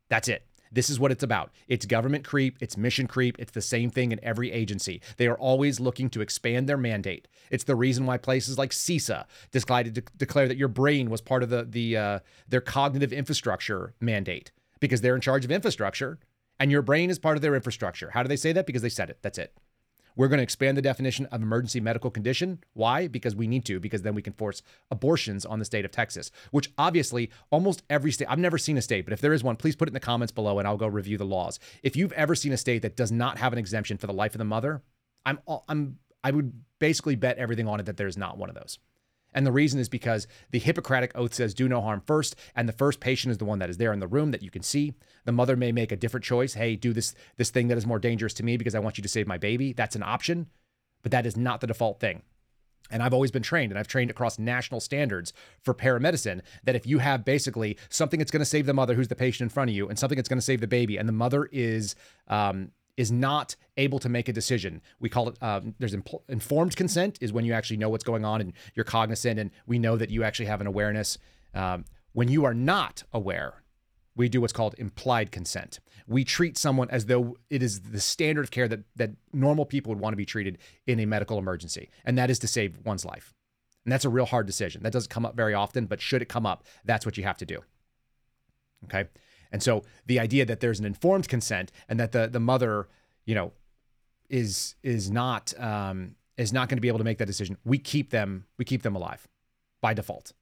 That's 0.08 0.28
it. 0.28 0.46
This 0.72 0.90
is 0.90 0.98
what 0.98 1.12
it's 1.12 1.22
about. 1.22 1.52
It's 1.68 1.86
government 1.86 2.24
creep, 2.24 2.58
it's 2.60 2.76
mission 2.76 3.06
creep, 3.06 3.36
it's 3.38 3.52
the 3.52 3.62
same 3.62 3.88
thing 3.88 4.10
in 4.10 4.22
every 4.22 4.50
agency. 4.50 5.00
They 5.16 5.28
are 5.28 5.38
always 5.38 5.78
looking 5.78 6.10
to 6.10 6.20
expand 6.20 6.68
their 6.68 6.76
mandate. 6.76 7.28
It's 7.50 7.64
the 7.64 7.76
reason 7.76 8.04
why 8.04 8.18
places 8.18 8.58
like 8.58 8.72
CISA 8.72 9.26
decided 9.52 9.94
to 9.94 10.02
declare 10.16 10.48
that 10.48 10.56
your 10.56 10.68
brain 10.68 11.08
was 11.08 11.20
part 11.20 11.44
of 11.44 11.50
the, 11.50 11.64
the 11.64 11.96
uh, 11.96 12.18
their 12.48 12.60
cognitive 12.60 13.12
infrastructure 13.12 13.94
mandate 14.00 14.50
because 14.80 15.00
they're 15.00 15.14
in 15.14 15.20
charge 15.20 15.44
of 15.44 15.52
infrastructure 15.52 16.18
and 16.58 16.70
your 16.70 16.82
brain 16.82 17.10
is 17.10 17.18
part 17.18 17.36
of 17.36 17.42
their 17.42 17.54
infrastructure. 17.54 18.10
How 18.10 18.22
do 18.22 18.28
they 18.28 18.36
say 18.36 18.52
that? 18.52 18.66
Because 18.66 18.82
they 18.82 18.88
said 18.88 19.10
it. 19.10 19.18
That's 19.22 19.38
it. 19.38 19.54
We're 20.16 20.28
going 20.28 20.38
to 20.38 20.42
expand 20.42 20.76
the 20.76 20.82
definition 20.82 21.26
of 21.26 21.42
emergency 21.42 21.80
medical 21.80 22.10
condition. 22.10 22.64
Why? 22.72 23.06
Because 23.06 23.36
we 23.36 23.46
need 23.46 23.64
to, 23.66 23.78
because 23.78 24.02
then 24.02 24.14
we 24.14 24.22
can 24.22 24.32
force 24.32 24.62
abortions 24.90 25.44
on 25.44 25.58
the 25.58 25.64
state 25.64 25.84
of 25.84 25.90
Texas, 25.90 26.30
which 26.50 26.72
obviously 26.78 27.30
almost 27.50 27.82
every 27.90 28.10
state, 28.10 28.28
I've 28.28 28.38
never 28.38 28.58
seen 28.58 28.78
a 28.78 28.82
state, 28.82 29.04
but 29.04 29.12
if 29.12 29.20
there 29.20 29.32
is 29.32 29.44
one, 29.44 29.56
please 29.56 29.76
put 29.76 29.88
it 29.88 29.90
in 29.90 29.94
the 29.94 30.00
comments 30.00 30.32
below 30.32 30.58
and 30.58 30.66
I'll 30.66 30.76
go 30.76 30.88
review 30.88 31.18
the 31.18 31.24
laws. 31.24 31.60
If 31.82 31.96
you've 31.96 32.12
ever 32.12 32.34
seen 32.34 32.52
a 32.52 32.56
state 32.56 32.82
that 32.82 32.96
does 32.96 33.12
not 33.12 33.38
have 33.38 33.52
an 33.52 33.58
exemption 33.58 33.98
for 33.98 34.06
the 34.06 34.12
life 34.12 34.34
of 34.34 34.38
the 34.38 34.44
mother, 34.44 34.82
I'm, 35.24 35.38
I'm, 35.68 35.98
I 36.24 36.30
would 36.30 36.52
basically 36.78 37.16
bet 37.16 37.38
everything 37.38 37.68
on 37.68 37.80
it 37.80 37.86
that 37.86 37.96
there's 37.96 38.16
not 38.16 38.38
one 38.38 38.48
of 38.48 38.54
those. 38.54 38.78
And 39.36 39.46
the 39.46 39.52
reason 39.52 39.78
is 39.78 39.90
because 39.90 40.26
the 40.50 40.58
Hippocratic 40.58 41.12
oath 41.14 41.34
says 41.34 41.52
do 41.52 41.68
no 41.68 41.82
harm 41.82 42.02
first, 42.06 42.34
and 42.56 42.66
the 42.66 42.72
first 42.72 43.00
patient 43.00 43.30
is 43.30 43.38
the 43.38 43.44
one 43.44 43.58
that 43.58 43.68
is 43.68 43.76
there 43.76 43.92
in 43.92 44.00
the 44.00 44.08
room 44.08 44.30
that 44.30 44.42
you 44.42 44.50
can 44.50 44.62
see. 44.62 44.94
The 45.26 45.32
mother 45.32 45.56
may 45.56 45.72
make 45.72 45.92
a 45.92 45.96
different 45.96 46.24
choice. 46.24 46.54
Hey, 46.54 46.74
do 46.74 46.94
this 46.94 47.14
this 47.36 47.50
thing 47.50 47.68
that 47.68 47.76
is 47.76 47.86
more 47.86 47.98
dangerous 47.98 48.32
to 48.34 48.42
me 48.42 48.56
because 48.56 48.74
I 48.74 48.78
want 48.78 48.96
you 48.96 49.02
to 49.02 49.08
save 49.08 49.26
my 49.26 49.36
baby. 49.36 49.74
That's 49.74 49.94
an 49.94 50.02
option, 50.02 50.46
but 51.02 51.12
that 51.12 51.26
is 51.26 51.36
not 51.36 51.60
the 51.60 51.66
default 51.66 52.00
thing. 52.00 52.22
And 52.90 53.02
I've 53.02 53.12
always 53.12 53.30
been 53.30 53.42
trained, 53.42 53.72
and 53.72 53.78
I've 53.78 53.88
trained 53.88 54.10
across 54.10 54.38
national 54.38 54.80
standards 54.80 55.34
for 55.60 55.74
paramedicine 55.74 56.40
that 56.64 56.76
if 56.76 56.86
you 56.86 56.98
have 56.98 57.24
basically 57.24 57.76
something 57.90 58.18
that's 58.18 58.30
going 58.30 58.40
to 58.40 58.46
save 58.46 58.64
the 58.64 58.72
mother 58.72 58.94
who's 58.94 59.08
the 59.08 59.16
patient 59.16 59.46
in 59.46 59.48
front 59.50 59.68
of 59.68 59.76
you, 59.76 59.86
and 59.88 59.98
something 59.98 60.16
that's 60.16 60.28
going 60.30 60.38
to 60.38 60.44
save 60.44 60.62
the 60.62 60.66
baby, 60.66 60.96
and 60.96 61.06
the 61.06 61.12
mother 61.12 61.48
is 61.52 61.94
um, 62.28 62.70
is 62.96 63.12
not 63.12 63.56
able 63.76 63.98
to 63.98 64.08
make 64.08 64.28
a 64.28 64.32
decision. 64.32 64.80
We 65.00 65.08
call 65.08 65.28
it 65.28 65.42
um, 65.42 65.74
there's 65.78 65.94
informed 66.28 66.76
consent 66.76 67.18
is 67.20 67.32
when 67.32 67.44
you 67.44 67.52
actually 67.52 67.76
know 67.76 67.88
what's 67.88 68.04
going 68.04 68.24
on 68.24 68.40
and 68.40 68.52
you're 68.74 68.84
cognizant, 68.84 69.38
and 69.38 69.50
we 69.66 69.78
know 69.78 69.96
that 69.96 70.10
you 70.10 70.24
actually 70.24 70.46
have 70.46 70.60
an 70.60 70.66
awareness. 70.66 71.18
Um, 71.54 71.84
when 72.12 72.28
you 72.28 72.44
are 72.44 72.54
not 72.54 73.02
aware, 73.12 73.62
we 74.14 74.28
do 74.28 74.40
what's 74.40 74.52
called 74.52 74.74
implied 74.78 75.30
consent. 75.30 75.80
We 76.06 76.24
treat 76.24 76.56
someone 76.56 76.88
as 76.90 77.06
though 77.06 77.36
it 77.50 77.62
is 77.62 77.80
the 77.82 78.00
standard 78.00 78.44
of 78.44 78.50
care 78.50 78.68
that 78.68 78.80
that 78.96 79.10
normal 79.32 79.66
people 79.66 79.90
would 79.90 80.00
want 80.00 80.12
to 80.14 80.16
be 80.16 80.26
treated 80.26 80.58
in 80.86 81.00
a 81.00 81.06
medical 81.06 81.38
emergency, 81.38 81.90
and 82.04 82.16
that 82.16 82.30
is 82.30 82.38
to 82.40 82.48
save 82.48 82.78
one's 82.84 83.04
life. 83.04 83.34
And 83.84 83.92
that's 83.92 84.04
a 84.04 84.08
real 84.08 84.26
hard 84.26 84.46
decision. 84.46 84.82
That 84.82 84.92
doesn't 84.92 85.10
come 85.10 85.24
up 85.24 85.36
very 85.36 85.54
often, 85.54 85.86
but 85.86 86.00
should 86.00 86.20
it 86.20 86.28
come 86.28 86.44
up, 86.44 86.64
that's 86.84 87.06
what 87.06 87.16
you 87.16 87.22
have 87.22 87.38
to 87.38 87.46
do. 87.46 87.60
Okay. 88.84 89.08
And 89.52 89.62
so 89.62 89.84
the 90.06 90.20
idea 90.20 90.44
that 90.46 90.60
there's 90.60 90.80
an 90.80 90.86
informed 90.86 91.28
consent 91.28 91.72
and 91.88 91.98
that 92.00 92.12
the 92.12 92.28
the 92.28 92.40
mother, 92.40 92.88
you 93.24 93.34
know, 93.34 93.52
is 94.28 94.74
is 94.82 95.10
not 95.10 95.52
um, 95.58 96.16
is 96.36 96.52
not 96.52 96.68
going 96.68 96.76
to 96.76 96.82
be 96.82 96.88
able 96.88 96.98
to 96.98 97.04
make 97.04 97.18
that 97.18 97.26
decision, 97.26 97.56
we 97.64 97.78
keep 97.78 98.10
them 98.10 98.46
we 98.58 98.64
keep 98.64 98.82
them 98.82 98.96
alive 98.96 99.26
by 99.80 99.94
default. 99.94 100.32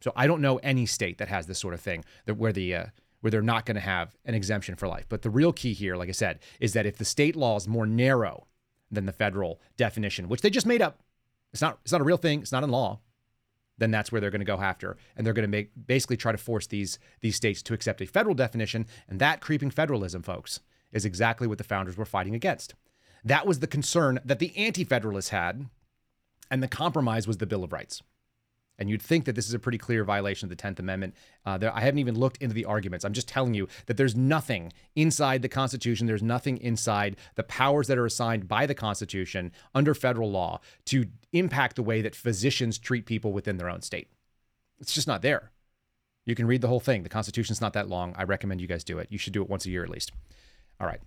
So 0.00 0.12
I 0.14 0.26
don't 0.26 0.40
know 0.40 0.58
any 0.58 0.86
state 0.86 1.18
that 1.18 1.28
has 1.28 1.46
this 1.46 1.58
sort 1.58 1.74
of 1.74 1.80
thing 1.80 2.04
that 2.26 2.34
where 2.34 2.52
the 2.52 2.74
uh, 2.74 2.86
where 3.20 3.30
they're 3.30 3.42
not 3.42 3.66
going 3.66 3.74
to 3.74 3.80
have 3.80 4.16
an 4.24 4.34
exemption 4.34 4.76
for 4.76 4.86
life. 4.86 5.06
But 5.08 5.22
the 5.22 5.30
real 5.30 5.52
key 5.52 5.72
here, 5.72 5.96
like 5.96 6.08
I 6.08 6.12
said, 6.12 6.38
is 6.60 6.72
that 6.74 6.86
if 6.86 6.98
the 6.98 7.04
state 7.04 7.34
law 7.34 7.56
is 7.56 7.66
more 7.66 7.86
narrow 7.86 8.46
than 8.90 9.06
the 9.06 9.12
federal 9.12 9.60
definition, 9.76 10.28
which 10.28 10.40
they 10.40 10.50
just 10.50 10.66
made 10.66 10.82
up, 10.82 11.00
it's 11.52 11.62
not 11.62 11.78
it's 11.82 11.92
not 11.92 12.00
a 12.00 12.04
real 12.04 12.16
thing, 12.16 12.40
it's 12.40 12.52
not 12.52 12.64
in 12.64 12.70
law 12.70 13.00
then 13.78 13.90
that's 13.90 14.12
where 14.12 14.20
they're 14.20 14.30
going 14.30 14.40
to 14.40 14.44
go 14.44 14.60
after. 14.60 14.96
And 15.16 15.26
they're 15.26 15.34
going 15.34 15.42
to 15.42 15.48
make 15.48 15.70
basically 15.86 16.16
try 16.16 16.32
to 16.32 16.38
force 16.38 16.66
these 16.66 16.98
these 17.20 17.36
states 17.36 17.62
to 17.62 17.74
accept 17.74 18.00
a 18.00 18.06
federal 18.06 18.34
definition 18.34 18.86
and 19.08 19.20
that 19.20 19.40
creeping 19.40 19.70
federalism 19.70 20.22
folks 20.22 20.60
is 20.92 21.04
exactly 21.04 21.46
what 21.46 21.58
the 21.58 21.64
founders 21.64 21.96
were 21.96 22.04
fighting 22.04 22.34
against. 22.34 22.74
That 23.24 23.46
was 23.46 23.60
the 23.60 23.66
concern 23.66 24.20
that 24.24 24.38
the 24.38 24.56
anti-federalists 24.56 25.30
had 25.30 25.66
and 26.50 26.62
the 26.62 26.68
compromise 26.68 27.26
was 27.26 27.38
the 27.38 27.46
bill 27.46 27.64
of 27.64 27.72
rights 27.72 28.02
and 28.78 28.88
you'd 28.88 29.02
think 29.02 29.24
that 29.24 29.34
this 29.34 29.48
is 29.48 29.54
a 29.54 29.58
pretty 29.58 29.78
clear 29.78 30.04
violation 30.04 30.50
of 30.50 30.56
the 30.56 30.62
10th 30.62 30.78
Amendment. 30.78 31.14
Uh, 31.44 31.58
there, 31.58 31.74
I 31.74 31.80
haven't 31.80 31.98
even 31.98 32.18
looked 32.18 32.36
into 32.38 32.54
the 32.54 32.64
arguments. 32.64 33.04
I'm 33.04 33.12
just 33.12 33.28
telling 33.28 33.54
you 33.54 33.68
that 33.86 33.96
there's 33.96 34.16
nothing 34.16 34.72
inside 34.94 35.42
the 35.42 35.48
Constitution, 35.48 36.06
there's 36.06 36.22
nothing 36.22 36.58
inside 36.58 37.16
the 37.34 37.42
powers 37.42 37.88
that 37.88 37.98
are 37.98 38.06
assigned 38.06 38.48
by 38.48 38.66
the 38.66 38.74
Constitution 38.74 39.52
under 39.74 39.94
federal 39.94 40.30
law 40.30 40.60
to 40.86 41.06
impact 41.32 41.76
the 41.76 41.82
way 41.82 42.02
that 42.02 42.14
physicians 42.14 42.78
treat 42.78 43.06
people 43.06 43.32
within 43.32 43.56
their 43.56 43.68
own 43.68 43.82
state. 43.82 44.08
It's 44.80 44.92
just 44.92 45.08
not 45.08 45.22
there. 45.22 45.50
You 46.24 46.34
can 46.34 46.46
read 46.46 46.60
the 46.60 46.68
whole 46.68 46.80
thing. 46.80 47.02
The 47.02 47.08
Constitution's 47.08 47.60
not 47.60 47.72
that 47.72 47.88
long. 47.88 48.14
I 48.16 48.24
recommend 48.24 48.60
you 48.60 48.66
guys 48.66 48.84
do 48.84 48.98
it. 48.98 49.08
You 49.10 49.18
should 49.18 49.32
do 49.32 49.42
it 49.42 49.48
once 49.48 49.66
a 49.66 49.70
year 49.70 49.82
at 49.82 49.88
least. 49.88 50.12
All 50.78 50.86
right. 50.86 51.00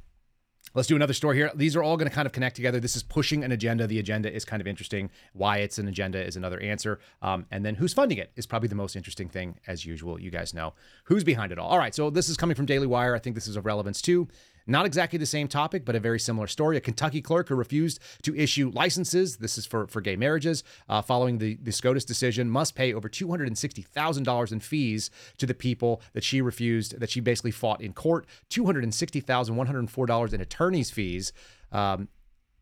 Let's 0.73 0.87
do 0.87 0.95
another 0.95 1.13
story 1.13 1.35
here. 1.35 1.51
These 1.53 1.75
are 1.75 1.83
all 1.83 1.97
going 1.97 2.09
to 2.09 2.15
kind 2.15 2.25
of 2.25 2.31
connect 2.31 2.55
together. 2.55 2.79
This 2.79 2.95
is 2.95 3.03
pushing 3.03 3.43
an 3.43 3.51
agenda. 3.51 3.87
The 3.87 3.99
agenda 3.99 4.33
is 4.33 4.45
kind 4.45 4.61
of 4.61 4.67
interesting. 4.67 5.09
Why 5.33 5.57
it's 5.57 5.77
an 5.77 5.87
agenda 5.89 6.23
is 6.23 6.37
another 6.37 6.61
answer. 6.61 6.99
Um, 7.21 7.45
and 7.51 7.65
then 7.65 7.75
who's 7.75 7.93
funding 7.93 8.17
it 8.17 8.31
is 8.37 8.45
probably 8.45 8.69
the 8.69 8.75
most 8.75 8.95
interesting 8.95 9.27
thing, 9.27 9.59
as 9.67 9.85
usual. 9.85 10.19
You 10.19 10.31
guys 10.31 10.53
know 10.53 10.73
who's 11.05 11.25
behind 11.25 11.51
it 11.51 11.59
all. 11.59 11.69
All 11.69 11.77
right. 11.77 11.93
So 11.93 12.09
this 12.09 12.29
is 12.29 12.37
coming 12.37 12.55
from 12.55 12.65
Daily 12.65 12.87
Wire. 12.87 13.15
I 13.15 13.19
think 13.19 13.35
this 13.35 13.47
is 13.47 13.57
of 13.57 13.65
relevance 13.65 14.01
too. 14.01 14.29
Not 14.71 14.85
exactly 14.85 15.19
the 15.19 15.25
same 15.25 15.49
topic, 15.49 15.83
but 15.83 15.97
a 15.97 15.99
very 15.99 16.19
similar 16.19 16.47
story. 16.47 16.77
A 16.77 16.81
Kentucky 16.81 17.21
clerk 17.21 17.49
who 17.49 17.55
refused 17.55 17.99
to 18.23 18.33
issue 18.33 18.71
licenses, 18.73 19.35
this 19.35 19.57
is 19.57 19.65
for, 19.65 19.85
for 19.85 19.99
gay 19.99 20.15
marriages, 20.15 20.63
uh, 20.87 21.01
following 21.01 21.39
the, 21.39 21.57
the 21.61 21.73
SCOTUS 21.73 22.05
decision, 22.05 22.49
must 22.49 22.73
pay 22.73 22.93
over 22.93 23.09
$260,000 23.09 24.51
in 24.51 24.59
fees 24.61 25.11
to 25.37 25.45
the 25.45 25.53
people 25.53 26.01
that 26.13 26.23
she 26.23 26.41
refused, 26.41 27.01
that 27.01 27.09
she 27.09 27.19
basically 27.19 27.51
fought 27.51 27.81
in 27.81 27.91
court. 27.91 28.25
$260,104 28.49 30.33
in 30.33 30.39
attorney's 30.39 30.89
fees 30.89 31.33
um, 31.73 32.07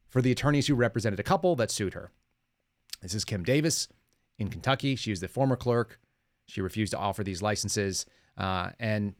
for 0.07 0.23
the 0.23 0.31
attorneys 0.31 0.65
who 0.65 0.73
represented 0.73 1.19
a 1.19 1.23
couple 1.23 1.55
that 1.57 1.69
sued 1.69 1.93
her. 1.93 2.09
This 3.03 3.13
is 3.13 3.23
Kim 3.23 3.43
Davis 3.43 3.87
in 4.39 4.49
Kentucky. 4.49 4.95
She 4.95 5.11
was 5.11 5.19
the 5.19 5.27
former 5.27 5.55
clerk. 5.55 5.99
She 6.47 6.59
refused 6.59 6.91
to 6.93 6.97
offer 6.97 7.23
these 7.23 7.43
licenses. 7.43 8.07
Uh, 8.35 8.71
and, 8.79 9.13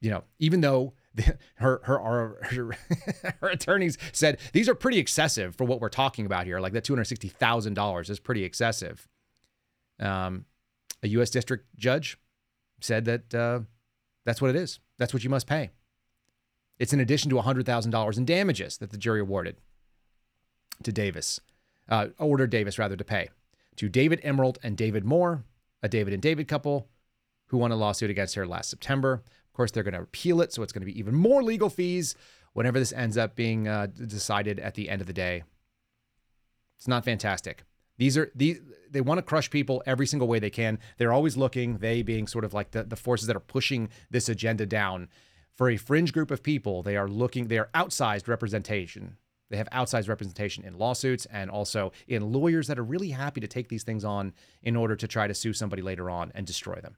you 0.00 0.08
know, 0.08 0.24
even 0.38 0.62
though 0.62 0.94
her 1.56 1.80
her 1.84 2.38
her, 2.42 2.76
her 3.40 3.48
attorneys 3.48 3.98
said 4.12 4.38
these 4.52 4.68
are 4.68 4.74
pretty 4.74 4.98
excessive 4.98 5.54
for 5.54 5.64
what 5.64 5.80
we're 5.80 5.88
talking 5.88 6.26
about 6.26 6.46
here. 6.46 6.60
Like 6.60 6.72
that 6.72 6.84
two 6.84 6.92
hundred 6.92 7.04
sixty 7.04 7.28
thousand 7.28 7.74
dollars 7.74 8.10
is 8.10 8.18
pretty 8.18 8.44
excessive. 8.44 9.08
Um, 10.00 10.46
a 11.02 11.08
U.S. 11.08 11.30
district 11.30 11.66
judge 11.76 12.18
said 12.80 13.04
that 13.04 13.34
uh, 13.34 13.60
that's 14.24 14.40
what 14.40 14.50
it 14.50 14.56
is. 14.56 14.80
That's 14.98 15.12
what 15.12 15.24
you 15.24 15.30
must 15.30 15.46
pay. 15.46 15.70
It's 16.78 16.92
in 16.92 17.00
addition 17.00 17.30
to 17.30 17.40
hundred 17.40 17.66
thousand 17.66 17.90
dollars 17.90 18.18
in 18.18 18.24
damages 18.24 18.78
that 18.78 18.90
the 18.90 18.98
jury 18.98 19.20
awarded 19.20 19.56
to 20.82 20.92
Davis, 20.92 21.40
uh, 21.88 22.08
ordered 22.18 22.50
Davis 22.50 22.78
rather 22.78 22.96
to 22.96 23.04
pay 23.04 23.28
to 23.76 23.88
David 23.88 24.20
Ermold 24.22 24.58
and 24.62 24.76
David 24.76 25.04
Moore, 25.04 25.44
a 25.82 25.88
David 25.88 26.12
and 26.12 26.22
David 26.22 26.48
couple 26.48 26.88
who 27.46 27.58
won 27.58 27.72
a 27.72 27.76
lawsuit 27.76 28.10
against 28.10 28.34
her 28.34 28.46
last 28.46 28.70
September. 28.70 29.22
Of 29.52 29.56
course, 29.56 29.70
they're 29.70 29.82
going 29.82 29.92
to 29.92 30.00
appeal 30.00 30.40
it, 30.40 30.50
so 30.50 30.62
it's 30.62 30.72
going 30.72 30.80
to 30.80 30.90
be 30.90 30.98
even 30.98 31.14
more 31.14 31.42
legal 31.42 31.68
fees 31.68 32.14
whenever 32.54 32.78
this 32.78 32.90
ends 32.90 33.18
up 33.18 33.36
being 33.36 33.68
uh, 33.68 33.86
decided 33.86 34.58
at 34.58 34.76
the 34.76 34.88
end 34.88 35.02
of 35.02 35.06
the 35.06 35.12
day. 35.12 35.42
It's 36.78 36.88
not 36.88 37.04
fantastic. 37.04 37.62
These 37.98 38.16
are 38.16 38.32
these 38.34 38.60
they 38.90 39.02
want 39.02 39.18
to 39.18 39.22
crush 39.22 39.50
people 39.50 39.82
every 39.84 40.06
single 40.06 40.26
way 40.26 40.38
they 40.38 40.48
can. 40.48 40.78
They're 40.96 41.12
always 41.12 41.36
looking, 41.36 41.78
they 41.78 42.00
being 42.00 42.26
sort 42.26 42.46
of 42.46 42.54
like 42.54 42.70
the, 42.70 42.82
the 42.82 42.96
forces 42.96 43.26
that 43.26 43.36
are 43.36 43.40
pushing 43.40 43.90
this 44.10 44.30
agenda 44.30 44.64
down. 44.64 45.10
For 45.54 45.68
a 45.68 45.76
fringe 45.76 46.14
group 46.14 46.30
of 46.30 46.42
people, 46.42 46.82
they 46.82 46.96
are 46.96 47.08
looking, 47.08 47.48
they 47.48 47.58
are 47.58 47.68
outsized 47.74 48.26
representation. 48.26 49.18
They 49.50 49.58
have 49.58 49.68
outsized 49.70 50.08
representation 50.08 50.64
in 50.64 50.78
lawsuits 50.78 51.26
and 51.26 51.50
also 51.50 51.92
in 52.08 52.32
lawyers 52.32 52.68
that 52.68 52.78
are 52.78 52.84
really 52.84 53.10
happy 53.10 53.42
to 53.42 53.46
take 53.46 53.68
these 53.68 53.82
things 53.82 54.02
on 54.02 54.32
in 54.62 54.76
order 54.76 54.96
to 54.96 55.06
try 55.06 55.26
to 55.26 55.34
sue 55.34 55.52
somebody 55.52 55.82
later 55.82 56.08
on 56.08 56.32
and 56.34 56.46
destroy 56.46 56.76
them. 56.76 56.96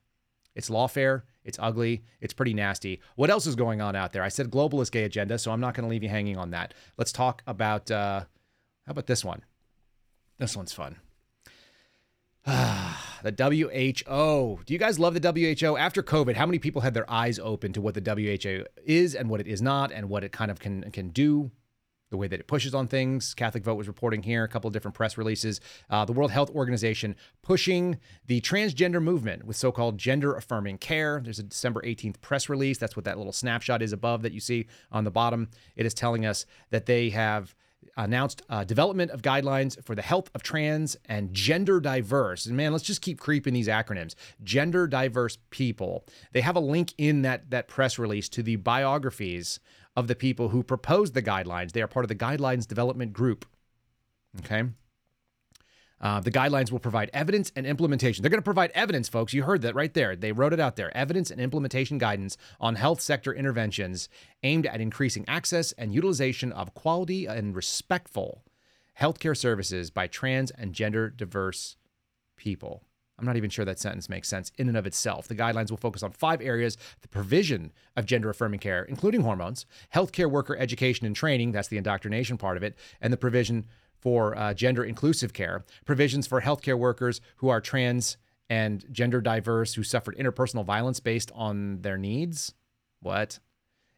It's 0.54 0.70
lawfare. 0.70 1.22
It's 1.44 1.58
ugly. 1.60 2.04
It's 2.20 2.32
pretty 2.32 2.54
nasty. 2.54 3.00
What 3.16 3.30
else 3.30 3.46
is 3.46 3.56
going 3.56 3.80
on 3.80 3.96
out 3.96 4.12
there? 4.12 4.22
I 4.22 4.28
said 4.28 4.50
globalist 4.50 4.92
gay 4.92 5.04
agenda, 5.04 5.38
so 5.38 5.50
I'm 5.50 5.60
not 5.60 5.74
going 5.74 5.84
to 5.84 5.90
leave 5.90 6.02
you 6.02 6.08
hanging 6.08 6.36
on 6.36 6.50
that. 6.50 6.74
Let's 6.96 7.12
talk 7.12 7.42
about 7.46 7.90
uh, 7.90 8.24
how 8.86 8.90
about 8.90 9.06
this 9.06 9.24
one? 9.24 9.42
This 10.38 10.56
one's 10.56 10.72
fun. 10.72 10.96
the 12.46 13.34
WHO. 14.06 14.60
Do 14.64 14.74
you 14.74 14.78
guys 14.78 14.98
love 14.98 15.20
the 15.20 15.56
WHO? 15.60 15.76
After 15.76 16.02
COVID, 16.02 16.34
how 16.36 16.46
many 16.46 16.58
people 16.58 16.82
had 16.82 16.94
their 16.94 17.10
eyes 17.10 17.38
open 17.38 17.72
to 17.72 17.80
what 17.80 17.94
the 17.94 18.02
WHO 18.02 18.64
is 18.84 19.14
and 19.14 19.30
what 19.30 19.40
it 19.40 19.46
is 19.46 19.62
not, 19.62 19.92
and 19.92 20.08
what 20.08 20.24
it 20.24 20.32
kind 20.32 20.50
of 20.50 20.60
can 20.60 20.90
can 20.90 21.08
do? 21.08 21.50
The 22.14 22.18
way 22.18 22.28
that 22.28 22.38
it 22.38 22.46
pushes 22.46 22.76
on 22.76 22.86
things. 22.86 23.34
Catholic 23.34 23.64
Vote 23.64 23.74
was 23.74 23.88
reporting 23.88 24.22
here, 24.22 24.44
a 24.44 24.48
couple 24.48 24.68
of 24.68 24.72
different 24.72 24.94
press 24.94 25.18
releases. 25.18 25.60
Uh, 25.90 26.04
the 26.04 26.12
World 26.12 26.30
Health 26.30 26.48
Organization 26.50 27.16
pushing 27.42 27.98
the 28.28 28.40
transgender 28.40 29.02
movement 29.02 29.44
with 29.44 29.56
so 29.56 29.72
called 29.72 29.98
gender 29.98 30.36
affirming 30.36 30.78
care. 30.78 31.20
There's 31.24 31.40
a 31.40 31.42
December 31.42 31.82
18th 31.82 32.20
press 32.20 32.48
release. 32.48 32.78
That's 32.78 32.94
what 32.94 33.04
that 33.06 33.18
little 33.18 33.32
snapshot 33.32 33.82
is 33.82 33.92
above 33.92 34.22
that 34.22 34.30
you 34.30 34.38
see 34.38 34.68
on 34.92 35.02
the 35.02 35.10
bottom. 35.10 35.48
It 35.74 35.86
is 35.86 35.92
telling 35.92 36.24
us 36.24 36.46
that 36.70 36.86
they 36.86 37.10
have 37.10 37.52
announced 37.96 38.42
uh, 38.48 38.62
development 38.62 39.10
of 39.10 39.22
guidelines 39.22 39.82
for 39.84 39.96
the 39.96 40.02
health 40.02 40.30
of 40.36 40.42
trans 40.44 40.96
and 41.06 41.34
gender 41.34 41.80
diverse. 41.80 42.46
And 42.46 42.56
man, 42.56 42.70
let's 42.70 42.84
just 42.84 43.02
keep 43.02 43.18
creeping 43.18 43.54
these 43.54 43.68
acronyms. 43.68 44.14
Gender 44.44 44.86
diverse 44.86 45.38
people. 45.50 46.04
They 46.32 46.42
have 46.42 46.54
a 46.54 46.60
link 46.60 46.94
in 46.96 47.22
that 47.22 47.50
that 47.50 47.66
press 47.66 47.98
release 47.98 48.28
to 48.30 48.42
the 48.42 48.56
biographies 48.56 49.58
of 49.96 50.08
the 50.08 50.14
people 50.14 50.48
who 50.48 50.62
proposed 50.62 51.14
the 51.14 51.22
guidelines. 51.22 51.72
They 51.72 51.82
are 51.82 51.86
part 51.86 52.04
of 52.04 52.08
the 52.08 52.14
guidelines 52.14 52.66
development 52.66 53.12
group. 53.12 53.46
Okay. 54.40 54.64
Uh, 56.00 56.20
the 56.20 56.30
guidelines 56.30 56.70
will 56.70 56.80
provide 56.80 57.08
evidence 57.14 57.50
and 57.56 57.66
implementation. 57.66 58.22
They're 58.22 58.30
going 58.30 58.38
to 58.38 58.42
provide 58.42 58.72
evidence, 58.74 59.08
folks. 59.08 59.32
You 59.32 59.44
heard 59.44 59.62
that 59.62 59.74
right 59.74 59.94
there. 59.94 60.14
They 60.14 60.32
wrote 60.32 60.52
it 60.52 60.60
out 60.60 60.76
there 60.76 60.94
evidence 60.94 61.30
and 61.30 61.40
implementation 61.40 61.98
guidance 61.98 62.36
on 62.60 62.74
health 62.74 63.00
sector 63.00 63.32
interventions 63.32 64.08
aimed 64.42 64.66
at 64.66 64.80
increasing 64.80 65.24
access 65.26 65.72
and 65.72 65.94
utilization 65.94 66.52
of 66.52 66.74
quality 66.74 67.26
and 67.26 67.56
respectful 67.56 68.44
healthcare 69.00 69.36
services 69.36 69.90
by 69.90 70.06
trans 70.06 70.50
and 70.50 70.74
gender 70.74 71.08
diverse 71.08 71.76
people. 72.36 72.82
I'm 73.18 73.26
not 73.26 73.36
even 73.36 73.50
sure 73.50 73.64
that 73.64 73.78
sentence 73.78 74.08
makes 74.08 74.28
sense 74.28 74.50
in 74.58 74.68
and 74.68 74.76
of 74.76 74.86
itself. 74.86 75.28
The 75.28 75.36
guidelines 75.36 75.70
will 75.70 75.76
focus 75.76 76.02
on 76.02 76.12
five 76.12 76.40
areas 76.40 76.76
the 77.00 77.08
provision 77.08 77.72
of 77.96 78.06
gender 78.06 78.30
affirming 78.30 78.60
care, 78.60 78.82
including 78.84 79.20
hormones, 79.20 79.66
healthcare 79.94 80.30
worker 80.30 80.56
education 80.56 81.06
and 81.06 81.14
training, 81.14 81.52
that's 81.52 81.68
the 81.68 81.76
indoctrination 81.76 82.38
part 82.38 82.56
of 82.56 82.62
it, 82.62 82.76
and 83.00 83.12
the 83.12 83.16
provision 83.16 83.66
for 83.98 84.36
uh, 84.36 84.52
gender 84.52 84.84
inclusive 84.84 85.32
care, 85.32 85.64
provisions 85.84 86.26
for 86.26 86.40
healthcare 86.40 86.78
workers 86.78 87.20
who 87.36 87.48
are 87.48 87.60
trans 87.60 88.16
and 88.50 88.84
gender 88.92 89.20
diverse 89.20 89.74
who 89.74 89.82
suffered 89.82 90.16
interpersonal 90.16 90.64
violence 90.64 91.00
based 91.00 91.30
on 91.34 91.80
their 91.82 91.96
needs. 91.96 92.54
What? 93.00 93.38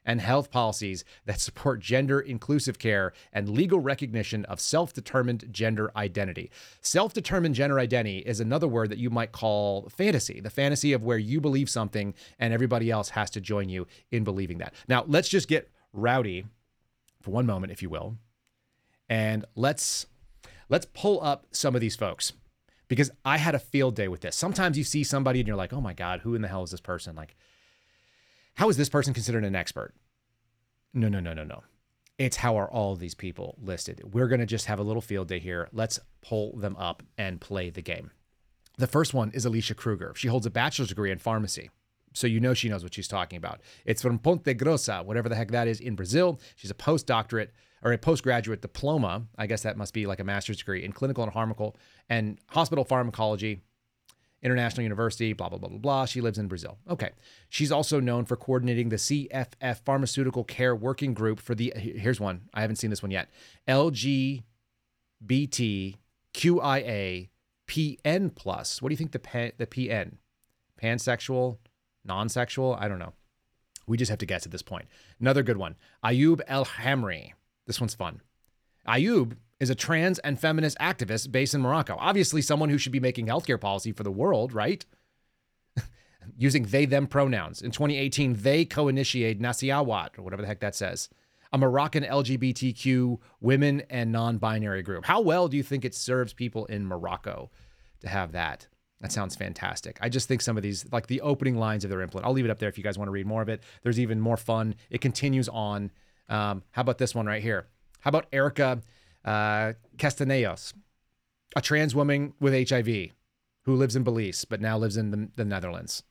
And 0.07 0.21
health 0.21 0.51
policies 0.51 1.05
that 1.25 1.41
support 1.41 1.81
gender 1.81 2.21
inclusive 2.21 2.79
care 2.79 3.13
and 3.33 3.49
legal 3.49 3.81
recognition 3.81 4.45
of 4.47 4.61
self 4.61 4.93
determined 4.93 5.49
gender 5.51 5.91
identity. 5.97 6.51
Self 6.81 7.13
determined 7.13 7.57
gender 7.57 7.79
identity 7.79 8.19
is 8.19 8.41
another 8.41 8.69
word 8.69 8.89
that 8.91 8.99
you 8.99 9.11
might 9.11 9.33
call 9.33 9.89
fantasy, 9.91 10.41
the 10.41 10.49
fantasy 10.49 10.93
of 10.93 11.03
where 11.03 11.19
you 11.19 11.41
believe 11.41 11.69
something 11.69 12.15
and 12.39 12.55
everybody 12.55 12.91
else 12.91 13.11
has 13.11 13.31
to 13.31 13.41
join 13.41 13.69
you 13.69 13.87
in 14.11 14.25
believing 14.25 14.59
that. 14.59 14.73
Now, 14.89 15.05
let's 15.07 15.29
just 15.29 15.49
get 15.49 15.71
rowdy 15.93 16.47
for 17.21 17.33
one 17.33 17.47
moment, 17.47 17.73
if 17.73 17.83
you 17.83 17.91
will 17.91 18.17
and 19.09 19.45
let's 19.55 20.07
let's 20.69 20.87
pull 20.87 21.23
up 21.23 21.47
some 21.51 21.75
of 21.75 21.81
these 21.81 21.97
folks 21.97 22.33
because 22.89 23.11
I 23.25 23.39
had 23.39 23.55
a 23.55 23.59
field 23.59 23.95
day 23.97 24.09
with 24.09 24.21
this. 24.21 24.37
Sometimes 24.37 24.79
you 24.79 24.85
see 24.85 25.05
somebody 25.05 25.41
and 25.41 25.47
you're 25.47 25.57
like, 25.57 25.73
"Oh 25.73 25.81
my 25.81 25.93
god, 25.93 26.21
who 26.21 26.35
in 26.35 26.43
the 26.43 26.49
hell 26.49 26.63
is 26.63 26.71
this 26.71 26.81
person?" 26.81 27.15
Like 27.17 27.37
how 28.57 28.69
is 28.69 28.77
this 28.77 28.89
person 28.89 29.15
considered 29.15 29.45
an 29.45 29.55
expert? 29.55 29.95
No, 30.93 31.09
no, 31.09 31.21
no, 31.21 31.35
no, 31.35 31.45
no. 31.45 31.63
It's 32.19 32.39
how 32.39 32.59
are 32.59 32.71
all 32.71 32.97
these 32.97 33.15
people 33.15 33.57
listed? 33.63 34.03
We're 34.15 34.29
going 34.29 34.41
to 34.41 34.47
just 34.47 34.67
have 34.67 34.79
a 34.79 34.83
little 34.83 35.03
field 35.03 35.29
day 35.29 35.39
here. 35.39 35.69
Let's 35.73 36.01
pull 36.23 36.57
them 36.57 36.75
up 36.77 37.03
and 37.19 37.41
play 37.41 37.69
the 37.69 37.83
game. 37.83 38.11
The 38.79 38.87
first 38.87 39.13
one 39.13 39.31
is 39.33 39.45
Alicia 39.45 39.75
Kruger. 39.75 40.15
She 40.17 40.29
holds 40.29 40.47
a 40.47 40.51
bachelor's 40.51 40.89
degree 40.89 41.11
in 41.11 41.19
pharmacy. 41.19 41.71
So 42.15 42.27
you 42.27 42.41
know 42.41 42.55
she 42.55 42.71
knows 42.71 42.83
what 42.83 42.95
she's 42.95 43.09
talking 43.09 43.37
about. 43.37 43.61
It's 43.85 44.01
from 44.01 44.19
Ponta 44.19 44.55
Grossa, 44.55 45.05
whatever 45.05 45.29
the 45.29 45.35
heck 45.35 45.51
that 45.51 45.69
is, 45.69 45.81
in 45.81 45.95
Brazil. 45.95 46.41
She's 46.55 46.71
a 46.71 46.75
postdoctorate 46.75 47.49
or 47.83 47.93
a 47.93 47.99
postgraduate 47.99 48.63
diploma. 48.63 49.27
I 49.37 49.47
guess 49.47 49.63
that 49.63 49.77
must 49.77 49.93
be 49.93 50.07
like 50.07 50.21
a 50.21 50.25
master's 50.25 50.57
degree 50.57 50.83
in 50.83 50.93
clinical 50.93 51.23
and 51.23 51.33
harmacol 51.33 51.75
and 52.09 52.39
hospital 52.49 52.85
pharmacology, 52.85 53.61
International 54.43 54.83
University, 54.83 55.33
blah, 55.33 55.49
blah, 55.49 55.59
blah, 55.59 55.69
blah, 55.69 55.79
blah. 55.79 56.05
She 56.05 56.21
lives 56.21 56.39
in 56.39 56.47
Brazil. 56.47 56.79
Okay. 56.89 57.11
She's 57.49 57.73
also 57.73 58.01
known 58.01 58.25
for 58.25 58.37
coordinating 58.37 58.91
the 58.91 58.97
CFF 58.97 59.81
Pharmaceutical 59.85 60.45
Care 60.45 60.77
Working 60.77 61.15
Group 61.15 61.41
for 61.41 61.55
the, 61.55 61.73
here's 61.77 62.21
one. 62.21 62.43
I 62.53 62.61
haven't 62.61 62.77
seen 62.77 62.91
this 62.91 63.03
one 63.03 63.11
yet. 63.11 63.29
LGBTQIA 63.67 64.45
PN 67.67 68.35
plus. 68.35 68.81
What 68.81 68.89
do 68.91 68.93
you 68.93 68.97
think 68.97 69.13
the, 69.13 69.19
P, 69.19 69.53
the 69.57 69.67
PN? 69.67 70.17
Pansexual, 70.81 71.59
non 72.05 72.29
sexual? 72.29 72.77
I 72.79 72.89
don't 72.89 72.99
know. 72.99 73.15
We 73.87 73.97
just 73.97 74.11
have 74.11 74.19
to 74.19 74.27
guess 74.27 74.45
at 74.45 74.53
this 74.53 74.63
point. 74.63 74.87
Another 75.21 75.43
good 75.43 75.57
one. 75.57 75.77
Ayub 76.05 76.41
El 76.47 76.67
Hamri. 76.67 77.33
This 77.67 77.81
one's 77.81 77.95
fun. 77.95 78.21
Ayub 78.87 79.37
is 79.61 79.71
a 79.71 79.75
trans 79.75 80.19
and 80.21 80.39
feminist 80.39 80.77
activist 80.79 81.33
based 81.33 81.55
in 81.55 81.61
Morocco. 81.61 81.97
Obviously, 81.99 82.43
someone 82.43 82.69
who 82.69 82.79
should 82.79 82.93
be 82.93 83.01
making 83.01 83.27
healthcare 83.27 83.61
policy 83.61 83.93
for 83.93 84.03
the 84.03 84.11
world, 84.11 84.53
right? 84.53 84.85
Using 86.37 86.65
they 86.65 86.85
them 86.85 87.07
pronouns. 87.07 87.63
In 87.63 87.71
2018, 87.71 88.35
they 88.35 88.65
co 88.65 88.89
initiated 88.89 89.41
Nasiawat, 89.41 90.19
or 90.19 90.23
whatever 90.23 90.43
the 90.43 90.49
heck 90.49 90.61
that 90.61 90.75
says, 90.75 91.09
a 91.53 91.59
Moroccan 91.59 92.05
LGBTQ 92.05 93.19
women 93.41 93.83
and 93.89 94.13
non 94.13 94.39
binary 94.39 94.83
group. 94.83 95.05
How 95.07 95.21
well 95.21 95.49
do 95.49 95.57
you 95.57 95.63
think 95.63 95.85
it 95.85 95.95
serves 95.95 96.33
people 96.33 96.67
in 96.67 96.87
Morocco 96.87 97.51
to 98.01 98.09
have 98.09 98.33
that? 98.33 98.69
That 99.01 99.13
sounds 99.13 99.37
fantastic. 99.37 99.99
I 100.01 100.09
just 100.09 100.27
think 100.27 100.41
some 100.41 100.57
of 100.57 100.63
these, 100.63 100.87
like 100.91 101.07
the 101.07 101.21
opening 101.21 101.59
lines 101.59 101.85
of 101.85 101.91
their 101.91 102.01
implement, 102.01 102.27
I'll 102.27 102.33
leave 102.33 102.47
it 102.47 102.51
up 102.51 102.59
there 102.59 102.69
if 102.69 102.79
you 102.79 102.85
guys 102.85 102.97
want 102.97 103.09
to 103.09 103.13
read 103.13 103.27
more 103.27 103.43
of 103.43 103.49
it. 103.49 103.63
There's 103.83 104.01
even 104.01 104.21
more 104.21 104.39
fun. 104.39 104.75
It 104.91 105.01
continues 105.01 105.49
on. 105.49 105.91
Um, 106.29 106.63
how 106.71 106.81
about 106.81 106.99
this 106.99 107.15
one 107.15 107.27
right 107.27 107.43
here? 107.43 107.67
How 108.01 108.09
about 108.09 108.27
Erica 108.33 108.81
uh, 109.27 109.75
Castellanos, 109.99 110.73
a 111.55 111.61
trans 111.61 111.95
woman 111.95 112.33
with 112.41 112.69
HIV 112.69 113.11
who 113.65 113.75
lives 113.75 113.97
in 113.97 114.05
Belize 114.05 114.45
but 114.45 114.61
now 114.61 114.79
lives 114.79 114.97
in 114.97 115.11
the, 115.11 115.29
the 115.37 115.45
Netherlands? 115.45 116.03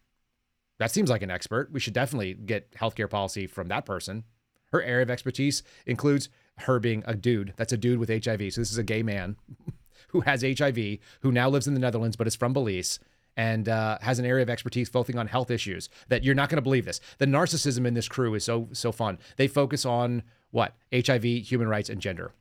That 0.78 0.92
seems 0.92 1.10
like 1.10 1.22
an 1.22 1.32
expert. 1.32 1.72
We 1.72 1.80
should 1.80 1.94
definitely 1.94 2.34
get 2.34 2.72
healthcare 2.74 3.10
policy 3.10 3.48
from 3.48 3.70
that 3.70 3.86
person. 3.86 4.26
Her 4.72 4.84
area 4.84 5.04
of 5.04 5.10
expertise 5.10 5.64
includes 5.86 6.30
her 6.60 6.80
being 6.80 7.04
a 7.08 7.16
dude. 7.16 7.54
That's 7.56 7.74
a 7.74 7.78
dude 7.78 8.00
with 8.00 8.10
HIV. 8.10 8.54
So 8.54 8.62
this 8.62 8.72
is 8.72 8.78
a 8.78 8.84
gay 8.84 9.04
man 9.04 9.38
who 10.10 10.22
has 10.22 10.42
HIV, 10.42 10.98
who 11.22 11.32
now 11.32 11.50
lives 11.50 11.68
in 11.68 11.74
the 11.74 11.80
Netherlands 11.80 12.18
but 12.18 12.28
is 12.28 12.36
from 12.36 12.54
Belize 12.54 13.00
and 13.38 13.68
uh, 13.68 13.98
has 14.02 14.20
an 14.20 14.26
area 14.26 14.44
of 14.44 14.50
expertise 14.50 14.90
focusing 14.90 15.20
on 15.20 15.28
health 15.28 15.52
issues 15.52 15.90
that 16.08 16.24
you're 16.24 16.36
not 16.36 16.50
going 16.50 16.58
to 16.58 16.62
believe 16.62 16.86
this. 16.86 17.02
The 17.18 17.26
narcissism 17.26 17.86
in 17.86 17.94
this 17.94 18.08
crew 18.08 18.34
is 18.34 18.44
so 18.44 18.70
so 18.72 18.92
fun. 18.92 19.18
They 19.38 19.48
focus 19.48 19.86
on 19.86 20.24
what 20.52 20.76
HIV, 20.94 21.24
human 21.24 21.68
rights, 21.68 21.90
and 21.90 22.02
gender. 22.02 22.32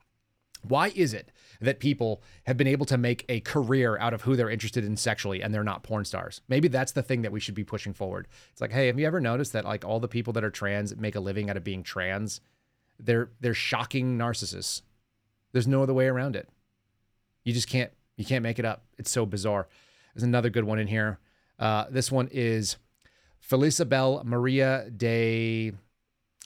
Why 0.66 0.92
is 0.94 1.14
it 1.14 1.30
that 1.60 1.78
people 1.78 2.22
have 2.44 2.56
been 2.56 2.66
able 2.66 2.86
to 2.86 2.98
make 2.98 3.24
a 3.28 3.40
career 3.40 3.98
out 3.98 4.14
of 4.14 4.22
who 4.22 4.36
they're 4.36 4.50
interested 4.50 4.84
in 4.84 4.96
sexually 4.96 5.42
and 5.42 5.52
they're 5.52 5.64
not 5.64 5.82
porn 5.82 6.04
stars? 6.04 6.40
Maybe 6.48 6.68
that's 6.68 6.92
the 6.92 7.02
thing 7.02 7.22
that 7.22 7.32
we 7.32 7.40
should 7.40 7.54
be 7.54 7.64
pushing 7.64 7.92
forward. 7.92 8.28
It's 8.52 8.60
like, 8.60 8.72
hey, 8.72 8.86
have 8.88 8.98
you 8.98 9.06
ever 9.06 9.20
noticed 9.20 9.52
that 9.52 9.64
like 9.64 9.84
all 9.84 10.00
the 10.00 10.08
people 10.08 10.32
that 10.34 10.44
are 10.44 10.50
trans 10.50 10.96
make 10.96 11.14
a 11.14 11.20
living 11.20 11.50
out 11.50 11.56
of 11.56 11.64
being 11.64 11.82
trans? 11.82 12.40
They're 12.98 13.30
they're 13.40 13.54
shocking 13.54 14.18
narcissists. 14.18 14.82
There's 15.52 15.68
no 15.68 15.82
other 15.82 15.94
way 15.94 16.06
around 16.06 16.36
it. 16.36 16.48
You 17.44 17.52
just 17.52 17.68
can't 17.68 17.92
you 18.16 18.24
can't 18.24 18.42
make 18.42 18.58
it 18.58 18.64
up. 18.64 18.84
It's 18.98 19.10
so 19.10 19.26
bizarre. 19.26 19.68
There's 20.14 20.24
another 20.24 20.50
good 20.50 20.64
one 20.64 20.78
in 20.78 20.86
here. 20.86 21.18
Uh, 21.58 21.86
this 21.90 22.10
one 22.10 22.28
is 22.32 22.76
Felicibel 23.48 24.24
Maria 24.24 24.88
de 24.90 25.72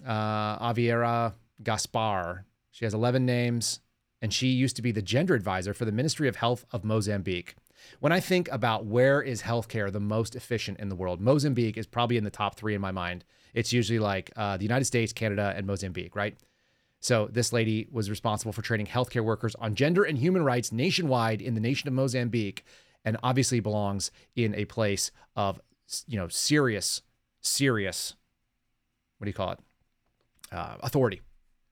uh, 0.07 0.59
Aviera 0.59 1.35
Gaspar. 1.63 2.45
She 2.71 2.85
has 2.85 2.95
11 2.95 3.27
names, 3.27 3.81
and 4.21 4.33
she 4.33 4.49
used 4.49 4.77
to 4.77 4.83
be 4.83 4.93
the 4.93 5.03
gender 5.03 5.35
advisor 5.35 5.75
for 5.75 5.85
the 5.85 5.93
Ministry 5.93 6.29
of 6.29 6.37
Health 6.37 6.65
of 6.73 6.85
Mozambique. 6.85 7.55
When 8.01 8.13
I 8.13 8.21
think 8.21 8.49
about 8.51 8.87
where 8.87 9.23
is 9.23 9.43
healthcare 9.43 9.93
the 9.93 10.01
most 10.01 10.35
efficient 10.35 10.81
in 10.81 10.89
the 10.89 10.97
world, 10.97 11.21
Mozambique 11.21 11.77
is 11.77 11.87
probably 11.87 12.17
in 12.17 12.25
the 12.25 12.31
top 12.31 12.57
three 12.57 12.75
in 12.75 12.81
my 12.81 12.91
mind. 12.91 13.25
It's 13.55 13.73
usually 13.73 13.99
like 13.99 14.31
uh, 14.37 14.57
the 14.57 14.65
United 14.65 14.85
States, 14.85 15.13
Canada, 15.13 15.55
and 15.57 15.67
Mozambique, 15.67 16.17
right? 16.17 16.37
So 17.01 17.29
this 17.31 17.53
lady 17.53 17.87
was 17.91 18.11
responsible 18.11 18.53
for 18.53 18.63
training 18.63 18.87
healthcare 18.87 19.25
workers 19.25 19.55
on 19.57 19.75
gender 19.75 20.03
and 20.03 20.19
human 20.19 20.43
rights 20.43 20.73
nationwide 20.73 21.41
in 21.41 21.55
the 21.55 21.61
nation 21.61 21.89
of 21.89 21.95
Mozambique 21.95 22.65
and 23.05 23.17
obviously 23.23 23.61
belongs 23.61 24.11
in 24.35 24.55
a 24.55 24.65
place 24.65 25.11
of 25.37 25.61
you 26.07 26.19
know 26.19 26.29
serious 26.29 27.01
serious 27.41 28.15
what 29.17 29.25
do 29.25 29.31
you 29.31 29.35
call 29.35 29.53
it 29.53 29.59
uh, 30.53 30.77
authority 30.81 31.23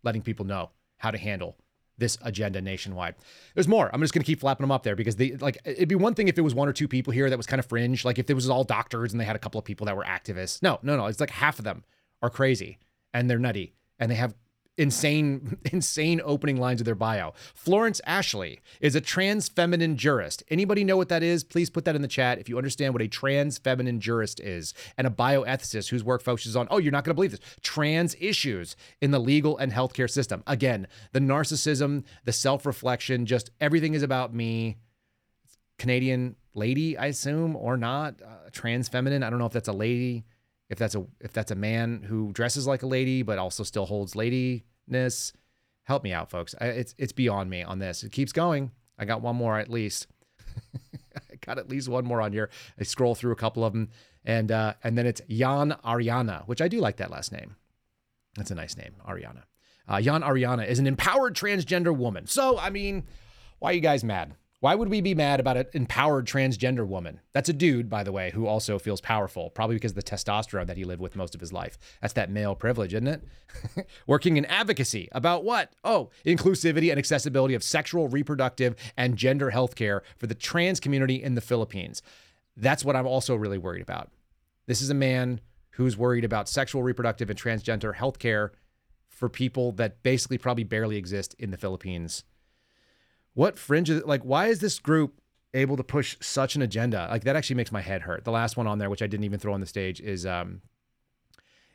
letting 0.02 0.22
people 0.22 0.46
know 0.46 0.70
how 0.96 1.10
to 1.10 1.18
handle 1.18 1.56
this 1.98 2.18
agenda 2.22 2.60
nationwide. 2.60 3.14
There's 3.54 3.68
more. 3.68 3.90
I'm 3.92 4.00
just 4.00 4.12
going 4.12 4.22
to 4.22 4.26
keep 4.26 4.40
flapping 4.40 4.64
them 4.64 4.70
up 4.70 4.82
there 4.82 4.96
because 4.96 5.16
they 5.16 5.32
like 5.36 5.58
it'd 5.64 5.88
be 5.88 5.94
one 5.94 6.14
thing 6.14 6.28
if 6.28 6.38
it 6.38 6.42
was 6.42 6.54
one 6.54 6.68
or 6.68 6.72
two 6.72 6.88
people 6.88 7.12
here 7.12 7.30
that 7.30 7.36
was 7.36 7.46
kind 7.46 7.60
of 7.60 7.66
fringe, 7.66 8.04
like 8.04 8.18
if 8.18 8.28
it 8.28 8.34
was 8.34 8.48
all 8.48 8.64
doctors 8.64 9.12
and 9.12 9.20
they 9.20 9.24
had 9.24 9.36
a 9.36 9.38
couple 9.38 9.58
of 9.58 9.64
people 9.64 9.86
that 9.86 9.96
were 9.96 10.04
activists. 10.04 10.62
No, 10.62 10.78
no, 10.82 10.96
no. 10.96 11.06
It's 11.06 11.20
like 11.20 11.30
half 11.30 11.58
of 11.58 11.64
them 11.64 11.84
are 12.22 12.30
crazy 12.30 12.78
and 13.14 13.30
they're 13.30 13.38
nutty 13.38 13.74
and 13.98 14.10
they 14.10 14.16
have 14.16 14.34
insane, 14.78 15.58
insane 15.72 16.20
opening 16.24 16.58
lines 16.58 16.80
of 16.80 16.84
their 16.84 16.94
bio. 16.94 17.32
Florence 17.54 18.00
Ashley 18.06 18.60
is 18.80 18.94
a 18.94 19.00
trans 19.00 19.48
feminine 19.48 19.96
jurist. 19.96 20.42
Anybody 20.48 20.84
know 20.84 20.96
what 20.96 21.08
that 21.08 21.22
is? 21.22 21.44
Please 21.44 21.70
put 21.70 21.84
that 21.84 21.96
in 21.96 22.02
the 22.02 22.08
chat 22.08 22.38
if 22.38 22.48
you 22.48 22.58
understand 22.58 22.94
what 22.94 23.02
a 23.02 23.08
trans 23.08 23.58
feminine 23.58 24.00
jurist 24.00 24.40
is. 24.40 24.74
And 24.96 25.06
a 25.06 25.10
bioethicist 25.10 25.88
whose 25.88 26.04
work 26.04 26.22
focuses 26.22 26.56
on, 26.56 26.68
oh, 26.70 26.78
you're 26.78 26.92
not 26.92 27.04
going 27.04 27.10
to 27.10 27.14
believe 27.14 27.32
this, 27.32 27.40
trans 27.62 28.14
issues 28.20 28.76
in 29.00 29.10
the 29.10 29.18
legal 29.18 29.56
and 29.58 29.72
healthcare 29.72 30.10
system. 30.10 30.42
Again, 30.46 30.86
the 31.12 31.20
narcissism, 31.20 32.04
the 32.24 32.32
self 32.32 32.66
reflection, 32.66 33.26
just 33.26 33.50
everything 33.60 33.94
is 33.94 34.02
about 34.02 34.34
me. 34.34 34.76
Canadian 35.78 36.36
lady, 36.54 36.96
I 36.96 37.06
assume, 37.06 37.54
or 37.54 37.76
not. 37.76 38.22
Uh, 38.22 38.48
trans 38.50 38.88
feminine. 38.88 39.22
I 39.22 39.28
don't 39.28 39.38
know 39.38 39.46
if 39.46 39.52
that's 39.52 39.68
a 39.68 39.72
lady 39.72 40.24
if 40.68 40.78
that's 40.78 40.94
a 40.94 41.04
if 41.20 41.32
that's 41.32 41.50
a 41.50 41.56
man 41.56 42.02
who 42.02 42.32
dresses 42.32 42.66
like 42.66 42.82
a 42.82 42.86
lady 42.86 43.22
but 43.22 43.38
also 43.38 43.62
still 43.62 43.86
holds 43.86 44.14
ladiness 44.16 45.32
help 45.86 46.02
me 46.02 46.12
out 46.12 46.30
folks. 46.30 46.54
I, 46.60 46.66
it's 46.66 46.94
it's 46.98 47.12
beyond 47.12 47.48
me 47.48 47.62
on 47.62 47.78
this. 47.78 48.02
It 48.02 48.12
keeps 48.12 48.32
going. 48.32 48.72
I 48.98 49.04
got 49.04 49.22
one 49.22 49.36
more 49.36 49.58
at 49.58 49.70
least. 49.70 50.08
I 51.16 51.36
got 51.40 51.58
at 51.58 51.68
least 51.68 51.88
one 51.88 52.04
more 52.04 52.20
on 52.20 52.32
here. 52.32 52.50
I 52.78 52.82
scroll 52.82 53.14
through 53.14 53.32
a 53.32 53.36
couple 53.36 53.64
of 53.64 53.72
them 53.72 53.88
and 54.24 54.52
uh, 54.52 54.74
and 54.84 54.98
then 54.98 55.06
it's 55.06 55.22
jan 55.28 55.76
ariana 55.84 56.46
which 56.46 56.60
i 56.60 56.68
do 56.68 56.80
like 56.80 56.96
that 56.96 57.10
last 57.10 57.32
name. 57.32 57.56
That's 58.36 58.50
a 58.50 58.54
nice 58.54 58.76
name 58.76 58.96
ariana. 59.08 59.44
Uh, 59.88 60.00
jan 60.00 60.22
ariana 60.22 60.66
is 60.66 60.78
an 60.78 60.86
empowered 60.86 61.34
transgender 61.34 61.96
woman. 61.96 62.26
So 62.26 62.58
i 62.58 62.70
mean 62.70 63.04
why 63.58 63.70
are 63.70 63.74
you 63.74 63.80
guys 63.80 64.04
mad 64.04 64.34
Why 64.66 64.74
would 64.74 64.88
we 64.88 65.00
be 65.00 65.14
mad 65.14 65.38
about 65.38 65.56
an 65.56 65.66
empowered 65.74 66.26
transgender 66.26 66.84
woman? 66.84 67.20
That's 67.32 67.48
a 67.48 67.52
dude, 67.52 67.88
by 67.88 68.02
the 68.02 68.10
way, 68.10 68.32
who 68.32 68.48
also 68.48 68.80
feels 68.80 69.00
powerful, 69.00 69.48
probably 69.48 69.76
because 69.76 69.92
of 69.92 69.94
the 69.94 70.02
testosterone 70.02 70.66
that 70.66 70.76
he 70.76 70.82
lived 70.82 71.00
with 71.00 71.14
most 71.14 71.36
of 71.36 71.40
his 71.40 71.52
life. 71.52 71.78
That's 72.00 72.14
that 72.14 72.32
male 72.32 72.56
privilege, 72.56 72.92
isn't 72.92 73.06
it? 73.06 73.22
Working 74.08 74.36
in 74.36 74.44
advocacy 74.46 75.08
about 75.12 75.44
what? 75.44 75.72
Oh, 75.84 76.10
inclusivity 76.24 76.90
and 76.90 76.98
accessibility 76.98 77.54
of 77.54 77.62
sexual, 77.62 78.08
reproductive, 78.08 78.74
and 78.96 79.16
gender 79.16 79.50
health 79.50 79.76
care 79.76 80.02
for 80.18 80.26
the 80.26 80.34
trans 80.34 80.80
community 80.80 81.22
in 81.22 81.36
the 81.36 81.40
Philippines. 81.40 82.02
That's 82.56 82.84
what 82.84 82.96
I'm 82.96 83.06
also 83.06 83.36
really 83.36 83.58
worried 83.58 83.82
about. 83.82 84.10
This 84.66 84.82
is 84.82 84.90
a 84.90 84.94
man 84.94 85.40
who's 85.74 85.96
worried 85.96 86.24
about 86.24 86.48
sexual, 86.48 86.82
reproductive, 86.82 87.30
and 87.30 87.38
transgender 87.38 87.94
health 87.94 88.18
care 88.18 88.50
for 89.06 89.28
people 89.28 89.70
that 89.70 90.02
basically 90.02 90.38
probably 90.38 90.64
barely 90.64 90.96
exist 90.96 91.36
in 91.38 91.52
the 91.52 91.56
Philippines 91.56 92.24
what 93.36 93.58
fringe 93.58 93.90
like 93.90 94.22
why 94.22 94.46
is 94.46 94.60
this 94.60 94.78
group 94.78 95.20
able 95.52 95.76
to 95.76 95.84
push 95.84 96.16
such 96.20 96.56
an 96.56 96.62
agenda? 96.62 97.06
Like 97.10 97.24
that 97.24 97.36
actually 97.36 97.56
makes 97.56 97.70
my 97.70 97.82
head 97.82 98.02
hurt. 98.02 98.24
The 98.24 98.30
last 98.30 98.56
one 98.56 98.66
on 98.66 98.78
there 98.78 98.88
which 98.88 99.02
i 99.02 99.06
didn't 99.06 99.24
even 99.24 99.38
throw 99.38 99.52
on 99.52 99.60
the 99.60 99.66
stage 99.66 100.00
is 100.00 100.24
um 100.24 100.62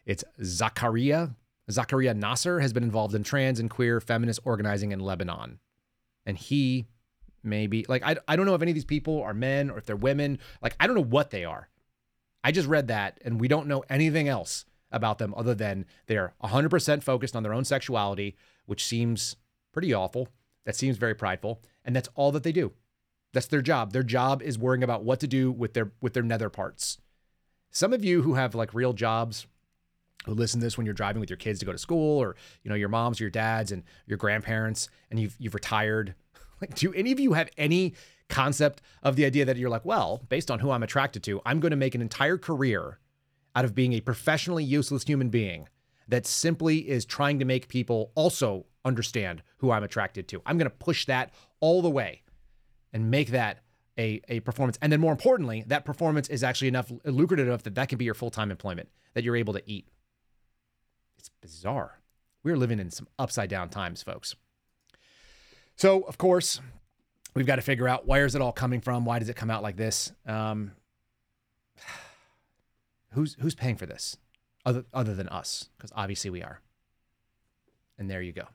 it's 0.04 0.24
zakaria 0.42 1.36
zakaria 1.70 2.16
nasser 2.16 2.60
has 2.62 2.74
been 2.74 2.82
involved 2.82 3.14
in 3.14 3.24
trans 3.24 3.60
and 3.60 3.70
queer 3.70 4.02
feminist 4.02 4.40
organizing 4.44 4.92
in 4.92 5.00
lebanon. 5.00 5.60
And 6.26 6.36
he 6.36 6.88
maybe 7.44 7.86
like 7.88 8.02
I, 8.04 8.18
I 8.28 8.36
don't 8.36 8.48
know 8.48 8.56
if 8.56 8.64
any 8.64 8.72
of 8.72 8.76
these 8.76 8.84
people 8.84 9.22
are 9.22 9.34
men 9.34 9.70
or 9.70 9.78
if 9.78 9.86
they're 9.86 9.96
women. 9.96 10.40
Like 10.64 10.76
i 10.80 10.88
don't 10.88 10.96
know 10.96 11.04
what 11.04 11.30
they 11.30 11.46
are. 11.46 11.70
I 12.44 12.52
just 12.52 12.68
read 12.68 12.88
that 12.88 13.20
and 13.24 13.40
we 13.40 13.48
don't 13.48 13.68
know 13.68 13.84
anything 13.88 14.28
else 14.28 14.66
about 14.92 15.20
them 15.20 15.32
other 15.38 15.54
than 15.54 15.86
they're 16.08 16.34
100% 16.44 17.04
focused 17.04 17.36
on 17.36 17.44
their 17.44 17.54
own 17.54 17.66
sexuality 17.66 18.36
which 18.66 18.84
seems 18.84 19.36
pretty 19.72 19.94
awful 19.94 20.28
that 20.66 20.76
seems 20.76 20.98
very 20.98 21.16
prideful, 21.16 21.62
and 21.84 21.96
that's 21.96 22.10
all 22.16 22.32
that 22.32 22.44
they 22.44 22.52
do. 22.52 22.72
That's 23.34 23.48
their 23.48 23.62
job. 23.62 23.94
Their 23.94 24.04
job 24.04 24.42
is 24.42 24.58
worrying 24.58 24.84
about 24.84 25.04
what 25.04 25.20
to 25.22 25.28
do 25.28 25.52
with 25.52 25.74
their 25.74 25.92
with 26.02 26.14
their 26.14 26.24
nether 26.24 26.50
parts. 26.50 26.98
Some 27.72 27.94
of 27.94 28.04
you 28.04 28.22
who 28.22 28.34
have 28.34 28.54
like 28.54 28.74
real 28.74 28.94
jobs 28.94 29.48
who 30.26 30.34
listen 30.34 30.60
to 30.60 30.66
this 30.66 30.78
when 30.78 30.86
you're 30.86 30.94
driving 30.94 31.20
with 31.20 31.30
your 31.30 31.38
kids 31.38 31.60
to 31.60 31.66
go 31.66 31.72
to 31.72 31.78
school 31.78 32.20
or 32.20 32.36
you 32.64 32.70
know 32.70 32.76
your 32.76 32.90
moms 32.90 33.20
or 33.20 33.24
your 33.24 33.32
dads 33.32 33.72
and 33.72 33.84
your 34.06 34.18
grandparents 34.18 34.90
and 35.10 35.20
you've 35.20 35.36
you've 35.40 35.54
retired 35.54 36.14
like 36.62 36.76
do 36.76 36.94
any 36.94 37.12
of 37.12 37.20
you 37.20 37.34
have 37.34 37.50
any 37.58 37.94
concept 38.30 38.82
of 39.04 39.16
the 39.16 39.26
idea 39.26 39.46
that 39.46 39.58
you're 39.58 39.70
like 39.70 39.84
well 39.84 40.22
based 40.30 40.52
on 40.52 40.60
who 40.60 40.70
I'm 40.70 40.84
attracted 40.84 41.24
to 41.24 41.42
I'm 41.46 41.60
going 41.60 41.72
to 41.72 41.78
make 41.78 41.96
an 41.96 42.02
entire 42.02 42.38
career 42.38 43.00
out 43.56 43.66
of 43.66 43.74
being 43.74 43.94
a 43.94 44.02
professionally 44.02 44.64
useless 44.64 45.04
human 45.04 45.30
being 45.30 45.68
that 46.12 46.28
simply 46.28 46.90
is 46.90 47.06
trying 47.06 47.40
to 47.40 47.46
make 47.46 47.70
people 47.70 48.12
also 48.16 48.66
understand 48.84 49.42
who 49.58 49.72
I'm 49.72 49.84
attracted 49.84 50.28
to. 50.30 50.42
I'm 50.46 50.58
going 50.58 50.70
to 50.70 50.76
push 50.76 51.06
that 51.06 51.34
all 51.62 51.82
the 51.82 51.90
way 51.90 52.22
and 52.92 53.10
make 53.10 53.30
that 53.30 53.60
a, 53.98 54.22
a 54.28 54.42
performance. 54.42 54.78
And 54.82 54.92
then 54.92 55.00
more 55.00 55.14
importantly, 55.14 55.64
that 55.68 55.86
performance 55.86 56.28
is 56.28 56.44
actually 56.44 56.68
enough 56.68 56.92
lucrative 57.06 57.48
enough 57.48 57.64
that 57.64 57.76
that 57.76 57.88
can 57.88 57.98
be 57.98 58.04
your 58.04 58.14
full-time 58.14 58.52
employment 58.52 58.90
that 59.14 59.24
you're 59.24 59.38
able 59.38 59.54
to 59.54 59.64
eat. 59.66 59.88
It's 61.18 61.30
bizarre. 61.30 62.02
We're 62.44 62.58
living 62.58 62.80
in 62.80 62.92
some 62.92 63.08
upside 63.18 63.50
down 63.50 63.70
times, 63.70 64.04
folks. 64.04 64.36
So, 65.78 66.02
of 66.02 66.18
course, 66.18 66.60
we've 67.36 67.46
got 67.46 67.56
to 67.56 67.62
figure 67.62 67.88
out 67.88 68.06
where 68.06 68.26
is 68.26 68.36
it 68.36 68.42
all 68.42 68.52
coming 68.52 68.82
from? 68.82 69.06
Why 69.06 69.20
does 69.20 69.30
it 69.30 69.38
come 69.38 69.50
out 69.50 69.64
like 69.64 69.78
this? 69.78 70.12
Um, 70.26 70.74
who's 73.14 73.38
who's 73.40 73.56
paying 73.56 73.78
for 73.78 73.86
this 73.86 74.18
other 74.66 74.86
other 74.94 75.16
than 75.16 75.30
us? 75.30 75.70
Because 75.78 75.92
obviously 75.96 76.30
we 76.30 76.42
are. 76.42 76.62
And 77.98 78.10
there 78.10 78.22
you 78.22 78.32
go. 78.32 78.46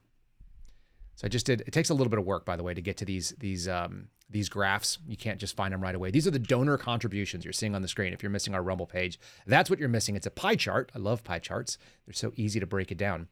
So 1.17 1.27
I 1.27 1.29
just 1.29 1.47
did. 1.47 1.63
It 1.63 1.73
takes 1.73 1.89
a 1.91 1.95
little 1.95 2.11
bit 2.11 2.19
of 2.19 2.27
work, 2.27 2.45
by 2.45 2.57
the 2.57 2.63
way, 2.63 2.75
to 2.75 2.83
get 2.83 2.99
to 2.99 3.05
these 3.05 3.35
these 3.39 3.67
um, 3.67 4.09
these 4.29 4.49
graphs. 4.49 4.99
You 5.07 5.17
can't 5.17 5.41
just 5.41 5.57
find 5.57 5.73
them 5.73 5.83
right 5.83 5.95
away. 5.95 6.11
These 6.11 6.27
are 6.27 6.31
the 6.31 6.39
donor 6.39 6.77
contributions 6.77 7.45
you're 7.45 7.53
seeing 7.53 7.75
on 7.75 7.83
the 7.83 7.89
screen. 7.89 8.13
If 8.13 8.23
you're 8.23 8.31
missing 8.31 8.55
our 8.55 8.63
Rumble 8.63 8.87
page, 8.87 9.19
that's 9.47 9.71
what 9.71 9.79
you're 9.79 9.89
missing. 9.89 10.15
It's 10.15 10.27
a 10.27 10.31
pie 10.31 10.57
chart. 10.57 10.93
I 10.95 10.99
love 10.99 11.25
pie 11.25 11.39
charts. 11.39 11.79
They're 12.07 12.13
so 12.13 12.33
easy 12.37 12.61
to 12.61 12.67
break 12.67 12.93
it 12.93 12.99
down. 12.99 13.29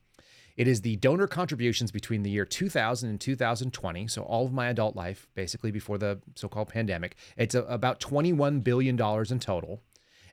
It 0.57 0.69
is 0.69 0.83
the 0.83 0.97
donor 0.97 1.27
contributions 1.27 1.91
between 1.91 2.23
the 2.23 2.31
year 2.31 2.45
2000 2.45 3.11
and 3.11 3.21
2020. 3.21 4.07
So 4.07 4.23
all 4.23 4.47
of 4.47 4.53
my 4.53 4.69
adult 4.69 4.95
life, 4.95 5.27
basically 5.35 5.73
before 5.73 5.99
the 5.99 6.21
so-called 6.37 6.69
pandemic. 6.69 7.17
It's 7.37 7.57
a, 7.57 7.63
about 7.65 7.99
21 7.99 8.61
billion 8.61 8.95
dollars 8.95 9.33
in 9.33 9.41
total, 9.41 9.83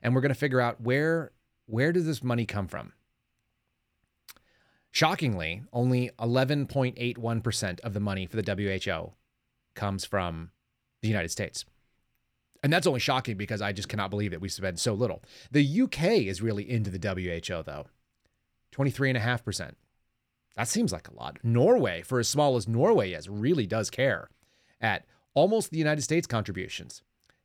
and 0.00 0.14
we're 0.14 0.20
going 0.20 0.32
to 0.32 0.38
figure 0.38 0.60
out 0.60 0.80
where 0.80 1.32
where 1.66 1.92
does 1.92 2.06
this 2.06 2.22
money 2.22 2.46
come 2.46 2.68
from. 2.68 2.92
Shockingly, 4.90 5.62
only 5.72 6.10
11.81% 6.18 7.80
of 7.80 7.94
the 7.94 8.00
money 8.00 8.26
for 8.26 8.40
the 8.40 8.82
WHO 8.86 9.12
comes 9.74 10.04
from 10.04 10.50
the 11.00 11.08
United 11.08 11.30
States. 11.30 11.64
And 12.62 12.72
that's 12.72 12.86
only 12.86 13.00
shocking 13.00 13.36
because 13.36 13.62
I 13.62 13.72
just 13.72 13.88
cannot 13.88 14.10
believe 14.10 14.30
that 14.30 14.40
we 14.40 14.48
spend 14.48 14.78
so 14.78 14.94
little. 14.94 15.22
The 15.50 15.82
UK 15.82 16.04
is 16.26 16.42
really 16.42 16.68
into 16.68 16.90
the 16.90 16.98
WHO, 16.98 17.62
though 17.64 17.86
23.5%. 18.72 19.72
That 20.56 20.68
seems 20.68 20.92
like 20.92 21.08
a 21.08 21.14
lot. 21.14 21.38
Norway, 21.42 22.02
for 22.02 22.18
as 22.18 22.28
small 22.28 22.56
as 22.56 22.68
Norway 22.68 23.12
is, 23.12 23.26
really 23.28 23.66
does 23.66 23.90
care 23.90 24.28
at 24.80 25.04
almost 25.34 25.70
the 25.70 25.78
United 25.78 26.02
States 26.02 26.26
contributions 26.26 27.02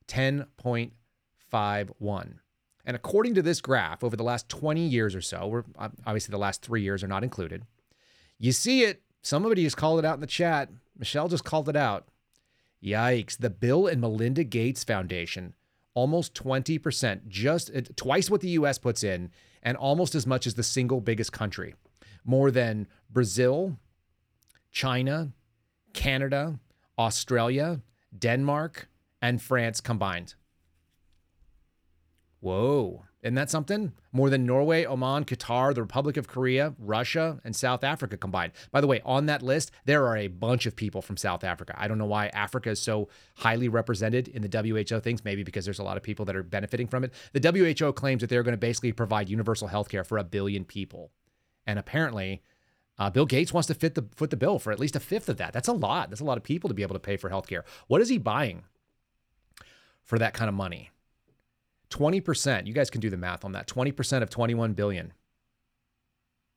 10.51. 0.07 2.33
And 2.87 2.95
according 2.95 3.35
to 3.35 3.41
this 3.41 3.59
graph, 3.59 4.01
over 4.01 4.15
the 4.15 4.23
last 4.23 4.47
20 4.47 4.79
years 4.79 5.13
or 5.13 5.19
so, 5.19 5.45
we're, 5.45 5.65
obviously 5.77 6.31
the 6.31 6.37
last 6.37 6.61
three 6.61 6.81
years 6.81 7.03
are 7.03 7.07
not 7.07 7.21
included, 7.21 7.65
you 8.39 8.53
see 8.53 8.83
it. 8.83 9.01
Somebody 9.21 9.63
just 9.63 9.75
called 9.75 9.99
it 9.99 10.05
out 10.05 10.13
in 10.13 10.21
the 10.21 10.25
chat. 10.27 10.69
Michelle 10.97 11.27
just 11.27 11.43
called 11.43 11.67
it 11.67 11.75
out. 11.75 12.07
Yikes. 12.81 13.37
The 13.37 13.49
Bill 13.49 13.87
and 13.87 13.99
Melinda 13.99 14.45
Gates 14.45 14.85
Foundation, 14.85 15.53
almost 15.95 16.33
20%, 16.33 17.27
just 17.27 17.71
twice 17.97 18.29
what 18.29 18.39
the 18.39 18.51
US 18.51 18.77
puts 18.77 19.03
in, 19.03 19.31
and 19.61 19.75
almost 19.75 20.15
as 20.15 20.25
much 20.25 20.47
as 20.47 20.53
the 20.53 20.63
single 20.63 21.01
biggest 21.01 21.33
country. 21.33 21.75
More 22.23 22.51
than 22.51 22.87
Brazil, 23.09 23.77
China, 24.71 25.33
Canada, 25.93 26.57
Australia, 26.97 27.81
Denmark, 28.17 28.87
and 29.21 29.41
France 29.41 29.81
combined. 29.81 30.35
Whoa. 32.47 33.03
Isn't 33.23 33.35
that 33.35 33.49
something? 33.49 33.91
More 34.13 34.29
than 34.29 34.45
Norway, 34.45 34.85
Oman, 34.85 35.25
Qatar, 35.25 35.75
the 35.75 35.81
Republic 35.81 36.15
of 36.15 36.29
Korea, 36.29 36.75
Russia, 36.79 37.41
and 37.43 37.53
South 37.53 37.83
Africa 37.83 38.15
combined. 38.15 38.53
By 38.71 38.79
the 38.79 38.87
way, 38.87 39.01
on 39.03 39.25
that 39.25 39.43
list, 39.43 39.71
there 39.83 40.07
are 40.07 40.15
a 40.15 40.29
bunch 40.29 40.65
of 40.65 40.73
people 40.73 41.01
from 41.01 41.17
South 41.17 41.43
Africa. 41.43 41.75
I 41.77 41.89
don't 41.89 41.97
know 41.97 42.05
why 42.05 42.27
Africa 42.27 42.69
is 42.69 42.81
so 42.81 43.09
highly 43.35 43.67
represented 43.67 44.29
in 44.29 44.43
the 44.43 44.85
WHO 44.87 45.01
things, 45.01 45.25
maybe 45.25 45.43
because 45.43 45.65
there's 45.65 45.79
a 45.79 45.83
lot 45.83 45.97
of 45.97 46.03
people 46.03 46.23
that 46.23 46.37
are 46.37 46.43
benefiting 46.43 46.87
from 46.87 47.03
it. 47.03 47.11
The 47.33 47.51
WHO 47.51 47.91
claims 47.91 48.21
that 48.21 48.29
they're 48.29 48.43
going 48.43 48.53
to 48.53 48.57
basically 48.57 48.93
provide 48.93 49.27
universal 49.27 49.67
health 49.67 49.89
care 49.89 50.05
for 50.05 50.17
a 50.17 50.23
billion 50.23 50.63
people. 50.63 51.11
And 51.65 51.77
apparently, 51.77 52.43
uh, 52.97 53.09
Bill 53.09 53.25
Gates 53.25 53.51
wants 53.51 53.67
to 53.67 53.73
fit 53.73 53.95
the 53.95 54.05
foot 54.15 54.29
the 54.29 54.37
bill 54.37 54.57
for 54.57 54.71
at 54.71 54.79
least 54.79 54.95
a 54.95 55.01
fifth 55.01 55.27
of 55.27 55.35
that. 55.35 55.51
That's 55.51 55.67
a 55.67 55.73
lot. 55.73 56.11
That's 56.11 56.21
a 56.21 56.25
lot 56.25 56.37
of 56.37 56.45
people 56.45 56.69
to 56.69 56.73
be 56.73 56.83
able 56.83 56.95
to 56.95 56.99
pay 56.99 57.17
for 57.17 57.29
healthcare. 57.29 57.63
What 57.87 57.99
is 57.99 58.07
he 58.07 58.17
buying 58.17 58.63
for 60.01 60.17
that 60.17 60.33
kind 60.33 60.47
of 60.47 60.55
money? 60.55 60.91
20%, 61.89 62.67
you 62.67 62.73
guys 62.73 62.89
can 62.89 63.01
do 63.01 63.09
the 63.09 63.17
math 63.17 63.45
on 63.45 63.53
that. 63.53 63.67
20% 63.67 64.21
of 64.21 64.29
21 64.29 64.73
billion. 64.73 65.13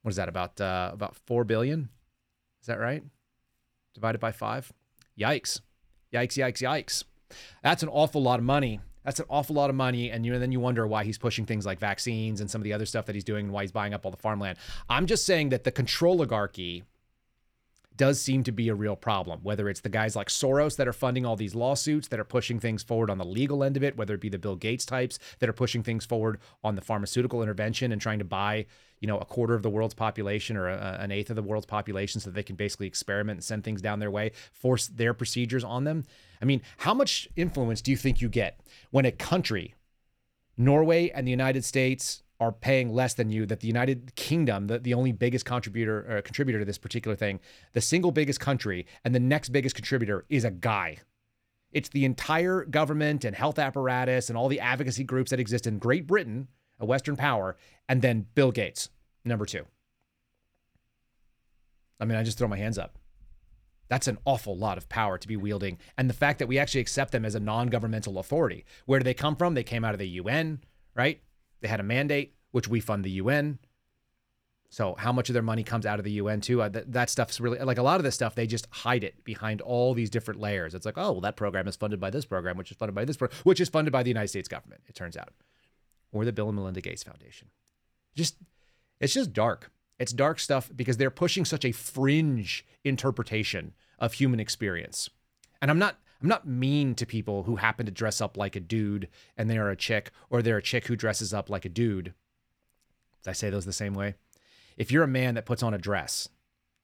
What 0.02 0.10
is 0.10 0.16
that 0.16 0.28
about 0.28 0.60
uh, 0.60 0.90
about 0.92 1.16
4 1.26 1.44
billion? 1.44 1.90
Is 2.60 2.66
that 2.66 2.80
right? 2.80 3.02
Divided 3.94 4.20
by 4.20 4.32
5? 4.32 4.72
Yikes. 5.18 5.60
Yikes, 6.12 6.36
yikes, 6.36 6.62
yikes. 6.62 7.04
That's 7.62 7.82
an 7.82 7.88
awful 7.88 8.22
lot 8.22 8.38
of 8.38 8.44
money. 8.44 8.80
That's 9.04 9.20
an 9.20 9.26
awful 9.28 9.56
lot 9.56 9.70
of 9.70 9.76
money. 9.76 10.10
And 10.10 10.26
you, 10.26 10.34
and 10.34 10.42
then 10.42 10.52
you 10.52 10.60
wonder 10.60 10.86
why 10.86 11.04
he's 11.04 11.18
pushing 11.18 11.46
things 11.46 11.64
like 11.64 11.78
vaccines 11.78 12.40
and 12.40 12.50
some 12.50 12.60
of 12.60 12.64
the 12.64 12.72
other 12.72 12.86
stuff 12.86 13.06
that 13.06 13.14
he's 13.14 13.24
doing 13.24 13.46
and 13.46 13.52
why 13.52 13.62
he's 13.62 13.72
buying 13.72 13.94
up 13.94 14.04
all 14.04 14.10
the 14.10 14.16
farmland. 14.16 14.58
I'm 14.88 15.06
just 15.06 15.24
saying 15.24 15.50
that 15.50 15.64
the 15.64 15.70
control 15.70 16.16
oligarchy 16.16 16.84
does 17.96 18.20
seem 18.20 18.42
to 18.44 18.52
be 18.52 18.68
a 18.68 18.74
real 18.74 18.96
problem. 18.96 19.40
Whether 19.42 19.68
it's 19.68 19.80
the 19.80 19.88
guys 19.88 20.16
like 20.16 20.28
Soros 20.28 20.76
that 20.76 20.88
are 20.88 20.92
funding 20.92 21.26
all 21.26 21.36
these 21.36 21.54
lawsuits 21.54 22.08
that 22.08 22.20
are 22.20 22.24
pushing 22.24 22.58
things 22.58 22.82
forward 22.82 23.10
on 23.10 23.18
the 23.18 23.24
legal 23.24 23.62
end 23.62 23.76
of 23.76 23.82
it, 23.82 23.96
whether 23.96 24.14
it 24.14 24.20
be 24.20 24.28
the 24.28 24.38
Bill 24.38 24.56
Gates 24.56 24.86
types 24.86 25.18
that 25.38 25.48
are 25.48 25.54
pushing 25.54 25.82
things 25.82 26.06
forward 26.06 26.38
on 26.64 26.76
the 26.76 26.80
pharmaceutical 26.80 27.42
intervention 27.42 27.92
and 27.92 28.00
trying 28.00 28.18
to 28.18 28.24
buy, 28.24 28.66
you 29.00 29.06
know, 29.06 29.18
a 29.18 29.24
quarter 29.24 29.54
of 29.54 29.62
the 29.62 29.70
world's 29.70 29.94
population 29.94 30.56
or 30.56 30.68
a, 30.68 30.98
an 31.00 31.10
eighth 31.10 31.30
of 31.30 31.36
the 31.36 31.42
world's 31.42 31.66
population 31.66 32.20
so 32.20 32.30
that 32.30 32.34
they 32.34 32.42
can 32.42 32.56
basically 32.56 32.86
experiment 32.86 33.36
and 33.36 33.44
send 33.44 33.64
things 33.64 33.82
down 33.82 33.98
their 33.98 34.10
way, 34.10 34.32
force 34.52 34.86
their 34.86 35.12
procedures 35.12 35.64
on 35.64 35.84
them. 35.84 36.04
I 36.40 36.44
mean, 36.44 36.62
how 36.78 36.94
much 36.94 37.28
influence 37.36 37.82
do 37.82 37.90
you 37.90 37.96
think 37.96 38.20
you 38.20 38.28
get 38.28 38.60
when 38.90 39.04
a 39.04 39.12
country, 39.12 39.74
Norway 40.56 41.10
and 41.10 41.26
the 41.26 41.30
United 41.32 41.64
States, 41.64 42.22
are 42.40 42.52
paying 42.52 42.92
less 42.92 43.14
than 43.14 43.30
you 43.30 43.44
that 43.46 43.60
the 43.60 43.66
United 43.66 44.14
Kingdom, 44.16 44.66
the, 44.66 44.78
the 44.78 44.94
only 44.94 45.12
biggest 45.12 45.44
contributor 45.44 46.06
or 46.08 46.16
uh, 46.16 46.22
contributor 46.22 46.58
to 46.58 46.64
this 46.64 46.78
particular 46.78 47.14
thing, 47.14 47.38
the 47.74 47.80
single 47.80 48.10
biggest 48.10 48.40
country 48.40 48.86
and 49.04 49.14
the 49.14 49.20
next 49.20 49.50
biggest 49.50 49.76
contributor 49.76 50.24
is 50.30 50.44
a 50.44 50.50
guy. 50.50 50.96
It's 51.70 51.90
the 51.90 52.04
entire 52.04 52.64
government 52.64 53.24
and 53.24 53.36
health 53.36 53.58
apparatus 53.58 54.28
and 54.28 54.38
all 54.38 54.48
the 54.48 54.58
advocacy 54.58 55.04
groups 55.04 55.30
that 55.30 55.38
exist 55.38 55.66
in 55.66 55.78
Great 55.78 56.06
Britain, 56.06 56.48
a 56.80 56.86
Western 56.86 57.14
power, 57.14 57.56
and 57.88 58.00
then 58.02 58.26
Bill 58.34 58.50
Gates, 58.50 58.88
number 59.24 59.44
two. 59.44 59.66
I 62.00 62.06
mean, 62.06 62.16
I 62.16 62.22
just 62.22 62.38
throw 62.38 62.48
my 62.48 62.56
hands 62.56 62.78
up. 62.78 62.98
That's 63.88 64.08
an 64.08 64.18
awful 64.24 64.56
lot 64.56 64.78
of 64.78 64.88
power 64.88 65.18
to 65.18 65.28
be 65.28 65.36
wielding. 65.36 65.78
And 65.98 66.08
the 66.08 66.14
fact 66.14 66.38
that 66.38 66.46
we 66.46 66.58
actually 66.58 66.80
accept 66.80 67.12
them 67.12 67.24
as 67.24 67.34
a 67.34 67.40
non 67.40 67.66
governmental 67.66 68.18
authority. 68.18 68.64
Where 68.86 68.98
do 68.98 69.04
they 69.04 69.14
come 69.14 69.36
from? 69.36 69.54
They 69.54 69.64
came 69.64 69.84
out 69.84 69.94
of 69.94 69.98
the 69.98 70.08
UN, 70.08 70.60
right? 70.94 71.20
They 71.60 71.68
had 71.68 71.80
a 71.80 71.84
mandate, 71.84 72.34
which 72.50 72.68
we 72.68 72.80
fund 72.80 73.04
the 73.04 73.10
UN. 73.12 73.58
So 74.70 74.94
how 74.96 75.12
much 75.12 75.28
of 75.28 75.32
their 75.34 75.42
money 75.42 75.64
comes 75.64 75.84
out 75.84 75.98
of 75.98 76.04
the 76.04 76.12
UN 76.12 76.40
too? 76.40 76.62
Uh, 76.62 76.68
that, 76.68 76.92
that 76.92 77.10
stuff's 77.10 77.40
really 77.40 77.58
like 77.58 77.78
a 77.78 77.82
lot 77.82 77.98
of 77.98 78.04
this 78.04 78.14
stuff. 78.14 78.36
They 78.36 78.46
just 78.46 78.68
hide 78.70 79.02
it 79.02 79.24
behind 79.24 79.60
all 79.60 79.94
these 79.94 80.10
different 80.10 80.40
layers. 80.40 80.74
It's 80.74 80.86
like, 80.86 80.96
oh, 80.96 81.12
well, 81.12 81.20
that 81.22 81.36
program 81.36 81.66
is 81.66 81.74
funded 81.74 81.98
by 81.98 82.10
this 82.10 82.24
program, 82.24 82.56
which 82.56 82.70
is 82.70 82.76
funded 82.76 82.94
by 82.94 83.04
this, 83.04 83.16
which 83.42 83.60
is 83.60 83.68
funded 83.68 83.92
by 83.92 84.04
the 84.04 84.10
United 84.10 84.28
States 84.28 84.48
government. 84.48 84.82
It 84.86 84.94
turns 84.94 85.16
out, 85.16 85.32
or 86.12 86.24
the 86.24 86.32
Bill 86.32 86.48
and 86.48 86.56
Melinda 86.56 86.80
Gates 86.80 87.02
Foundation. 87.02 87.48
Just, 88.14 88.36
it's 89.00 89.14
just 89.14 89.32
dark. 89.32 89.72
It's 89.98 90.12
dark 90.12 90.38
stuff 90.38 90.70
because 90.74 90.96
they're 90.96 91.10
pushing 91.10 91.44
such 91.44 91.64
a 91.64 91.72
fringe 91.72 92.64
interpretation 92.84 93.74
of 93.98 94.14
human 94.14 94.38
experience. 94.38 95.10
And 95.60 95.70
I'm 95.70 95.78
not, 95.78 95.98
I'm 96.20 96.28
not 96.28 96.46
mean 96.46 96.94
to 96.96 97.06
people 97.06 97.44
who 97.44 97.56
happen 97.56 97.86
to 97.86 97.92
dress 97.92 98.20
up 98.20 98.36
like 98.36 98.56
a 98.56 98.60
dude 98.60 99.08
and 99.36 99.48
they 99.48 99.58
are 99.58 99.70
a 99.70 99.76
chick, 99.76 100.10
or 100.28 100.42
they're 100.42 100.58
a 100.58 100.62
chick 100.62 100.86
who 100.86 100.96
dresses 100.96 101.32
up 101.32 101.48
like 101.48 101.64
a 101.64 101.70
dude. 101.70 102.14
Did 103.22 103.30
I 103.30 103.32
say 103.32 103.50
those 103.50 103.64
the 103.64 103.72
same 103.72 103.94
way? 103.94 104.14
if 104.80 104.90
you're 104.90 105.04
a 105.04 105.08
man 105.08 105.34
that 105.34 105.44
puts 105.44 105.62
on 105.62 105.74
a 105.74 105.78
dress, 105.78 106.30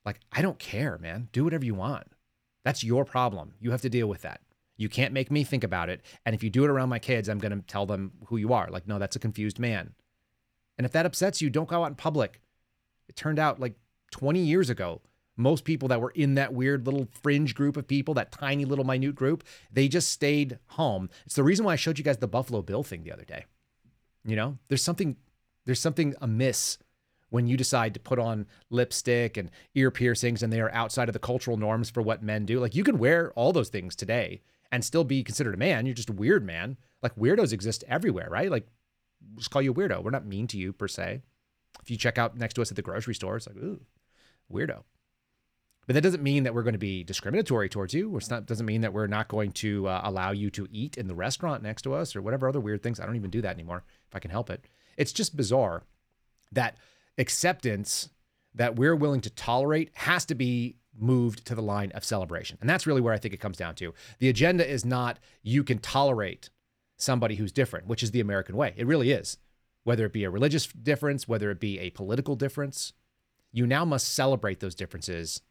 like, 0.04 0.20
I 0.30 0.42
don't 0.42 0.58
care, 0.58 0.98
man. 0.98 1.30
Do 1.32 1.44
whatever 1.44 1.64
you 1.64 1.74
want. 1.74 2.06
That's 2.62 2.84
your 2.84 3.06
problem. 3.06 3.54
You 3.58 3.70
have 3.70 3.80
to 3.80 3.88
deal 3.88 4.06
with 4.06 4.20
that. 4.20 4.42
You 4.76 4.90
can't 4.90 5.14
make 5.14 5.30
me 5.30 5.44
think 5.44 5.64
about 5.64 5.88
it. 5.88 6.02
And 6.26 6.34
if 6.34 6.42
you 6.42 6.50
do 6.50 6.64
it 6.64 6.70
around 6.70 6.90
my 6.90 6.98
kids, 6.98 7.26
I'm 7.26 7.38
going 7.38 7.58
to 7.58 7.66
tell 7.66 7.86
them 7.86 8.12
who 8.26 8.36
you 8.36 8.52
are. 8.52 8.68
Like, 8.68 8.86
no, 8.86 8.98
that's 8.98 9.16
a 9.16 9.18
confused 9.18 9.58
man. 9.58 9.94
And 10.76 10.84
if 10.84 10.92
that 10.92 11.06
upsets 11.06 11.40
you, 11.40 11.48
don't 11.48 11.70
go 11.70 11.84
out 11.84 11.88
in 11.88 11.94
public. 11.94 12.42
It 13.08 13.16
turned 13.16 13.38
out 13.38 13.60
like 13.60 13.76
20 14.10 14.40
years 14.40 14.68
ago, 14.68 15.00
most 15.36 15.64
people 15.64 15.88
that 15.88 16.00
were 16.00 16.10
in 16.10 16.34
that 16.34 16.54
weird 16.54 16.86
little 16.86 17.08
fringe 17.22 17.54
group 17.54 17.76
of 17.76 17.86
people, 17.86 18.14
that 18.14 18.32
tiny 18.32 18.64
little 18.64 18.84
minute 18.84 19.14
group, 19.14 19.44
they 19.70 19.88
just 19.88 20.10
stayed 20.10 20.58
home. 20.68 21.10
It's 21.26 21.34
the 21.34 21.42
reason 21.42 21.64
why 21.64 21.74
I 21.74 21.76
showed 21.76 21.98
you 21.98 22.04
guys 22.04 22.18
the 22.18 22.28
Buffalo 22.28 22.62
Bill 22.62 22.82
thing 22.82 23.02
the 23.02 23.12
other 23.12 23.24
day. 23.24 23.44
You 24.24 24.36
know, 24.36 24.58
there's 24.68 24.82
something 24.82 25.16
there's 25.66 25.80
something 25.80 26.14
amiss 26.20 26.78
when 27.30 27.46
you 27.46 27.56
decide 27.56 27.92
to 27.94 28.00
put 28.00 28.18
on 28.18 28.46
lipstick 28.70 29.36
and 29.36 29.50
ear 29.74 29.90
piercings 29.90 30.42
and 30.42 30.52
they 30.52 30.60
are 30.60 30.72
outside 30.72 31.08
of 31.08 31.12
the 31.12 31.18
cultural 31.18 31.56
norms 31.56 31.90
for 31.90 32.00
what 32.00 32.22
men 32.22 32.46
do. 32.46 32.60
Like 32.60 32.74
you 32.74 32.84
can 32.84 32.98
wear 32.98 33.32
all 33.32 33.52
those 33.52 33.68
things 33.68 33.96
today 33.96 34.42
and 34.72 34.84
still 34.84 35.04
be 35.04 35.22
considered 35.22 35.54
a 35.54 35.58
man. 35.58 35.86
You're 35.86 35.94
just 35.94 36.10
a 36.10 36.14
weird 36.14 36.44
man. 36.44 36.76
Like 37.02 37.16
weirdos 37.16 37.52
exist 37.52 37.84
everywhere, 37.88 38.28
right? 38.30 38.50
Like 38.50 38.68
just 39.36 39.50
call 39.50 39.62
you 39.62 39.72
a 39.72 39.74
weirdo. 39.74 40.02
We're 40.02 40.10
not 40.10 40.26
mean 40.26 40.46
to 40.48 40.58
you 40.58 40.72
per 40.72 40.88
se. 40.88 41.22
If 41.82 41.90
you 41.90 41.96
check 41.96 42.16
out 42.16 42.36
next 42.36 42.54
to 42.54 42.62
us 42.62 42.70
at 42.70 42.76
the 42.76 42.82
grocery 42.82 43.14
store, 43.14 43.36
it's 43.36 43.46
like, 43.46 43.56
ooh, 43.56 43.80
weirdo. 44.52 44.82
But 45.86 45.94
that 45.94 46.00
doesn't 46.00 46.22
mean 46.22 46.42
that 46.42 46.54
we're 46.54 46.64
going 46.64 46.72
to 46.72 46.78
be 46.78 47.04
discriminatory 47.04 47.68
towards 47.68 47.94
you. 47.94 48.16
It 48.16 48.46
doesn't 48.46 48.66
mean 48.66 48.80
that 48.80 48.92
we're 48.92 49.06
not 49.06 49.28
going 49.28 49.52
to 49.52 49.86
uh, 49.86 50.00
allow 50.02 50.32
you 50.32 50.50
to 50.50 50.66
eat 50.70 50.96
in 50.96 51.06
the 51.06 51.14
restaurant 51.14 51.62
next 51.62 51.82
to 51.82 51.94
us 51.94 52.16
or 52.16 52.22
whatever 52.22 52.48
other 52.48 52.60
weird 52.60 52.82
things. 52.82 52.98
I 52.98 53.06
don't 53.06 53.16
even 53.16 53.30
do 53.30 53.42
that 53.42 53.54
anymore 53.54 53.84
if 54.08 54.16
I 54.16 54.18
can 54.18 54.32
help 54.32 54.50
it. 54.50 54.64
It's 54.96 55.12
just 55.12 55.36
bizarre 55.36 55.84
that 56.52 56.76
acceptance 57.18 58.08
that 58.54 58.76
we're 58.76 58.96
willing 58.96 59.20
to 59.20 59.30
tolerate 59.30 59.90
has 59.94 60.24
to 60.26 60.34
be 60.34 60.76
moved 60.98 61.46
to 61.46 61.54
the 61.54 61.62
line 61.62 61.92
of 61.92 62.04
celebration. 62.04 62.58
And 62.60 62.68
that's 62.68 62.86
really 62.86 63.00
where 63.00 63.12
I 63.12 63.18
think 63.18 63.34
it 63.34 63.40
comes 63.40 63.58
down 63.58 63.74
to. 63.76 63.94
The 64.18 64.28
agenda 64.28 64.68
is 64.68 64.84
not 64.84 65.18
you 65.42 65.62
can 65.62 65.78
tolerate 65.78 66.50
somebody 66.96 67.36
who's 67.36 67.52
different, 67.52 67.86
which 67.86 68.02
is 68.02 68.10
the 68.10 68.20
American 68.20 68.56
way. 68.56 68.72
It 68.76 68.86
really 68.86 69.12
is. 69.12 69.38
Whether 69.84 70.06
it 70.06 70.12
be 70.12 70.24
a 70.24 70.30
religious 70.30 70.66
difference, 70.66 71.28
whether 71.28 71.50
it 71.50 71.60
be 71.60 71.78
a 71.78 71.90
political 71.90 72.34
difference, 72.34 72.92
you 73.52 73.66
now 73.66 73.84
must 73.84 74.12
celebrate 74.12 74.60
those 74.60 74.74
differences, 74.74 75.42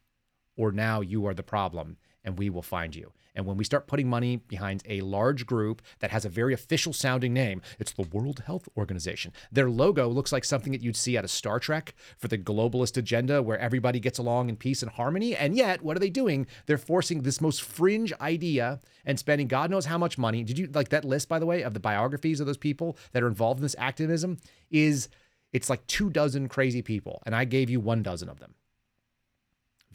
or 0.55 0.71
now 0.71 1.01
you 1.01 1.25
are 1.25 1.33
the 1.33 1.43
problem 1.43 1.97
and 2.25 2.39
we 2.39 2.49
will 2.49 2.63
find 2.63 2.95
you. 2.95 3.13
And 3.35 3.45
when 3.45 3.57
we 3.57 3.63
start 3.63 3.87
putting 3.87 4.09
money 4.09 4.37
behind 4.37 4.81
a 4.87 5.01
large 5.01 5.45
group 5.45 5.81
that 5.99 6.11
has 6.11 6.25
a 6.25 6.29
very 6.29 6.53
official 6.53 6.93
sounding 6.93 7.33
name, 7.33 7.61
it's 7.79 7.91
the 7.91 8.07
World 8.11 8.43
Health 8.45 8.67
Organization. 8.75 9.31
Their 9.51 9.69
logo 9.69 10.07
looks 10.07 10.31
like 10.31 10.43
something 10.43 10.71
that 10.71 10.81
you'd 10.81 10.95
see 10.95 11.17
out 11.17 11.23
of 11.23 11.29
Star 11.29 11.59
Trek 11.59 11.93
for 12.17 12.27
the 12.27 12.37
globalist 12.37 12.97
agenda 12.97 13.43
where 13.43 13.59
everybody 13.59 13.99
gets 13.99 14.17
along 14.17 14.49
in 14.49 14.55
peace 14.55 14.81
and 14.81 14.91
harmony. 14.91 15.35
And 15.35 15.55
yet, 15.55 15.81
what 15.83 15.95
are 15.95 15.99
they 15.99 16.09
doing? 16.09 16.47
They're 16.65 16.77
forcing 16.77 17.21
this 17.21 17.41
most 17.41 17.61
fringe 17.61 18.11
idea 18.19 18.81
and 19.05 19.19
spending 19.19 19.47
God 19.47 19.69
knows 19.69 19.85
how 19.85 19.97
much 19.97 20.17
money. 20.17 20.43
Did 20.43 20.57
you 20.57 20.67
like 20.73 20.89
that 20.89 21.05
list, 21.05 21.29
by 21.29 21.39
the 21.39 21.45
way, 21.45 21.61
of 21.61 21.73
the 21.73 21.79
biographies 21.79 22.39
of 22.39 22.47
those 22.47 22.57
people 22.57 22.97
that 23.11 23.21
are 23.21 23.27
involved 23.27 23.59
in 23.59 23.63
this 23.63 23.75
activism? 23.77 24.37
Is 24.71 25.09
it's 25.53 25.69
like 25.69 25.85
two 25.87 26.09
dozen 26.09 26.47
crazy 26.49 26.81
people, 26.81 27.21
and 27.25 27.35
I 27.35 27.45
gave 27.45 27.69
you 27.69 27.79
one 27.79 28.01
dozen 28.01 28.29
of 28.29 28.39
them. 28.39 28.55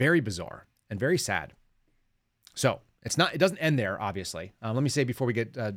Very 0.00 0.20
bizarre 0.20 0.66
and 0.88 0.98
very 0.98 1.18
sad. 1.18 1.52
So 2.54 2.80
it's 3.02 3.18
not. 3.18 3.34
It 3.34 3.38
doesn't 3.38 3.58
end 3.58 3.78
there, 3.78 4.00
obviously. 4.00 4.54
Uh, 4.64 4.72
let 4.72 4.82
me 4.82 4.88
say 4.88 5.04
before 5.04 5.26
we 5.26 5.34
get 5.34 5.58
uh, 5.58 5.72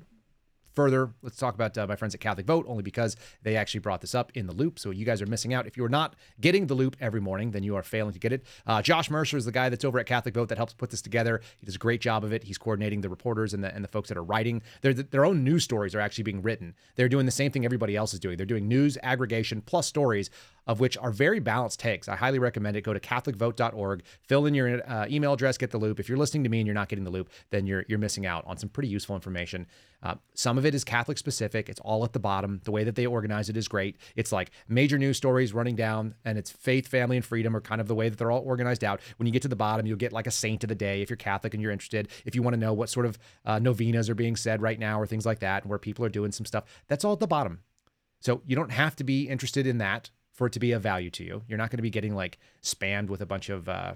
further, 0.73 1.11
let's 1.21 1.35
talk 1.35 1.55
about 1.55 1.77
uh, 1.77 1.85
my 1.87 1.97
friends 1.97 2.15
at 2.15 2.21
Catholic 2.21 2.45
Vote, 2.45 2.65
only 2.67 2.83
because 2.83 3.17
they 3.41 3.57
actually 3.57 3.81
brought 3.81 3.99
this 3.99 4.15
up 4.15 4.31
in 4.33 4.47
the 4.47 4.53
loop. 4.53 4.79
So 4.79 4.91
you 4.91 5.03
guys 5.03 5.21
are 5.21 5.25
missing 5.25 5.53
out. 5.53 5.67
If 5.67 5.75
you 5.75 5.83
are 5.83 5.89
not 5.89 6.15
getting 6.39 6.67
the 6.67 6.73
loop 6.73 6.95
every 7.01 7.19
morning, 7.19 7.51
then 7.51 7.63
you 7.63 7.75
are 7.75 7.83
failing 7.83 8.13
to 8.13 8.19
get 8.19 8.31
it. 8.31 8.45
Uh, 8.65 8.81
Josh 8.81 9.09
Mercer 9.09 9.35
is 9.35 9.43
the 9.43 9.51
guy 9.51 9.67
that's 9.67 9.83
over 9.83 9.99
at 9.99 10.05
Catholic 10.05 10.33
Vote 10.35 10.47
that 10.47 10.57
helps 10.57 10.73
put 10.73 10.89
this 10.89 11.01
together. 11.01 11.41
He 11.57 11.65
does 11.65 11.75
a 11.75 11.79
great 11.79 11.99
job 11.99 12.23
of 12.23 12.31
it. 12.31 12.45
He's 12.45 12.57
coordinating 12.57 13.01
the 13.01 13.09
reporters 13.09 13.53
and 13.53 13.61
the, 13.61 13.75
and 13.75 13.83
the 13.83 13.89
folks 13.89 14.07
that 14.07 14.17
are 14.17 14.23
writing. 14.23 14.61
Their, 14.81 14.93
their 14.93 15.25
own 15.25 15.43
news 15.43 15.65
stories 15.65 15.93
are 15.95 15.99
actually 15.99 16.23
being 16.23 16.41
written. 16.41 16.75
They're 16.95 17.09
doing 17.09 17.25
the 17.25 17.31
same 17.31 17.51
thing 17.51 17.65
everybody 17.65 17.97
else 17.97 18.13
is 18.13 18.21
doing. 18.21 18.37
They're 18.37 18.45
doing 18.45 18.69
news 18.69 18.97
aggregation 19.03 19.61
plus 19.61 19.85
stories 19.85 20.29
of 20.67 20.79
which 20.79 20.97
are 20.97 21.11
very 21.11 21.39
balanced 21.39 21.79
takes. 21.79 22.07
I 22.07 22.15
highly 22.15 22.39
recommend 22.39 22.77
it. 22.77 22.81
Go 22.81 22.93
to 22.93 22.99
catholicvote.org, 22.99 24.03
fill 24.27 24.45
in 24.45 24.53
your 24.53 24.89
uh, 24.89 25.05
email 25.09 25.33
address, 25.33 25.57
get 25.57 25.71
the 25.71 25.77
loop. 25.77 25.99
If 25.99 26.09
you're 26.09 26.17
listening 26.17 26.43
to 26.43 26.49
me 26.49 26.59
and 26.59 26.67
you're 26.67 26.73
not 26.73 26.89
getting 26.89 27.05
the 27.05 27.11
loop, 27.11 27.29
then 27.49 27.65
you're 27.65 27.85
you're 27.87 27.99
missing 27.99 28.25
out 28.25 28.43
on 28.47 28.57
some 28.57 28.69
pretty 28.69 28.89
useful 28.89 29.15
information. 29.15 29.67
Uh, 30.01 30.15
some 30.33 30.57
of 30.57 30.65
it 30.65 30.75
is 30.75 30.83
Catholic 30.83 31.17
specific. 31.17 31.69
It's 31.69 31.79
all 31.79 32.03
at 32.03 32.11
the 32.11 32.19
bottom. 32.19 32.59
The 32.65 32.71
way 32.71 32.83
that 32.83 32.95
they 32.95 33.05
organize 33.05 33.49
it 33.49 33.55
is 33.55 33.69
great. 33.69 33.97
It's 34.17 34.33
like 34.33 34.51
major 34.67 34.97
news 34.97 35.15
stories 35.15 35.53
running 35.53 35.75
down, 35.75 36.15
and 36.25 36.37
it's 36.37 36.51
faith, 36.51 36.87
family, 36.87 37.15
and 37.15 37.25
freedom 37.25 37.55
are 37.55 37.61
kind 37.61 37.79
of 37.79 37.87
the 37.87 37.95
way 37.95 38.09
that 38.09 38.17
they're 38.17 38.31
all 38.31 38.43
organized 38.45 38.83
out. 38.83 38.99
When 39.17 39.27
you 39.27 39.31
get 39.31 39.41
to 39.43 39.47
the 39.47 39.55
bottom, 39.55 39.85
you'll 39.85 39.97
get 39.97 40.11
like 40.11 40.27
a 40.27 40.31
saint 40.31 40.63
of 40.63 40.67
the 40.67 40.75
day 40.75 41.01
if 41.01 41.09
you're 41.09 41.17
Catholic 41.17 41.53
and 41.53 41.63
you're 41.63 41.71
interested. 41.71 42.09
If 42.25 42.35
you 42.35 42.43
want 42.43 42.53
to 42.53 42.59
know 42.59 42.73
what 42.73 42.89
sort 42.89 43.05
of 43.05 43.17
uh, 43.45 43.59
novenas 43.59 44.09
are 44.09 44.15
being 44.15 44.35
said 44.35 44.61
right 44.61 44.79
now 44.79 44.99
or 44.99 45.07
things 45.07 45.25
like 45.25 45.39
that, 45.39 45.63
and 45.63 45.69
where 45.69 45.79
people 45.79 46.03
are 46.03 46.09
doing 46.09 46.33
some 46.33 46.45
stuff, 46.45 46.65
that's 46.87 47.05
all 47.05 47.13
at 47.13 47.19
the 47.19 47.27
bottom. 47.27 47.61
So 48.19 48.41
you 48.45 48.55
don't 48.55 48.71
have 48.71 48.95
to 48.97 49.03
be 49.03 49.27
interested 49.27 49.67
in 49.67 49.77
that 49.79 50.09
for 50.33 50.47
it 50.47 50.53
to 50.53 50.59
be 50.59 50.71
of 50.71 50.81
value 50.81 51.09
to 51.11 51.23
you. 51.23 51.43
You're 51.47 51.57
not 51.57 51.69
going 51.69 51.77
to 51.77 51.83
be 51.83 51.89
getting 51.89 52.15
like 52.15 52.39
spammed 52.61 53.07
with 53.07 53.21
a 53.21 53.25
bunch 53.25 53.49
of, 53.49 53.69
uh, 53.69 53.93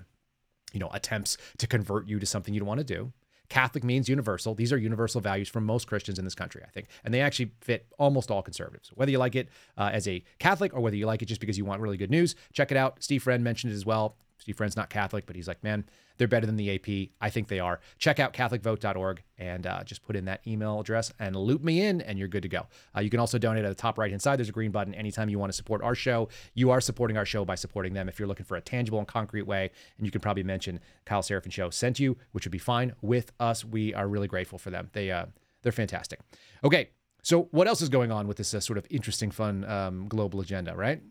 you 0.72 0.80
know, 0.80 0.90
attempts 0.94 1.38
to 1.58 1.68
convert 1.68 2.08
you 2.08 2.20
to 2.20 2.26
something 2.26 2.54
you 2.54 2.60
don't 2.60 2.68
want 2.68 2.80
to 2.80 2.84
do. 2.84 3.12
Catholic 3.50 3.84
means 3.84 4.10
universal. 4.10 4.54
These 4.56 4.74
are 4.74 4.78
universal 4.78 5.22
values 5.22 5.48
for 5.48 5.62
most 5.62 5.88
Christians 5.88 6.20
in 6.20 6.26
this 6.26 6.36
country, 6.36 6.62
I 6.66 6.70
think, 6.70 6.88
and 7.04 7.14
they 7.14 7.22
actually 7.22 7.52
fit 7.62 7.86
almost 7.98 8.30
all 8.30 8.42
conservatives. 8.42 8.90
Whether 8.94 9.12
you 9.12 9.20
like 9.20 9.36
it 9.36 9.48
uh, 9.78 9.90
as 9.94 10.08
a 10.08 10.24
Catholic 10.40 10.74
or 10.74 10.82
whether 10.82 10.98
you 10.98 11.06
like 11.06 11.22
it 11.22 11.28
just 11.28 11.40
because 11.40 11.58
you 11.58 11.64
want 11.64 11.82
really 11.82 11.98
good 11.98 12.12
news, 12.12 12.36
check 12.52 12.72
it 12.72 12.78
out. 12.78 13.02
Steve 13.02 13.24
Friend 13.24 13.42
mentioned 13.44 13.72
it 13.72 13.76
as 13.76 13.86
well. 13.86 14.18
Steve 14.38 14.56
Friend's 14.56 14.76
not 14.76 14.90
Catholic, 14.90 15.26
but 15.26 15.36
he's 15.36 15.48
like, 15.48 15.64
man, 15.64 15.86
they're 16.18 16.28
better 16.28 16.46
than 16.46 16.56
the 16.56 16.76
AP. 16.76 17.10
I 17.22 17.30
think 17.30 17.48
they 17.48 17.60
are. 17.60 17.80
Check 17.98 18.20
out 18.20 18.34
CatholicVote.org 18.34 19.24
and 19.38 19.68
uh, 19.68 19.84
just 19.84 20.04
put 20.04 20.16
in 20.16 20.26
that 20.26 20.42
email 20.48 20.80
address 20.80 21.12
and 21.20 21.36
loop 21.36 21.64
me 21.64 21.82
in, 21.82 22.02
and 22.02 22.18
you're 22.18 22.28
good 22.28 22.44
to 22.44 22.50
go. 22.50 22.68
Uh, 22.96 23.02
you 23.02 23.10
can 23.10 23.20
also 23.20 23.38
donate 23.38 23.66
at 23.66 23.70
the 23.70 23.76
top 23.76 23.98
right 23.98 24.10
hand 24.10 24.22
side. 24.22 24.40
There's 24.40 24.50
a 24.50 24.54
green 24.54 24.72
button. 24.72 24.94
Anytime 24.94 25.30
you 25.30 25.40
want 25.40 25.52
to 25.52 25.56
support 25.56 25.82
our 25.82 25.96
show, 25.96 26.30
you 26.54 26.72
are 26.72 26.82
supporting 26.82 27.18
our 27.18 27.26
show 27.26 27.46
by 27.46 27.56
supporting 27.56 27.94
them. 27.94 28.10
If 28.10 28.20
you're 28.20 28.28
looking 28.28 28.46
for 28.46 28.58
a 28.58 28.62
tangible 28.62 29.00
and 29.00 29.08
concrete 29.08 29.44
way, 29.44 29.72
and 29.98 30.06
you 30.06 30.12
can 30.12 30.22
probably 30.22 30.44
mention 30.44 30.80
Kyle 31.06 31.22
Seraphin 31.22 31.52
Show 31.52 31.70
sent 31.70 32.00
you, 32.00 32.18
which 32.32 32.46
would 32.46 32.52
be 32.52 32.58
fine 32.58 32.94
with 33.02 33.32
us. 33.40 33.64
We 33.64 33.94
are 33.94 34.08
really 34.08 34.28
grateful 34.28 34.58
for 34.58 34.70
them. 34.70 34.90
They 34.94 35.12
uh, 35.12 35.28
they're 35.64 35.72
fantastic. 35.72 36.20
Okay, 36.64 36.90
so 37.24 37.44
what 37.52 37.68
else 37.68 37.82
is 37.82 37.90
going 37.90 38.12
on 38.12 38.28
with 38.28 38.38
this 38.38 38.54
uh, 38.54 38.60
sort 38.60 38.78
of 38.78 38.88
interesting, 38.90 39.32
fun 39.32 39.66
um, 39.66 40.08
global 40.08 40.40
agenda? 40.40 40.76
Right? 40.76 41.02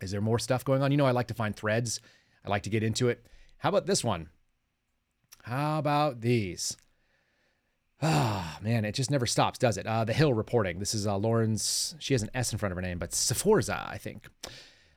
Is 0.00 0.10
there 0.10 0.20
more 0.20 0.38
stuff 0.38 0.64
going 0.64 0.82
on? 0.82 0.90
You 0.90 0.96
know, 0.96 1.06
I 1.06 1.12
like 1.12 1.28
to 1.28 1.34
find 1.34 1.54
threads. 1.54 2.00
I 2.44 2.50
like 2.50 2.62
to 2.64 2.70
get 2.70 2.82
into 2.82 3.08
it. 3.08 3.24
How 3.58 3.68
about 3.68 3.86
this 3.86 4.02
one? 4.02 4.28
How 5.42 5.78
about 5.78 6.20
these? 6.20 6.76
Ah, 8.04 8.58
oh, 8.58 8.64
man, 8.64 8.84
it 8.84 8.96
just 8.96 9.12
never 9.12 9.26
stops, 9.26 9.60
does 9.60 9.76
it? 9.78 9.86
Uh, 9.86 10.04
the 10.04 10.12
Hill 10.12 10.34
reporting. 10.34 10.80
This 10.80 10.92
is 10.92 11.06
uh, 11.06 11.16
Lauren's, 11.16 11.94
she 12.00 12.14
has 12.14 12.22
an 12.24 12.30
S 12.34 12.50
in 12.50 12.58
front 12.58 12.72
of 12.72 12.76
her 12.76 12.82
name, 12.82 12.98
but 12.98 13.14
Sforza, 13.14 13.86
I 13.88 13.96
think. 13.96 14.26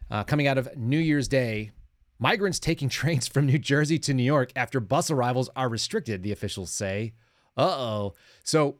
Uh, 0.09 0.23
coming 0.23 0.47
out 0.47 0.57
of 0.57 0.75
New 0.75 0.97
Year's 0.97 1.27
Day, 1.27 1.69
migrants 2.17 2.59
taking 2.59 2.89
trains 2.89 3.27
from 3.27 3.45
New 3.45 3.59
Jersey 3.59 3.99
to 3.99 4.13
New 4.15 4.23
York 4.23 4.51
after 4.55 4.79
bus 4.79 5.11
arrivals 5.11 5.51
are 5.55 5.69
restricted, 5.69 6.23
the 6.23 6.31
officials 6.31 6.71
say. 6.71 7.13
Uh 7.55 7.75
oh. 7.77 8.13
So 8.43 8.77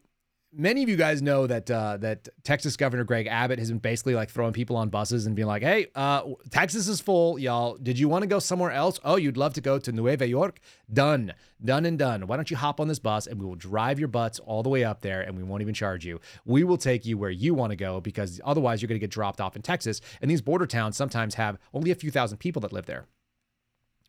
many 0.56 0.82
of 0.84 0.89
you 0.89 0.95
guys 0.95 1.22
know 1.22 1.47
that 1.47 1.70
uh, 1.70 1.97
that 1.97 2.30
Texas 2.43 2.78
Governor 2.78 3.03
Greg 3.03 3.28
Abbott 3.28 3.60
has 3.60 3.70
been 3.70 3.80
basically 3.80 4.16
like 4.16 4.30
throwing 4.30 4.53
people 4.53 4.76
on 4.78 4.89
buses 4.89 5.26
and 5.26 5.36
being 5.36 5.47
like, 5.47 5.62
"Hey, 5.62 5.88
uh, 5.95 6.24
Texas 6.49 6.88
is 6.88 7.01
full, 7.01 7.38
y'all. 7.38 7.78
Did 7.78 7.99
you 7.99 8.10
want 8.10 8.24
to 8.24 8.28
go 8.28 8.39
somewhere 8.39 8.72
else? 8.72 8.99
Oh, 9.03 9.18
you'd 9.18 9.38
love 9.38 9.53
to 9.56 9.62
go 9.62 9.78
to 9.80 9.91
Nueva 9.91 10.28
York? 10.28 10.60
Done, 10.91 11.34
done 11.64 11.86
and 11.86 11.99
done. 11.99 12.28
Why 12.28 12.36
don't 12.36 12.49
you 12.49 12.58
hop 12.58 12.80
on 12.80 12.88
this 12.88 12.99
bus 12.99 13.28
and 13.28 13.39
we 13.39 13.45
will 13.45 13.56
drive 13.56 13.99
your 13.99 14.08
butts 14.08 14.39
all 14.39 14.64
the 14.64 14.70
way 14.70 14.84
up 14.84 15.01
there 15.01 15.22
and 15.22 15.36
we 15.38 15.43
won't 15.43 15.62
even 15.62 15.74
charge 15.74 16.06
you. 16.06 16.20
We 16.45 16.64
will 16.64 16.78
take 16.78 17.06
you 17.06 17.18
where 17.18 17.30
you 17.30 17.53
want 17.53 17.72
to 17.72 17.76
go 17.76 18.01
because 18.01 18.39
otherwise 18.43 18.82
you're 18.82 18.88
going 18.88 18.99
to 18.99 19.03
get 19.03 19.12
dropped 19.12 19.41
off 19.41 19.56
in 19.56 19.62
Texas. 19.62 20.01
And 20.22 20.30
these 20.30 20.41
border 20.41 20.66
towns 20.66 20.95
sometimes 20.95 21.36
have 21.36 21.58
only 21.74 21.91
a 21.91 21.95
few 21.95 22.12
thousand 22.12 22.38
people 22.38 22.62
that 22.62 22.74
live 22.74 22.86
there. 22.86 23.06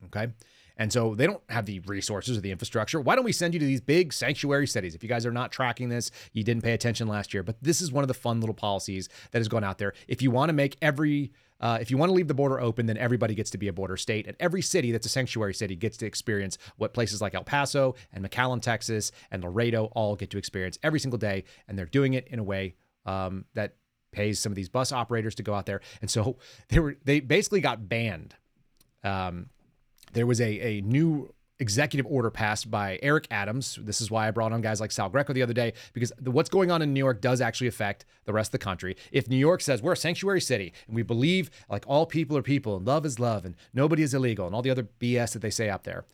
Okay." 0.06 0.28
And 0.76 0.92
so 0.92 1.14
they 1.14 1.26
don't 1.26 1.42
have 1.48 1.66
the 1.66 1.80
resources 1.80 2.36
or 2.36 2.40
the 2.40 2.50
infrastructure. 2.50 3.00
Why 3.00 3.16
don't 3.16 3.24
we 3.24 3.32
send 3.32 3.54
you 3.54 3.60
to 3.60 3.66
these 3.66 3.80
big 3.80 4.12
sanctuary 4.12 4.66
cities? 4.66 4.94
If 4.94 5.02
you 5.02 5.08
guys 5.08 5.24
are 5.24 5.32
not 5.32 5.50
tracking 5.50 5.88
this, 5.88 6.10
you 6.32 6.44
didn't 6.44 6.62
pay 6.62 6.72
attention 6.72 7.08
last 7.08 7.32
year, 7.32 7.42
but 7.42 7.56
this 7.62 7.80
is 7.80 7.90
one 7.90 8.04
of 8.04 8.08
the 8.08 8.14
fun 8.14 8.40
little 8.40 8.54
policies 8.54 9.08
that 9.30 9.38
has 9.38 9.48
gone 9.48 9.64
out 9.64 9.78
there. 9.78 9.94
If 10.06 10.20
you 10.20 10.30
want 10.30 10.50
to 10.50 10.52
make 10.52 10.76
every 10.82 11.32
uh, 11.58 11.78
if 11.80 11.90
you 11.90 11.96
want 11.96 12.10
to 12.10 12.14
leave 12.14 12.28
the 12.28 12.34
border 12.34 12.60
open, 12.60 12.84
then 12.84 12.98
everybody 12.98 13.34
gets 13.34 13.50
to 13.50 13.58
be 13.58 13.68
a 13.68 13.72
border 13.72 13.96
state, 13.96 14.26
and 14.26 14.36
every 14.38 14.60
city 14.60 14.92
that's 14.92 15.06
a 15.06 15.08
sanctuary 15.08 15.54
city 15.54 15.74
gets 15.74 15.96
to 15.96 16.04
experience 16.04 16.58
what 16.76 16.92
places 16.92 17.22
like 17.22 17.34
El 17.34 17.44
Paso 17.44 17.94
and 18.12 18.22
McAllen, 18.22 18.60
Texas, 18.60 19.10
and 19.30 19.42
Laredo 19.42 19.86
all 19.92 20.16
get 20.16 20.28
to 20.30 20.38
experience 20.38 20.78
every 20.82 21.00
single 21.00 21.18
day. 21.18 21.44
And 21.66 21.78
they're 21.78 21.86
doing 21.86 22.14
it 22.14 22.28
in 22.28 22.38
a 22.38 22.42
way 22.42 22.74
um, 23.06 23.46
that 23.54 23.76
pays 24.12 24.38
some 24.38 24.52
of 24.52 24.56
these 24.56 24.68
bus 24.68 24.92
operators 24.92 25.34
to 25.36 25.42
go 25.42 25.54
out 25.54 25.66
there. 25.66 25.80
And 26.02 26.10
so 26.10 26.36
they 26.68 26.78
were 26.78 26.96
they 27.04 27.20
basically 27.20 27.60
got 27.60 27.88
banned. 27.88 28.34
Um, 29.02 29.50
there 30.12 30.26
was 30.26 30.40
a 30.40 30.78
a 30.78 30.80
new 30.82 31.32
executive 31.58 32.06
order 32.06 32.30
passed 32.30 32.70
by 32.70 32.98
Eric 33.02 33.26
Adams. 33.30 33.78
This 33.80 34.00
is 34.00 34.10
why 34.10 34.28
I 34.28 34.30
brought 34.30 34.52
on 34.52 34.60
guys 34.60 34.80
like 34.80 34.92
Sal 34.92 35.08
Greco 35.08 35.32
the 35.32 35.42
other 35.42 35.54
day, 35.54 35.72
because 35.92 36.12
the, 36.18 36.30
what's 36.30 36.50
going 36.50 36.70
on 36.70 36.82
in 36.82 36.92
New 36.92 36.98
York 37.00 37.20
does 37.20 37.40
actually 37.40 37.68
affect 37.68 38.04
the 38.24 38.32
rest 38.32 38.48
of 38.48 38.52
the 38.52 38.64
country. 38.64 38.96
If 39.12 39.28
New 39.28 39.36
York 39.36 39.60
says 39.62 39.82
we're 39.82 39.92
a 39.92 39.96
sanctuary 39.96 40.40
city 40.40 40.72
and 40.86 40.94
we 40.94 41.02
believe 41.02 41.50
like 41.70 41.84
all 41.86 42.06
people 42.06 42.36
are 42.36 42.42
people 42.42 42.76
and 42.76 42.86
love 42.86 43.06
is 43.06 43.18
love 43.18 43.44
and 43.44 43.54
nobody 43.72 44.02
is 44.02 44.14
illegal 44.14 44.46
and 44.46 44.54
all 44.54 44.62
the 44.62 44.70
other 44.70 44.86
BS 45.00 45.32
that 45.32 45.40
they 45.40 45.50
say 45.50 45.68
out 45.70 45.84
there, 45.84 46.04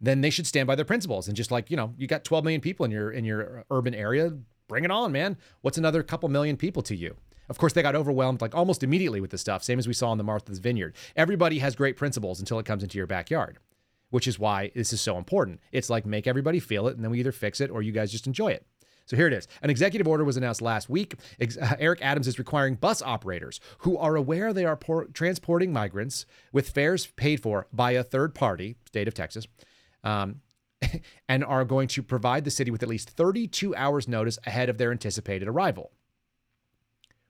then 0.00 0.20
they 0.20 0.30
should 0.30 0.46
stand 0.46 0.66
by 0.66 0.74
their 0.74 0.84
principles 0.84 1.28
and 1.28 1.36
just 1.36 1.50
like 1.50 1.70
you 1.70 1.76
know 1.76 1.94
you 1.96 2.06
got 2.06 2.24
12 2.24 2.44
million 2.44 2.60
people 2.60 2.84
in 2.84 2.92
your 2.92 3.10
in 3.10 3.24
your 3.24 3.64
urban 3.70 3.94
area, 3.94 4.32
bring 4.68 4.84
it 4.84 4.90
on, 4.90 5.12
man. 5.12 5.36
What's 5.62 5.78
another 5.78 6.02
couple 6.02 6.28
million 6.28 6.56
people 6.56 6.82
to 6.82 6.96
you? 6.96 7.16
Of 7.48 7.58
course, 7.58 7.72
they 7.72 7.82
got 7.82 7.94
overwhelmed 7.94 8.40
like 8.40 8.54
almost 8.54 8.82
immediately 8.82 9.20
with 9.20 9.30
this 9.30 9.40
stuff, 9.40 9.62
same 9.62 9.78
as 9.78 9.88
we 9.88 9.94
saw 9.94 10.12
in 10.12 10.18
the 10.18 10.24
Martha's 10.24 10.58
Vineyard. 10.58 10.94
Everybody 11.16 11.58
has 11.58 11.76
great 11.76 11.96
principles 11.96 12.40
until 12.40 12.58
it 12.58 12.66
comes 12.66 12.82
into 12.82 12.98
your 12.98 13.06
backyard, 13.06 13.58
which 14.10 14.26
is 14.26 14.38
why 14.38 14.70
this 14.74 14.92
is 14.92 15.00
so 15.00 15.18
important. 15.18 15.60
It's 15.72 15.90
like 15.90 16.06
make 16.06 16.26
everybody 16.26 16.60
feel 16.60 16.88
it, 16.88 16.96
and 16.96 17.04
then 17.04 17.10
we 17.10 17.20
either 17.20 17.32
fix 17.32 17.60
it 17.60 17.70
or 17.70 17.82
you 17.82 17.92
guys 17.92 18.12
just 18.12 18.26
enjoy 18.26 18.52
it. 18.52 18.66
So 19.06 19.16
here 19.16 19.26
it 19.26 19.32
is. 19.32 19.48
An 19.62 19.70
executive 19.70 20.06
order 20.06 20.24
was 20.24 20.36
announced 20.36 20.62
last 20.62 20.88
week. 20.88 21.16
Eric 21.78 22.00
Adams 22.02 22.28
is 22.28 22.38
requiring 22.38 22.76
bus 22.76 23.02
operators 23.02 23.60
who 23.78 23.98
are 23.98 24.16
aware 24.16 24.52
they 24.52 24.64
are 24.64 24.76
por- 24.76 25.06
transporting 25.06 25.72
migrants 25.72 26.24
with 26.52 26.70
fares 26.70 27.06
paid 27.06 27.42
for 27.42 27.66
by 27.72 27.92
a 27.92 28.04
third 28.04 28.34
party, 28.34 28.76
state 28.86 29.08
of 29.08 29.14
Texas, 29.14 29.46
um, 30.04 30.40
and 31.28 31.44
are 31.44 31.64
going 31.64 31.88
to 31.88 32.02
provide 32.02 32.44
the 32.44 32.50
city 32.50 32.70
with 32.70 32.82
at 32.82 32.88
least 32.88 33.10
32 33.10 33.74
hours 33.74 34.08
notice 34.08 34.38
ahead 34.46 34.68
of 34.68 34.78
their 34.78 34.92
anticipated 34.92 35.48
arrival. 35.48 35.92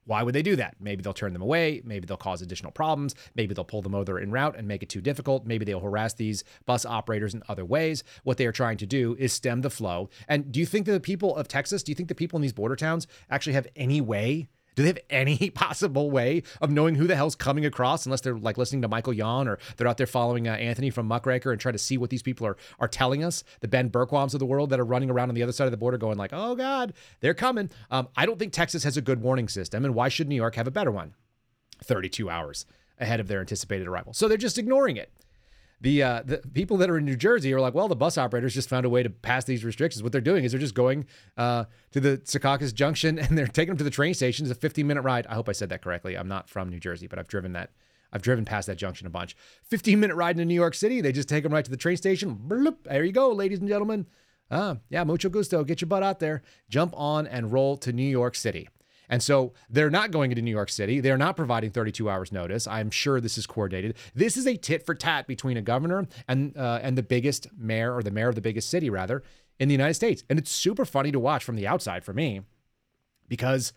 Why 0.05 0.22
would 0.22 0.34
they 0.34 0.42
do 0.42 0.57
that? 0.57 0.76
Maybe 0.80 1.03
they'll 1.03 1.12
turn 1.12 1.32
them 1.32 1.42
away. 1.42 1.80
Maybe 1.84 2.07
they'll 2.07 2.16
cause 2.16 2.42
additional 2.42 2.72
problems. 2.72 3.14
Maybe 3.34 3.55
they'll 3.55 3.64
pull 3.64 3.82
them 3.82 3.94
over 3.94 4.18
en 4.18 4.30
route 4.30 4.57
and 4.57 4.66
make 4.66 4.82
it 4.82 4.88
too 4.88 5.00
difficult. 5.00 5.46
Maybe 5.46 5.64
they'll 5.64 5.80
harass 5.80 6.14
these 6.14 6.44
bus 6.66 6.84
operators 6.84 7.34
in 7.34 7.42
other 7.48 7.64
ways. 7.64 8.03
What 8.24 8.36
they 8.36 8.46
are 8.46 8.53
trying 8.53 8.78
to 8.78 8.86
do 8.86 9.16
is 9.18 9.32
stem 9.32 9.61
the 9.61 9.70
flow. 9.70 10.11
And 10.28 10.50
do 10.50 10.61
you 10.61 10.66
think 10.66 10.86
that 10.86 10.92
the 10.92 11.00
people 11.00 11.36
of 11.36 11.48
Texas, 11.48 11.82
do 11.82 11.92
you 11.92 11.96
think 11.96 12.09
the 12.09 12.14
people 12.14 12.36
in 12.36 12.42
these 12.42 12.53
border 12.53 12.76
towns 12.76 13.07
actually 13.30 13.55
have 13.55 13.68
any 13.76 14.00
way 14.00 14.48
do 14.74 14.82
they 14.82 14.88
have 14.88 14.98
any 15.10 15.50
possible 15.50 16.10
way 16.10 16.42
of 16.60 16.70
knowing 16.70 16.94
who 16.94 17.06
the 17.06 17.16
hell's 17.16 17.34
coming 17.34 17.64
across 17.64 18.06
unless 18.06 18.20
they're 18.20 18.36
like 18.36 18.58
listening 18.58 18.82
to 18.82 18.88
Michael 18.88 19.12
Yon 19.12 19.48
or 19.48 19.58
they're 19.76 19.88
out 19.88 19.96
there 19.96 20.06
following 20.06 20.48
uh, 20.48 20.52
Anthony 20.52 20.90
from 20.90 21.06
Muckraker 21.06 21.52
and 21.52 21.60
trying 21.60 21.74
to 21.74 21.78
see 21.78 21.98
what 21.98 22.10
these 22.10 22.22
people 22.22 22.46
are 22.46 22.56
are 22.78 22.88
telling 22.88 23.24
us? 23.24 23.44
The 23.60 23.68
Ben 23.68 23.90
Bergquams 23.90 24.34
of 24.34 24.40
the 24.40 24.46
world 24.46 24.70
that 24.70 24.80
are 24.80 24.84
running 24.84 25.10
around 25.10 25.28
on 25.28 25.34
the 25.34 25.42
other 25.42 25.52
side 25.52 25.66
of 25.66 25.70
the 25.70 25.76
border 25.76 25.98
going 25.98 26.18
like, 26.18 26.32
oh 26.32 26.54
God, 26.54 26.92
they're 27.20 27.34
coming. 27.34 27.70
Um, 27.90 28.08
I 28.16 28.26
don't 28.26 28.38
think 28.38 28.52
Texas 28.52 28.84
has 28.84 28.96
a 28.96 29.02
good 29.02 29.22
warning 29.22 29.48
system. 29.48 29.84
And 29.84 29.94
why 29.94 30.08
should 30.08 30.28
New 30.28 30.36
York 30.36 30.54
have 30.56 30.66
a 30.66 30.72
better 30.72 30.90
one? 30.90 31.14
32 31.84 32.30
hours 32.30 32.66
ahead 32.98 33.20
of 33.20 33.28
their 33.28 33.40
anticipated 33.40 33.88
arrival. 33.88 34.12
So 34.12 34.28
they're 34.28 34.36
just 34.36 34.58
ignoring 34.58 34.96
it 34.96 35.10
the 35.82 36.02
uh, 36.02 36.22
the 36.24 36.38
people 36.54 36.76
that 36.78 36.88
are 36.88 36.96
in 36.96 37.04
New 37.04 37.16
Jersey 37.16 37.52
are 37.52 37.60
like, 37.60 37.74
well, 37.74 37.88
the 37.88 37.96
bus 37.96 38.16
operators 38.16 38.54
just 38.54 38.68
found 38.68 38.86
a 38.86 38.88
way 38.88 39.02
to 39.02 39.10
pass 39.10 39.44
these 39.44 39.64
restrictions. 39.64 40.02
What 40.02 40.12
they're 40.12 40.20
doing 40.20 40.44
is 40.44 40.52
they're 40.52 40.60
just 40.60 40.76
going 40.76 41.06
uh, 41.36 41.64
to 41.90 42.00
the 42.00 42.18
Secaucus 42.18 42.72
Junction 42.72 43.18
and 43.18 43.36
they're 43.36 43.48
taking 43.48 43.70
them 43.70 43.78
to 43.78 43.84
the 43.84 43.90
train 43.90 44.14
station. 44.14 44.46
It's 44.46 44.56
a 44.56 44.60
15 44.60 44.86
minute 44.86 45.02
ride. 45.02 45.26
I 45.26 45.34
hope 45.34 45.48
I 45.48 45.52
said 45.52 45.68
that 45.70 45.82
correctly. 45.82 46.16
I'm 46.16 46.28
not 46.28 46.48
from 46.48 46.68
New 46.70 46.78
Jersey, 46.78 47.08
but 47.08 47.18
I've 47.18 47.28
driven 47.28 47.52
that. 47.54 47.70
I've 48.12 48.22
driven 48.22 48.44
past 48.44 48.68
that 48.68 48.76
junction 48.76 49.06
a 49.06 49.10
bunch. 49.10 49.36
15 49.64 49.98
minute 49.98 50.14
ride 50.14 50.36
into 50.36 50.44
New 50.44 50.54
York 50.54 50.74
City. 50.74 51.00
They 51.00 51.10
just 51.10 51.28
take 51.28 51.42
them 51.42 51.52
right 51.52 51.64
to 51.64 51.70
the 51.70 51.76
train 51.76 51.96
station. 51.96 52.38
Bloop, 52.46 52.84
there 52.84 53.04
you 53.04 53.12
go, 53.12 53.32
ladies 53.32 53.58
and 53.58 53.68
gentlemen. 53.68 54.06
Ah, 54.52 54.76
yeah, 54.88 55.02
mucho 55.02 55.30
gusto. 55.30 55.64
Get 55.64 55.80
your 55.80 55.88
butt 55.88 56.04
out 56.04 56.20
there. 56.20 56.42
Jump 56.68 56.94
on 56.96 57.26
and 57.26 57.52
roll 57.52 57.76
to 57.78 57.92
New 57.92 58.08
York 58.08 58.36
City. 58.36 58.68
And 59.12 59.22
so 59.22 59.52
they're 59.68 59.90
not 59.90 60.10
going 60.10 60.30
into 60.30 60.40
New 60.40 60.50
York 60.50 60.70
City. 60.70 60.98
They're 60.98 61.18
not 61.18 61.36
providing 61.36 61.70
32 61.70 62.08
hours 62.08 62.32
notice. 62.32 62.66
I'm 62.66 62.90
sure 62.90 63.20
this 63.20 63.36
is 63.36 63.46
coordinated. 63.46 63.94
This 64.14 64.38
is 64.38 64.46
a 64.46 64.56
tit 64.56 64.86
for 64.86 64.94
tat 64.94 65.26
between 65.26 65.58
a 65.58 65.60
governor 65.60 66.08
and 66.26 66.56
uh, 66.56 66.80
and 66.82 66.96
the 66.96 67.02
biggest 67.02 67.46
mayor 67.54 67.94
or 67.94 68.02
the 68.02 68.10
mayor 68.10 68.30
of 68.30 68.36
the 68.36 68.40
biggest 68.40 68.70
city 68.70 68.88
rather 68.88 69.22
in 69.58 69.68
the 69.68 69.74
United 69.74 69.92
States. 69.92 70.24
And 70.30 70.38
it's 70.38 70.50
super 70.50 70.86
funny 70.86 71.12
to 71.12 71.20
watch 71.20 71.44
from 71.44 71.56
the 71.56 71.66
outside 71.66 72.04
for 72.04 72.14
me 72.14 72.40
because 73.28 73.74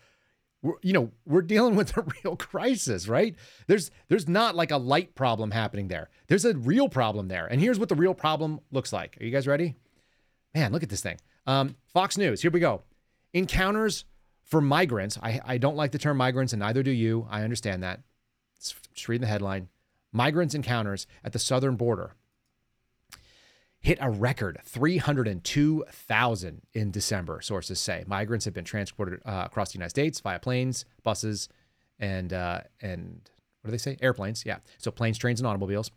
we're, 0.62 0.76
you 0.80 0.94
know 0.94 1.10
we're 1.26 1.42
dealing 1.42 1.76
with 1.76 1.94
a 1.98 2.06
real 2.24 2.34
crisis 2.34 3.06
right 3.06 3.36
there's 3.66 3.90
there's 4.08 4.26
not 4.26 4.56
like 4.56 4.70
a 4.70 4.78
light 4.78 5.14
problem 5.14 5.50
happening 5.50 5.88
there 5.88 6.08
there's 6.28 6.46
a 6.46 6.56
real 6.56 6.88
problem 6.88 7.28
there 7.28 7.46
and 7.46 7.60
here's 7.60 7.78
what 7.78 7.90
the 7.90 7.94
real 7.94 8.14
problem 8.14 8.60
looks 8.72 8.90
like 8.90 9.18
are 9.20 9.24
you 9.24 9.30
guys 9.30 9.46
ready 9.46 9.76
man 10.54 10.72
look 10.72 10.82
at 10.82 10.88
this 10.88 11.02
thing 11.02 11.18
um, 11.46 11.76
fox 11.92 12.16
news 12.16 12.40
here 12.40 12.50
we 12.50 12.58
go 12.58 12.82
encounters 13.34 14.06
for 14.46 14.60
migrants, 14.60 15.18
I, 15.22 15.40
I 15.44 15.58
don't 15.58 15.76
like 15.76 15.90
the 15.92 15.98
term 15.98 16.16
migrants, 16.16 16.52
and 16.52 16.60
neither 16.60 16.82
do 16.82 16.90
you. 16.90 17.26
I 17.30 17.42
understand 17.42 17.82
that. 17.82 18.00
Just 18.58 19.08
reading 19.08 19.22
the 19.22 19.28
headline. 19.28 19.68
Migrants 20.12 20.54
encounters 20.54 21.06
at 21.22 21.32
the 21.32 21.38
southern 21.38 21.76
border 21.76 22.14
hit 23.80 23.98
a 24.00 24.10
record 24.10 24.58
302,000 24.64 26.62
in 26.72 26.90
December, 26.90 27.40
sources 27.40 27.78
say. 27.78 28.04
Migrants 28.06 28.44
have 28.44 28.54
been 28.54 28.64
transported 28.64 29.20
uh, 29.24 29.42
across 29.46 29.72
the 29.72 29.78
United 29.78 29.90
States 29.90 30.20
via 30.20 30.38
planes, 30.38 30.84
buses, 31.02 31.48
and 31.98 32.32
uh, 32.32 32.62
and 32.80 33.28
what 33.60 33.68
do 33.68 33.72
they 33.72 33.78
say? 33.78 33.96
Airplanes, 34.00 34.44
yeah. 34.46 34.58
So 34.78 34.90
planes, 34.90 35.18
trains, 35.18 35.40
and 35.40 35.46
automobiles. 35.46 35.90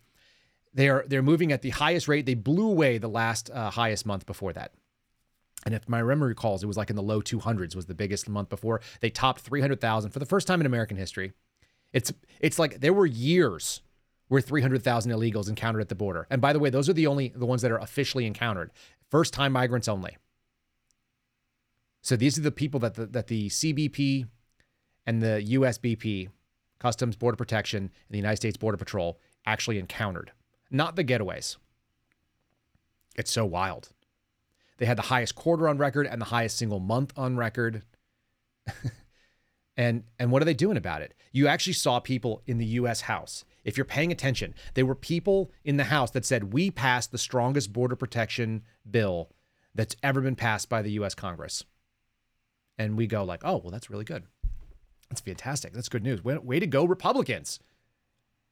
They 0.73 0.89
are 0.89 1.03
they're 1.07 1.23
moving 1.23 1.51
at 1.51 1.61
the 1.61 1.71
highest 1.71 2.07
rate. 2.07 2.25
They 2.25 2.35
blew 2.35 2.69
away 2.69 2.97
the 2.99 3.07
last 3.07 3.49
uh, 3.51 3.71
highest 3.71 4.05
month 4.05 4.25
before 4.25 4.53
that. 4.53 4.73
And 5.65 5.75
if 5.75 5.87
my 5.89 6.01
memory 6.01 6.29
recalls, 6.29 6.63
it 6.63 6.67
was 6.67 6.77
like 6.77 6.89
in 6.89 6.95
the 6.95 7.01
low 7.01 7.21
200s 7.21 7.75
was 7.75 7.85
the 7.85 7.93
biggest 7.93 8.29
month 8.29 8.49
before. 8.49 8.81
They 9.01 9.09
topped 9.09 9.41
300,000 9.41 10.11
for 10.11 10.19
the 10.19 10.25
first 10.25 10.47
time 10.47 10.61
in 10.61 10.65
American 10.65 10.97
history. 10.97 11.33
It's 11.91 12.13
it's 12.39 12.59
like 12.59 12.81
there 12.81 12.93
were 12.93 13.05
years 13.05 13.81
where 14.27 14.41
300,000 14.41 15.11
illegals 15.11 15.49
encountered 15.49 15.81
at 15.81 15.89
the 15.89 15.95
border. 15.95 16.27
And 16.29 16.39
by 16.39 16.53
the 16.53 16.59
way, 16.59 16.69
those 16.69 16.87
are 16.87 16.93
the 16.93 17.07
only 17.07 17.33
the 17.35 17.45
ones 17.45 17.61
that 17.63 17.71
are 17.71 17.79
officially 17.79 18.25
encountered. 18.25 18.71
First 19.09 19.33
time 19.33 19.51
migrants 19.51 19.87
only. 19.87 20.17
So 22.01 22.15
these 22.15 22.37
are 22.37 22.41
the 22.41 22.51
people 22.51 22.79
that 22.81 22.93
the, 22.93 23.07
that 23.07 23.27
the 23.27 23.49
CBP 23.49 24.27
and 25.05 25.21
the 25.21 25.45
USBP, 25.49 26.29
Customs 26.77 27.15
Border 27.15 27.35
Protection 27.35 27.83
and 27.83 27.91
the 28.09 28.17
United 28.17 28.37
States 28.37 28.57
Border 28.57 28.77
Patrol 28.77 29.19
actually 29.45 29.79
encountered, 29.79 30.31
not 30.69 30.95
the 30.95 31.03
getaways. 31.03 31.57
It's 33.15 33.31
so 33.31 33.45
wild. 33.45 33.89
They 34.79 34.85
had 34.85 34.97
the 34.97 35.03
highest 35.03 35.35
quarter 35.35 35.67
on 35.67 35.77
record 35.77 36.07
and 36.07 36.19
the 36.19 36.25
highest 36.25 36.57
single 36.57 36.79
month 36.79 37.13
on 37.17 37.35
record. 37.35 37.83
and 39.77 40.03
and 40.17 40.31
what 40.31 40.41
are 40.41 40.45
they 40.45 40.53
doing 40.53 40.77
about 40.77 41.01
it? 41.01 41.13
You 41.33 41.47
actually 41.47 41.73
saw 41.73 41.99
people 41.99 42.41
in 42.47 42.57
the 42.57 42.65
US 42.65 43.01
House. 43.01 43.43
If 43.65 43.77
you're 43.77 43.85
paying 43.85 44.11
attention, 44.11 44.55
there 44.73 44.85
were 44.85 44.95
people 44.95 45.51
in 45.65 45.75
the 45.75 45.83
House 45.85 46.11
that 46.11 46.25
said 46.25 46.53
we 46.53 46.71
passed 46.71 47.11
the 47.11 47.17
strongest 47.17 47.73
border 47.73 47.97
protection 47.97 48.63
bill 48.89 49.29
that's 49.75 49.97
ever 50.01 50.21
been 50.21 50.37
passed 50.37 50.69
by 50.69 50.81
the 50.81 50.91
US 50.91 51.13
Congress. 51.13 51.65
And 52.77 52.95
we 52.95 53.05
go 53.05 53.25
like, 53.25 53.41
"Oh, 53.43 53.57
well 53.57 53.71
that's 53.71 53.89
really 53.89 54.05
good. 54.05 54.23
That's 55.09 55.21
fantastic. 55.21 55.73
That's 55.73 55.89
good 55.89 56.03
news. 56.03 56.23
Way, 56.23 56.37
way 56.37 56.59
to 56.61 56.67
go 56.67 56.85
Republicans." 56.85 57.59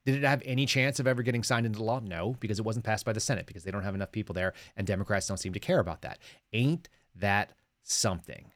Did 0.07 0.15
it 0.15 0.23
have 0.23 0.41
any 0.45 0.65
chance 0.65 1.01
of 1.01 1.07
ever 1.07 1.21
getting 1.21 1.43
signed 1.43 1.65
into 1.65 1.83
law? 1.83 1.99
No, 1.99 2.37
because 2.39 2.59
it 2.59 2.65
wasn't 2.65 2.85
passed 2.85 3.03
by 3.03 3.11
the 3.11 3.19
Senate 3.19 3.45
because 3.45 3.65
they 3.65 3.71
don't 3.71 3.83
have 3.83 3.93
enough 3.93 4.13
people 4.13 4.31
there 4.31 4.53
and 4.77 4.87
Democrats 4.87 5.27
don't 5.27 5.35
seem 5.35 5.51
to 5.51 5.59
care 5.59 5.79
about 5.79 6.01
that. 6.03 6.19
Ain't 6.53 6.87
that 7.17 7.51
something? 7.83 8.53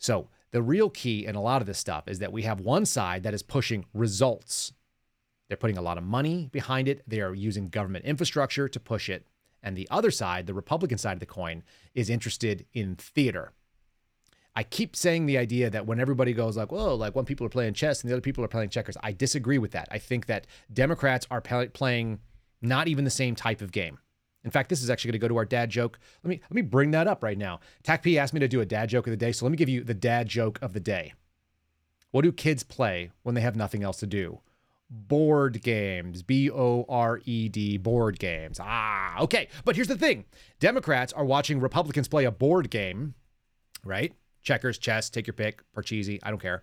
So, 0.00 0.26
the 0.50 0.60
real 0.60 0.90
key 0.90 1.26
in 1.26 1.36
a 1.36 1.40
lot 1.40 1.60
of 1.60 1.68
this 1.68 1.78
stuff 1.78 2.08
is 2.08 2.18
that 2.18 2.32
we 2.32 2.42
have 2.42 2.58
one 2.58 2.86
side 2.86 3.22
that 3.22 3.34
is 3.34 3.42
pushing 3.44 3.84
results. 3.94 4.72
They're 5.46 5.56
putting 5.56 5.78
a 5.78 5.82
lot 5.82 5.96
of 5.96 6.02
money 6.02 6.48
behind 6.50 6.88
it, 6.88 7.04
they 7.06 7.20
are 7.20 7.36
using 7.36 7.68
government 7.68 8.04
infrastructure 8.04 8.68
to 8.68 8.80
push 8.80 9.08
it. 9.08 9.28
And 9.62 9.76
the 9.76 9.86
other 9.92 10.10
side, 10.10 10.48
the 10.48 10.54
Republican 10.54 10.98
side 10.98 11.12
of 11.12 11.20
the 11.20 11.26
coin, 11.26 11.62
is 11.94 12.10
interested 12.10 12.66
in 12.72 12.96
theater. 12.96 13.52
I 14.58 14.64
keep 14.64 14.96
saying 14.96 15.26
the 15.26 15.38
idea 15.38 15.70
that 15.70 15.86
when 15.86 16.00
everybody 16.00 16.32
goes 16.32 16.56
like, 16.56 16.72
"Whoa," 16.72 16.96
like 16.96 17.14
when 17.14 17.24
people 17.24 17.46
are 17.46 17.48
playing 17.48 17.74
chess 17.74 18.02
and 18.02 18.10
the 18.10 18.14
other 18.14 18.20
people 18.20 18.42
are 18.42 18.48
playing 18.48 18.70
checkers, 18.70 18.96
I 19.04 19.12
disagree 19.12 19.58
with 19.58 19.70
that. 19.70 19.86
I 19.88 19.98
think 19.98 20.26
that 20.26 20.48
Democrats 20.72 21.28
are 21.30 21.40
playing 21.40 22.18
not 22.60 22.88
even 22.88 23.04
the 23.04 23.10
same 23.10 23.36
type 23.36 23.60
of 23.60 23.70
game. 23.70 24.00
In 24.42 24.50
fact, 24.50 24.68
this 24.68 24.82
is 24.82 24.90
actually 24.90 25.12
going 25.12 25.20
to 25.20 25.24
go 25.26 25.28
to 25.28 25.36
our 25.36 25.44
dad 25.44 25.70
joke. 25.70 26.00
Let 26.24 26.30
me 26.30 26.40
let 26.42 26.54
me 26.56 26.62
bring 26.62 26.90
that 26.90 27.06
up 27.06 27.22
right 27.22 27.38
now. 27.38 27.60
TACP 27.84 28.18
asked 28.18 28.34
me 28.34 28.40
to 28.40 28.48
do 28.48 28.60
a 28.60 28.66
dad 28.66 28.88
joke 28.88 29.06
of 29.06 29.12
the 29.12 29.16
day, 29.16 29.30
so 29.30 29.44
let 29.46 29.52
me 29.52 29.56
give 29.56 29.68
you 29.68 29.84
the 29.84 29.94
dad 29.94 30.26
joke 30.26 30.58
of 30.60 30.72
the 30.72 30.80
day. 30.80 31.12
What 32.10 32.22
do 32.22 32.32
kids 32.32 32.64
play 32.64 33.12
when 33.22 33.36
they 33.36 33.42
have 33.42 33.54
nothing 33.54 33.84
else 33.84 33.98
to 33.98 34.08
do? 34.08 34.40
board 34.90 35.62
games. 35.62 36.22
B 36.22 36.50
O 36.50 36.84
R 36.88 37.20
E 37.24 37.48
D, 37.48 37.76
board 37.76 38.18
games. 38.18 38.58
Ah, 38.60 39.20
okay. 39.20 39.48
But 39.64 39.76
here's 39.76 39.88
the 39.88 39.98
thing 39.98 40.24
Democrats 40.58 41.12
are 41.12 41.24
watching 41.24 41.60
Republicans 41.60 42.08
play 42.08 42.24
a 42.24 42.30
board 42.30 42.70
game, 42.70 43.14
right? 43.84 44.14
Checkers, 44.42 44.78
chess, 44.78 45.10
take 45.10 45.26
your 45.26 45.34
pick, 45.34 45.62
Parcheesi, 45.72 46.18
I 46.22 46.30
don't 46.30 46.40
care. 46.40 46.62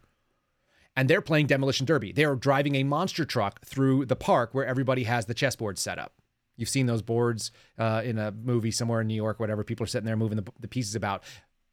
And 0.96 1.10
they're 1.10 1.22
playing 1.22 1.48
Demolition 1.48 1.86
Derby. 1.86 2.12
They 2.12 2.24
are 2.24 2.36
driving 2.36 2.76
a 2.76 2.84
monster 2.84 3.26
truck 3.26 3.66
through 3.66 4.06
the 4.06 4.16
park 4.16 4.54
where 4.54 4.66
everybody 4.66 5.04
has 5.04 5.26
the 5.26 5.34
chessboard 5.34 5.78
set 5.78 6.00
up. 6.00 6.14
You've 6.58 6.70
seen 6.70 6.86
those 6.86 7.02
boards 7.02 7.52
uh, 7.78 8.02
in 8.06 8.18
a 8.18 8.32
movie 8.32 8.72
somewhere 8.72 9.02
in 9.02 9.08
New 9.08 9.16
York, 9.16 9.40
whatever. 9.40 9.64
People 9.64 9.84
are 9.84 9.88
sitting 9.88 10.06
there 10.06 10.16
moving 10.16 10.38
the, 10.38 10.50
the 10.60 10.68
pieces 10.68 10.96
about. 10.96 11.24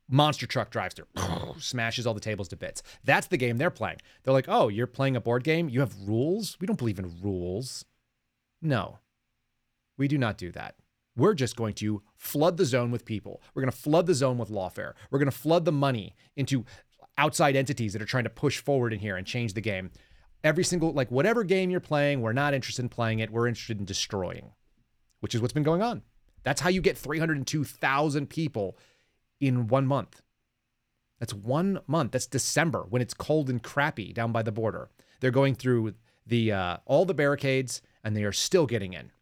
Monster 0.08 0.46
truck 0.46 0.70
drives 0.70 0.94
through, 0.94 1.06
smashes 1.58 2.06
all 2.06 2.14
the 2.14 2.20
tables 2.20 2.48
to 2.48 2.56
bits. 2.56 2.82
That's 3.04 3.28
the 3.28 3.36
game 3.36 3.56
they're 3.56 3.70
playing. 3.70 3.98
They're 4.22 4.34
like, 4.34 4.48
oh, 4.48 4.68
you're 4.68 4.88
playing 4.88 5.16
a 5.16 5.20
board 5.20 5.44
game? 5.44 5.68
You 5.68 5.80
have 5.80 5.94
rules? 6.04 6.58
We 6.60 6.66
don't 6.66 6.78
believe 6.78 6.98
in 6.98 7.22
rules. 7.22 7.84
No, 8.60 8.98
we 9.96 10.08
do 10.08 10.18
not 10.18 10.36
do 10.36 10.50
that. 10.52 10.74
We're 11.16 11.34
just 11.34 11.56
going 11.56 11.74
to 11.74 12.02
flood 12.16 12.56
the 12.56 12.64
zone 12.64 12.90
with 12.90 13.04
people. 13.04 13.42
We're 13.54 13.62
going 13.62 13.72
to 13.72 13.76
flood 13.76 14.06
the 14.06 14.14
zone 14.14 14.38
with 14.38 14.48
lawfare. 14.48 14.94
We're 15.10 15.18
going 15.18 15.30
to 15.30 15.36
flood 15.36 15.64
the 15.64 15.72
money 15.72 16.14
into 16.36 16.64
outside 17.18 17.54
entities 17.54 17.92
that 17.92 18.02
are 18.02 18.06
trying 18.06 18.24
to 18.24 18.30
push 18.30 18.60
forward 18.60 18.92
in 18.92 19.00
here 19.00 19.16
and 19.16 19.26
change 19.26 19.52
the 19.52 19.60
game. 19.60 19.90
Every 20.42 20.64
single, 20.64 20.92
like, 20.92 21.10
whatever 21.10 21.44
game 21.44 21.70
you're 21.70 21.80
playing, 21.80 22.20
we're 22.20 22.32
not 22.32 22.54
interested 22.54 22.82
in 22.82 22.88
playing 22.88 23.18
it. 23.18 23.30
We're 23.30 23.46
interested 23.46 23.78
in 23.78 23.84
destroying, 23.84 24.52
which 25.20 25.34
is 25.34 25.40
what's 25.40 25.52
been 25.52 25.62
going 25.62 25.82
on. 25.82 26.02
That's 26.44 26.60
how 26.60 26.70
you 26.70 26.80
get 26.80 26.98
302,000 26.98 28.28
people 28.28 28.76
in 29.40 29.68
one 29.68 29.86
month. 29.86 30.22
That's 31.20 31.34
one 31.34 31.78
month. 31.86 32.12
That's 32.12 32.26
December 32.26 32.86
when 32.88 33.02
it's 33.02 33.14
cold 33.14 33.48
and 33.48 33.62
crappy 33.62 34.12
down 34.12 34.32
by 34.32 34.42
the 34.42 34.50
border. 34.50 34.90
They're 35.20 35.30
going 35.30 35.54
through 35.54 35.94
the 36.26 36.50
uh, 36.50 36.76
all 36.84 37.04
the 37.04 37.14
barricades 37.14 37.80
and 38.02 38.16
they 38.16 38.24
are 38.24 38.32
still 38.32 38.66
getting 38.66 38.92
in. 38.92 39.12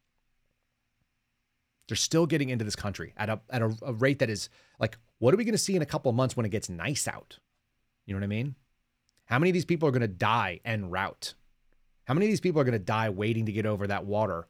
They're 1.91 1.97
still 1.97 2.25
getting 2.25 2.51
into 2.51 2.65
this 2.65 2.77
country 2.77 3.13
at 3.17 3.29
a 3.29 3.41
at 3.51 3.63
a, 3.63 3.77
a 3.83 3.93
rate 3.93 4.21
that 4.21 4.31
is 4.31 4.49
like, 4.79 4.97
what 5.19 5.35
are 5.35 5.37
we 5.37 5.45
going 5.45 5.53
to 5.53 5.59
see 5.59 5.75
in 5.75 5.83
a 5.83 5.87
couple 5.87 6.09
of 6.09 6.15
months 6.15 6.37
when 6.37 6.47
it 6.47 6.51
gets 6.51 6.71
nice 6.71 7.09
out? 7.09 7.39
You 8.07 8.15
know 8.15 8.21
what 8.21 8.25
I 8.25 8.29
mean? 8.29 8.55
How 9.25 9.41
many 9.41 9.51
of 9.51 9.55
these 9.55 9.65
people 9.65 9.89
are 9.89 9.93
going 9.93 10.01
to 10.03 10.09
die 10.09 10.61
en 10.65 10.89
route? 10.89 11.35
How 12.05 12.15
many 12.15 12.27
of 12.27 12.31
these 12.31 12.41
people 12.41 12.61
are 12.61 12.65
going 12.65 12.73
to 12.73 12.79
die 12.79 13.11
waiting 13.11 13.47
to 13.47 13.53
get 13.53 13.67
over 13.67 13.89
that 13.89 14.07
water 14.07 14.47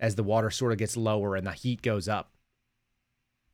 as 0.00 0.14
the 0.14 0.22
water 0.22 0.50
sort 0.50 0.72
of 0.72 0.78
gets 0.78 0.96
lower 0.96 1.36
and 1.36 1.46
the 1.46 1.52
heat 1.52 1.82
goes 1.82 2.08
up? 2.08 2.32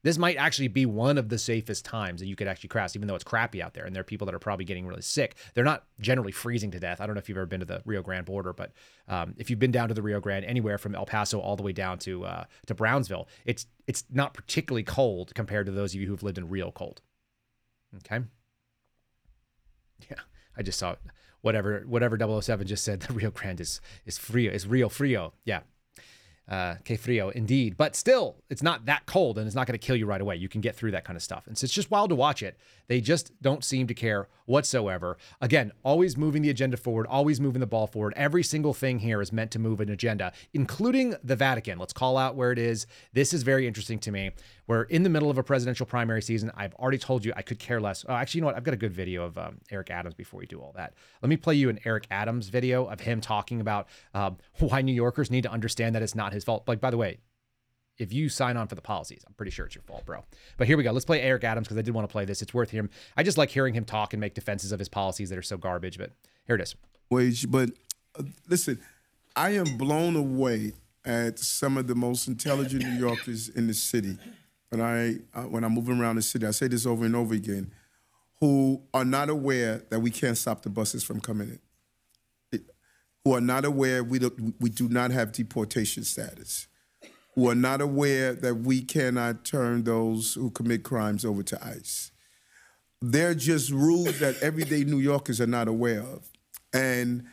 This 0.05 0.19
might 0.19 0.37
actually 0.37 0.69
be 0.69 0.85
one 0.85 1.17
of 1.17 1.31
the 1.31 1.39
safest 1.39 1.85
times 1.85 2.21
that 2.21 2.27
you 2.27 2.37
could 2.37 2.47
actually 2.47 2.69
crash, 2.69 2.95
even 2.95 3.09
though 3.09 3.15
it's 3.15 3.25
crappy 3.25 3.63
out 3.63 3.73
there 3.73 3.87
and 3.87 3.97
there 3.97 4.03
are 4.03 4.05
people 4.05 4.27
that 4.27 4.35
are 4.35 4.39
probably 4.39 4.67
getting 4.67 4.87
really 4.87 5.01
sick. 5.01 5.35
They're 5.55 5.65
not 5.65 5.85
generally 5.99 6.31
freezing 6.31 6.71
to 6.73 6.79
death. 6.79 7.01
I 7.01 7.07
don't 7.07 7.15
know 7.15 7.21
if 7.21 7.29
you've 7.31 7.39
ever 7.39 7.47
been 7.47 7.61
to 7.61 7.67
the 7.67 7.81
Rio 7.87 8.03
Grande 8.03 8.27
border, 8.27 8.53
but 8.53 8.73
um, 9.09 9.35
if 9.39 9.49
you've 9.49 9.59
been 9.59 9.73
down 9.73 9.89
to 9.89 9.95
the 9.95 10.03
Rio 10.03 10.21
Grande, 10.21 10.45
anywhere 10.45 10.77
from 10.77 10.95
El 10.95 11.07
Paso 11.07 11.41
all 11.41 11.57
the 11.57 11.63
way 11.63 11.73
down 11.73 11.99
to 12.01 12.27
uh, 12.27 12.45
to 12.67 12.75
Brownsville, 12.75 13.29
it's 13.47 13.67
it's 13.87 14.05
not 14.13 14.35
particularly 14.35 14.83
cold 14.83 15.35
compared 15.35 15.65
to 15.67 15.73
those 15.73 15.95
of 15.95 16.01
you 16.03 16.07
who've 16.07 16.23
lived 16.23 16.37
in 16.37 16.51
real 16.51 16.71
cold. 16.71 17.01
Okay. 17.97 18.25
Yeah, 20.11 20.21
I 20.55 20.63
just 20.63 20.79
saw 20.79 20.97
whatever 21.41 21.85
whatever 21.87 22.19
007 22.19 22.67
just 22.67 22.85
said. 22.85 23.01
The 23.09 23.15
Rio 23.15 23.31
Grande 23.31 23.63
is 23.63 23.81
is 24.05 24.19
frio, 24.19 24.53
is 24.53 24.67
Rio 24.67 24.91
Frio. 24.91 25.33
Yeah, 25.47 25.61
uh, 26.49 26.75
que 26.85 26.97
frio, 26.97 27.31
indeed. 27.31 27.77
But 27.77 27.97
still, 27.97 28.37
it's 28.51 28.63
not 28.63 28.87
that 28.87 29.07
cold 29.07 29.39
and 29.39 29.47
it's 29.47 29.57
not 29.57 29.67
going 29.67 29.79
to 29.79 29.85
kill 29.85 29.97
you 29.97 30.07
right 30.07 30.21
away. 30.21 30.37
You 30.37 30.49
can 30.49 30.61
get 30.61 30.77
through 30.77 30.91
that 30.93 31.05
kind 31.05 31.17
of 31.17 31.23
stuff. 31.23 31.47
And 31.47 31.57
so 31.57 31.65
it's 31.65 31.73
just 31.73 31.91
wild 31.91 32.11
to 32.11 32.17
watch 32.17 32.43
it. 32.43 32.57
They 32.87 33.01
just 33.01 33.33
don't 33.41 33.65
seem 33.65 33.87
to 33.87 33.95
care 33.95 34.29
whatsoever. 34.47 35.17
Again, 35.41 35.73
always 35.83 36.17
moving 36.17 36.43
the 36.43 36.51
agenda 36.51 36.77
forward, 36.77 37.07
always 37.07 37.41
moving 37.41 37.61
the 37.61 37.67
ball 37.67 37.87
forward. 37.87 38.13
Every 38.17 38.43
single 38.43 38.75
thing 38.75 38.99
here 38.99 39.23
is 39.23 39.33
meant 39.33 39.51
to 39.53 39.59
move 39.59 39.81
an 39.81 39.89
agenda, 39.89 40.33
including 40.53 41.15
the 41.23 41.37
Vatican. 41.37 41.79
Let's 41.79 41.93
call 41.93 42.17
out 42.17 42.37
where 42.37 42.53
it 42.53 42.59
is. 42.59 42.87
This 43.13 43.33
is 43.33 43.43
very 43.43 43.67
interesting 43.67 43.99
to 44.01 44.11
me. 44.11 44.33
We're 44.67 44.85
in 44.85 45.03
the 45.03 45.11
middle 45.11 45.31
of 45.31 45.39
a 45.39 45.43
presidential 45.43 45.87
primary 45.87 46.23
season. 46.23 46.51
I've 46.55 46.75
already 46.75 46.99
told 46.99 47.25
you 47.25 47.33
I 47.37 47.43
could 47.43 47.59
care 47.59 47.81
less. 47.81 48.05
Oh, 48.09 48.15
actually, 48.15 48.39
you 48.39 48.43
know 48.43 48.47
what? 48.47 48.57
I've 48.57 48.65
got 48.65 48.75
a 48.75 48.79
good 48.79 48.93
video 48.93 49.25
of 49.25 49.37
um, 49.39 49.59
Eric 49.71 49.91
Adams 49.91 50.15
before 50.15 50.41
we 50.41 50.47
do 50.47 50.61
all 50.61 50.73
that. 50.77 50.95
Let 51.23 51.29
me 51.29 51.37
play 51.37 51.55
you 51.55 51.69
an 51.69 51.81
Eric 51.85 52.07
Adams 52.11 52.49
video 52.49 52.87
of 52.87 53.01
him 53.01 53.21
talking 53.21 53.61
about 53.61 53.89
um, 54.15 54.39
why 54.59 54.83
New 54.83 54.95
Yorkers 54.95 55.31
need 55.31 55.43
to 55.43 55.51
understand 55.51 55.95
that 55.95 56.03
it's 56.03 56.15
not 56.15 56.33
his 56.33 56.45
fault. 56.45 56.65
Like, 56.67 56.81
by 56.81 56.91
the 56.91 56.97
way, 56.97 57.19
if 57.99 58.13
you 58.13 58.29
sign 58.29 58.57
on 58.57 58.67
for 58.67 58.75
the 58.75 58.83
policies, 58.83 59.23
I'm 59.27 59.35
pretty 59.35 59.51
sure 59.51 59.67
it's 59.67 59.75
your 59.75 59.83
fault, 59.83 60.05
bro. 60.05 60.25
But 60.57 60.67
here 60.67 60.77
we 60.77 60.83
go. 60.83 60.93
Let's 60.93 61.05
play 61.05 61.21
Eric 61.21 61.45
Adams 61.45 61.67
because 61.67 61.79
I 61.79 61.83
did 61.83 61.95
want 61.95 62.09
to 62.09 62.13
play 62.13 62.25
this. 62.25 62.43
It's 62.43 62.53
worth 62.53 62.71
hearing. 62.71 62.91
I 63.17 63.23
just 63.23 63.39
like 63.39 63.51
hearing 63.51 63.75
him 63.75 63.85
talk 63.85 64.13
and 64.13 64.21
make 64.21 64.35
defenses 64.35 64.73
of 64.73 64.79
his 64.79 64.89
policies 64.89 65.31
that 65.31 65.39
are 65.39 65.43
so 65.43 65.57
garbage. 65.57 65.99
But 65.99 66.11
here 66.47 66.57
it 66.57 66.61
is. 66.61 66.75
Wage, 67.11 67.51
but 67.51 67.71
uh, 68.19 68.25
listen, 68.49 68.81
I 69.37 69.51
am 69.51 69.77
blown 69.77 70.17
away 70.17 70.73
at 71.05 71.39
some 71.39 71.77
of 71.77 71.87
the 71.87 71.95
most 71.95 72.27
intelligent 72.27 72.83
New 72.83 72.99
Yorkers 72.99 73.49
in 73.49 73.67
the 73.67 73.75
city. 73.75 74.19
When 74.71 74.81
I 74.81 75.19
uh, 75.35 75.43
when 75.43 75.63
I'm 75.63 75.73
moving 75.73 76.01
around 76.01 76.17
the 76.17 76.23
city, 76.23 76.47
I 76.47 76.51
say 76.51 76.67
this 76.67 76.87
over 76.87 77.05
and 77.05 77.15
over 77.15 77.35
again, 77.35 77.71
who 78.41 78.83
are 78.93 79.05
not 79.05 79.29
aware 79.29 79.85
that 79.91 80.01
we 80.01 80.11
can't 80.11 80.37
stop 80.37 80.63
the 80.63 80.71
buses 80.71 81.05
from 81.05 81.21
coming 81.21 81.59
in. 82.53 82.65
Who 83.25 83.35
are 83.35 83.41
not 83.41 83.65
aware 83.65 84.03
we 84.03 84.19
do, 84.19 84.55
we 84.61 84.69
do 84.69 84.89
not 84.89 85.11
have 85.13 85.33
deportation 85.33 86.05
status 86.05 86.67
who 87.35 87.49
are 87.49 87.55
not 87.55 87.81
aware 87.81 88.33
that 88.35 88.57
we 88.57 88.81
cannot 88.81 89.45
turn 89.45 89.85
those 89.85 90.35
who 90.35 90.51
commit 90.51 90.85
crimes 90.85 91.25
over 91.25 91.43
to 91.43 91.65
ICE. 91.65 92.13
They're 93.03 93.35
just 93.35 93.71
rules 93.71 94.21
that 94.21 94.41
everyday 94.43 94.85
New 94.85 95.01
Yorkers 95.01 95.41
are 95.41 95.47
not 95.47 95.69
aware 95.69 96.01
of. 96.01 96.29
And 96.73 97.25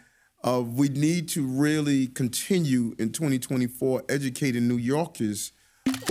uh, 0.43 0.63
we 0.65 0.89
need 0.89 1.29
to 1.29 1.45
really 1.45 2.07
continue 2.07 2.95
in 2.97 3.11
2024 3.11 4.03
educating 4.09 4.67
New 4.67 4.77
Yorkers 4.77 5.51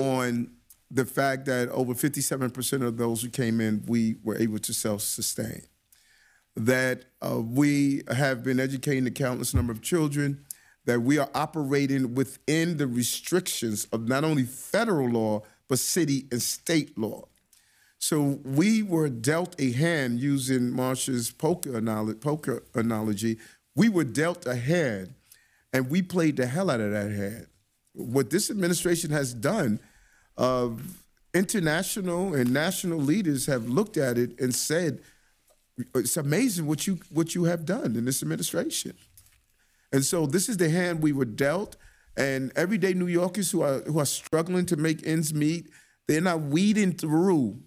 on 0.01 0.53
the 0.91 1.05
fact 1.05 1.47
that 1.47 1.69
over 1.71 1.95
57% 1.95 2.83
of 2.83 2.97
those 2.97 3.23
who 3.23 3.29
came 3.29 3.61
in, 3.61 3.85
we 3.87 4.17
were 4.23 4.37
able 4.39 4.59
to 4.61 4.73
self 4.73 5.03
sustain. 5.03 5.63
That 6.57 7.05
uh, 7.21 7.41
we 7.41 8.03
have 8.13 8.43
been 8.43 8.59
educating 8.59 9.07
a 9.07 9.11
countless 9.11 9.55
number 9.55 9.73
of 9.73 9.83
children 9.83 10.45
that 10.87 11.01
we 11.01 11.19
are 11.19 11.29
operating 11.35 12.15
within 12.15 12.77
the 12.77 12.87
restrictions 12.87 13.87
of 13.93 14.09
not 14.09 14.25
only 14.25 14.45
federal 14.45 15.09
law, 15.09 15.43
but 15.69 15.79
city 15.79 16.27
and 16.33 16.43
state 16.43 16.97
law. 16.99 17.25
So 17.99 18.41
we 18.45 18.83
were 18.83 19.11
dealt 19.11 19.55
a 19.61 19.73
hand 19.73 20.21
using 20.21 20.71
Marsha's 20.73 21.31
poker 21.31 21.77
analogy, 21.77 22.19
poker 22.19 22.63
analogy. 22.75 23.39
We 23.77 23.89
were 23.91 24.05
dealt 24.05 24.47
a 24.47 24.57
hand 24.57 25.15
and 25.73 25.91
we 25.91 26.03
played 26.03 26.37
the 26.37 26.47
hell 26.47 26.71
out 26.71 26.81
of 26.81 26.93
that 26.93 27.11
hand. 27.11 27.47
What 27.93 28.31
this 28.31 28.51
administration 28.51 29.11
has 29.11 29.35
done, 29.35 29.81
uh, 30.39 30.71
international 31.35 32.35
and 32.35 32.53
national 32.53 32.99
leaders 32.99 33.47
have 33.47 33.69
looked 33.69 33.99
at 33.99 34.17
it 34.17 34.41
and 34.41 34.55
said, 34.55 35.01
it's 35.95 36.17
amazing 36.17 36.67
what 36.67 36.87
you 36.87 36.99
what 37.11 37.35
you 37.35 37.45
have 37.45 37.65
done 37.65 37.97
in 37.97 38.05
this 38.05 38.23
administration. 38.23 38.95
And 39.93 40.05
so 40.05 40.27
this 40.27 40.49
is 40.49 40.57
the 40.57 40.71
hand 40.71 41.03
we 41.03 41.13
were 41.13 41.25
dealt. 41.25 41.77
And 42.17 42.53
everyday 42.57 42.95
New 42.95 43.07
Yorkers 43.07 43.51
who 43.51 43.63
are 43.63 43.81
who 43.83 43.99
are 43.99 44.07
struggling 44.07 44.67
to 44.67 44.77
make 44.77 45.07
ends 45.07 45.33
meet, 45.33 45.71
they're 46.07 46.21
not 46.21 46.43
weeding 46.43 46.93
through 46.93 47.61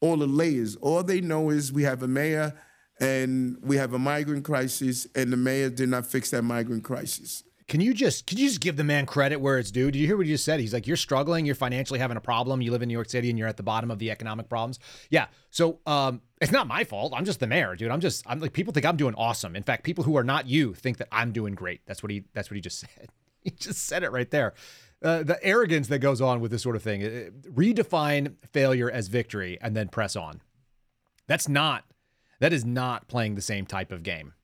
all 0.00 0.16
the 0.16 0.26
layers. 0.26 0.76
All 0.76 1.02
they 1.02 1.20
know 1.20 1.50
is 1.50 1.72
we 1.72 1.84
have 1.84 2.02
a 2.02 2.08
mayor 2.08 2.54
and 3.00 3.56
we 3.62 3.76
have 3.76 3.92
a 3.92 3.98
migrant 3.98 4.44
crisis, 4.44 5.06
and 5.16 5.32
the 5.32 5.36
mayor 5.36 5.68
did 5.68 5.88
not 5.88 6.06
fix 6.06 6.30
that 6.30 6.42
migrant 6.42 6.84
crisis. 6.84 7.42
Can 7.66 7.80
you 7.80 7.94
just 7.94 8.26
can 8.26 8.36
you 8.36 8.48
just 8.48 8.60
give 8.60 8.76
the 8.76 8.84
man 8.84 9.06
credit 9.06 9.36
where 9.36 9.58
it's 9.58 9.70
due? 9.70 9.90
Did 9.90 9.98
you 9.98 10.06
hear 10.06 10.18
what 10.18 10.26
he 10.26 10.32
just 10.32 10.44
said? 10.44 10.60
He's 10.60 10.74
like, 10.74 10.86
you're 10.86 10.98
struggling, 10.98 11.46
you're 11.46 11.54
financially 11.54 11.98
having 11.98 12.18
a 12.18 12.20
problem, 12.20 12.60
you 12.60 12.70
live 12.70 12.82
in 12.82 12.88
New 12.88 12.94
York 12.94 13.08
City, 13.08 13.30
and 13.30 13.38
you're 13.38 13.48
at 13.48 13.56
the 13.56 13.62
bottom 13.62 13.90
of 13.90 13.98
the 13.98 14.10
economic 14.10 14.50
problems. 14.50 14.78
Yeah. 15.08 15.26
So 15.48 15.80
um, 15.86 16.20
it's 16.42 16.52
not 16.52 16.66
my 16.66 16.84
fault. 16.84 17.14
I'm 17.16 17.24
just 17.24 17.40
the 17.40 17.46
mayor, 17.46 17.74
dude. 17.74 17.90
I'm 17.90 18.00
just 18.00 18.22
I'm 18.26 18.38
like 18.40 18.52
people 18.52 18.74
think 18.74 18.84
I'm 18.84 18.98
doing 18.98 19.14
awesome. 19.14 19.56
In 19.56 19.62
fact, 19.62 19.82
people 19.84 20.04
who 20.04 20.16
are 20.16 20.24
not 20.24 20.46
you 20.46 20.74
think 20.74 20.98
that 20.98 21.08
I'm 21.10 21.32
doing 21.32 21.54
great. 21.54 21.80
That's 21.86 22.02
what 22.02 22.12
he 22.12 22.24
that's 22.34 22.50
what 22.50 22.56
he 22.56 22.60
just 22.60 22.80
said. 22.96 23.08
He 23.40 23.50
just 23.50 23.86
said 23.86 24.02
it 24.02 24.12
right 24.12 24.30
there. 24.30 24.52
Uh, 25.02 25.22
the 25.22 25.42
arrogance 25.42 25.88
that 25.88 25.98
goes 25.98 26.20
on 26.20 26.40
with 26.40 26.50
this 26.50 26.62
sort 26.62 26.76
of 26.76 26.82
thing. 26.82 27.02
Uh, 27.02 27.30
redefine 27.50 28.34
failure 28.52 28.90
as 28.90 29.08
victory 29.08 29.58
and 29.60 29.74
then 29.74 29.88
press 29.88 30.16
on. 30.16 30.42
That's 31.26 31.48
not 31.48 31.84
that 32.40 32.52
is 32.52 32.64
not 32.64 33.08
playing 33.08 33.36
the 33.36 33.42
same 33.42 33.64
type 33.64 33.90
of 33.90 34.02
game 34.02 34.34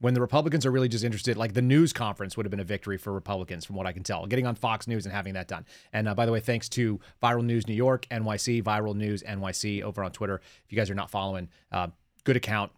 when 0.00 0.14
the 0.14 0.20
Republicans 0.20 0.66
are 0.66 0.70
really 0.70 0.88
just 0.88 1.04
interested, 1.04 1.36
like 1.36 1.54
the 1.54 1.62
news 1.62 1.92
conference 1.92 2.36
would 2.36 2.44
have 2.44 2.50
been 2.50 2.60
a 2.60 2.64
victory 2.64 2.98
for 2.98 3.12
Republicans, 3.12 3.64
from 3.64 3.76
what 3.76 3.86
I 3.86 3.92
can 3.92 4.02
tell. 4.02 4.26
Getting 4.26 4.46
on 4.46 4.54
Fox 4.54 4.86
News 4.86 5.06
and 5.06 5.14
having 5.14 5.34
that 5.34 5.48
done. 5.48 5.64
And 5.92 6.08
uh, 6.08 6.14
by 6.14 6.26
the 6.26 6.32
way, 6.32 6.40
thanks 6.40 6.68
to 6.70 7.00
Viral 7.22 7.44
News 7.44 7.66
New 7.66 7.74
York, 7.74 8.06
NYC, 8.10 8.62
Viral 8.62 8.94
News 8.94 9.22
NYC 9.22 9.82
over 9.82 10.04
on 10.04 10.12
Twitter. 10.12 10.40
If 10.64 10.72
you 10.72 10.76
guys 10.76 10.90
are 10.90 10.94
not 10.94 11.10
following, 11.10 11.48
uh, 11.72 11.88
good 12.24 12.36
account, 12.36 12.72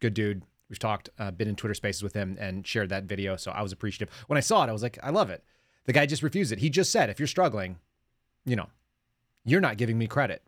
good 0.00 0.14
dude. 0.14 0.42
We've 0.68 0.78
talked, 0.78 1.08
uh, 1.18 1.32
been 1.32 1.48
in 1.48 1.56
Twitter 1.56 1.74
spaces 1.74 2.04
with 2.04 2.14
him 2.14 2.36
and 2.38 2.64
shared 2.64 2.90
that 2.90 3.04
video. 3.04 3.34
So 3.36 3.50
I 3.50 3.62
was 3.62 3.72
appreciative. 3.72 4.14
When 4.28 4.36
I 4.36 4.40
saw 4.40 4.62
it, 4.62 4.68
I 4.68 4.72
was 4.72 4.84
like, 4.84 4.98
I 5.02 5.10
love 5.10 5.30
it. 5.30 5.42
The 5.86 5.92
guy 5.92 6.06
just 6.06 6.22
refused 6.22 6.52
it. 6.52 6.60
He 6.60 6.70
just 6.70 6.92
said, 6.92 7.10
if 7.10 7.18
you're 7.18 7.26
struggling, 7.26 7.78
you 8.44 8.54
know, 8.54 8.68
you're 9.44 9.60
not 9.60 9.76
giving 9.76 9.98
me 9.98 10.06
credit. 10.06 10.42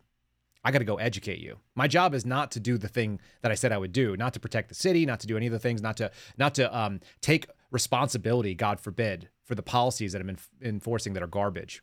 I 0.65 0.71
got 0.71 0.79
to 0.79 0.85
go 0.85 0.97
educate 0.97 1.41
you. 1.41 1.59
My 1.75 1.89
job 1.89 2.15
is 2.15 2.25
not 2.25 2.53
to 2.53 2.61
do 2.61 2.79
the 2.79 2.89
thing 2.89 3.21
that 3.43 3.51
I 3.51 3.55
said 3.55 3.73
I 3.73 3.79
would 3.79 3.93
do, 3.93 4.17
not 4.17 4.35
to 4.35 4.41
protect 4.41 4.69
the 4.69 4.75
city, 4.75 5.05
not 5.05 5.21
to 5.21 5.27
do 5.27 5.37
any 5.37 5.47
of 5.47 5.53
the 5.53 5.59
things, 5.59 5.83
not 5.83 5.97
to 5.97 6.11
not 6.39 6.55
to 6.55 6.77
um, 6.77 7.01
take 7.21 7.47
responsibility, 7.71 8.55
God 8.55 8.79
forbid, 8.79 9.29
for 9.45 9.55
the 9.55 9.63
policies 9.63 10.13
that 10.13 10.21
I'm 10.21 10.37
enforcing 10.63 11.15
that 11.15 11.23
are 11.23 11.27
garbage. 11.29 11.83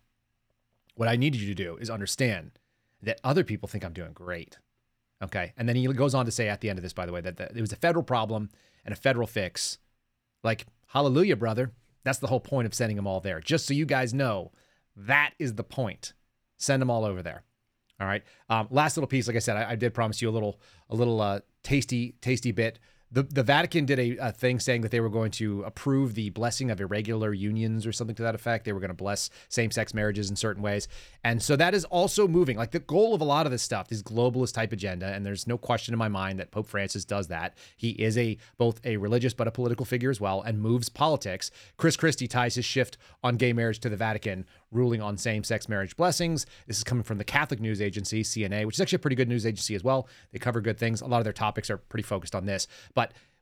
What 0.95 1.09
I 1.09 1.15
need 1.15 1.35
you 1.35 1.47
to 1.47 1.55
do 1.55 1.77
is 1.77 1.89
understand 1.89 2.51
that 3.01 3.19
other 3.23 3.43
people 3.43 3.67
think 3.67 3.83
I'm 3.83 3.93
doing 3.93 4.13
great. 4.13 4.57
Okay. 5.21 5.53
And 5.57 5.67
then 5.67 5.75
he 5.75 5.85
goes 5.87 6.15
on 6.15 6.25
to 6.25 6.31
say 6.31 6.47
at 6.47 6.61
the 6.61 6.69
end 6.69 6.79
of 6.79 6.83
this, 6.83 6.93
by 6.93 7.05
the 7.05 7.11
way, 7.11 7.21
that, 7.21 7.37
that 7.37 7.55
it 7.55 7.61
was 7.61 7.73
a 7.73 7.77
federal 7.77 8.03
problem 8.03 8.49
and 8.85 8.93
a 8.93 8.97
federal 8.97 9.27
fix. 9.27 9.77
Like, 10.43 10.65
hallelujah, 10.87 11.35
brother. 11.35 11.71
That's 12.03 12.19
the 12.19 12.27
whole 12.27 12.39
point 12.39 12.65
of 12.65 12.73
sending 12.73 12.95
them 12.95 13.07
all 13.07 13.19
there. 13.19 13.41
Just 13.41 13.65
so 13.65 13.73
you 13.73 13.85
guys 13.85 14.13
know, 14.13 14.51
that 14.95 15.33
is 15.37 15.55
the 15.55 15.63
point. 15.63 16.13
Send 16.57 16.81
them 16.81 16.89
all 16.89 17.03
over 17.03 17.21
there. 17.21 17.43
All 17.99 18.07
right. 18.07 18.23
Um, 18.49 18.67
last 18.71 18.95
little 18.95 19.07
piece, 19.07 19.27
like 19.27 19.35
I 19.35 19.39
said, 19.39 19.57
I, 19.57 19.71
I, 19.71 19.75
did 19.75 19.93
promise 19.93 20.21
you 20.21 20.29
a 20.29 20.31
little, 20.31 20.59
a 20.89 20.95
little 20.95 21.19
uh, 21.19 21.41
tasty, 21.63 22.15
tasty 22.21 22.51
bit 22.51 22.79
the, 23.11 23.23
the 23.23 23.43
Vatican 23.43 23.85
did 23.85 23.99
a, 23.99 24.17
a, 24.17 24.31
thing 24.31 24.59
saying 24.59 24.81
that 24.81 24.91
they 24.91 24.99
were 24.99 25.09
going 25.09 25.31
to 25.31 25.63
approve 25.63 26.13
the 26.13 26.29
blessing 26.29 26.69
of 26.69 26.79
irregular 26.79 27.33
unions 27.33 27.87
or 27.87 27.91
something 27.91 28.15
to 28.15 28.23
that 28.23 28.35
effect. 28.35 28.65
They 28.65 28.73
were 28.73 28.79
going 28.79 28.89
to 28.89 28.93
bless 28.93 29.31
same 29.47 29.71
sex 29.71 29.93
marriages 29.93 30.29
in 30.29 30.35
certain 30.35 30.61
ways. 30.61 30.87
And 31.23 31.41
so 31.41 31.55
that 31.55 31.73
is 31.73 31.85
also 31.85 32.27
moving. 32.27 32.57
Like 32.57 32.71
the 32.71 32.79
goal 32.79 33.15
of 33.15 33.21
a 33.21 33.25
lot 33.25 33.47
of 33.47 33.51
this 33.51 33.63
stuff, 33.63 33.87
this 33.87 34.03
globalist 34.03 34.53
type 34.53 34.71
agenda, 34.71 35.07
and 35.07 35.25
there's 35.25 35.47
no 35.47 35.57
question 35.57 35.93
in 35.93 35.97
my 35.97 36.07
mind 36.07 36.39
that 36.39 36.51
Pope 36.51 36.67
Francis 36.67 37.03
does 37.03 37.27
that. 37.27 37.57
He 37.75 37.91
is 37.91 38.17
a 38.17 38.37
both 38.57 38.79
a 38.85 38.97
religious 38.97 39.33
but 39.33 39.47
a 39.47 39.51
political 39.51 39.85
figure 39.85 40.11
as 40.11 40.21
well 40.21 40.41
and 40.41 40.61
moves 40.61 40.89
politics. 40.89 41.49
Chris 41.77 41.97
Christie 41.97 42.27
ties 42.27 42.55
his 42.55 42.65
shift 42.65 42.97
on 43.23 43.37
gay 43.37 43.53
marriage 43.53 43.79
to 43.79 43.89
the 43.89 43.97
Vatican 43.97 44.45
ruling 44.71 45.01
on 45.01 45.17
same 45.17 45.43
sex 45.43 45.67
marriage 45.67 45.95
blessings. 45.95 46.45
This 46.67 46.77
is 46.77 46.83
coming 46.83 47.03
from 47.03 47.17
the 47.17 47.23
Catholic 47.23 47.59
news 47.59 47.81
agency, 47.81 48.23
CNA, 48.23 48.65
which 48.65 48.75
is 48.75 48.81
actually 48.81 48.97
a 48.97 48.99
pretty 48.99 49.15
good 49.15 49.27
news 49.29 49.45
agency 49.45 49.75
as 49.75 49.83
well. 49.83 50.07
They 50.31 50.39
cover 50.39 50.61
good 50.61 50.77
things. 50.77 51.01
A 51.01 51.07
lot 51.07 51.17
of 51.17 51.23
their 51.23 51.33
topics 51.33 51.69
are 51.69 51.77
pretty 51.77 52.03
focused 52.03 52.35
on 52.35 52.45
this. 52.45 52.67
But 52.93 52.98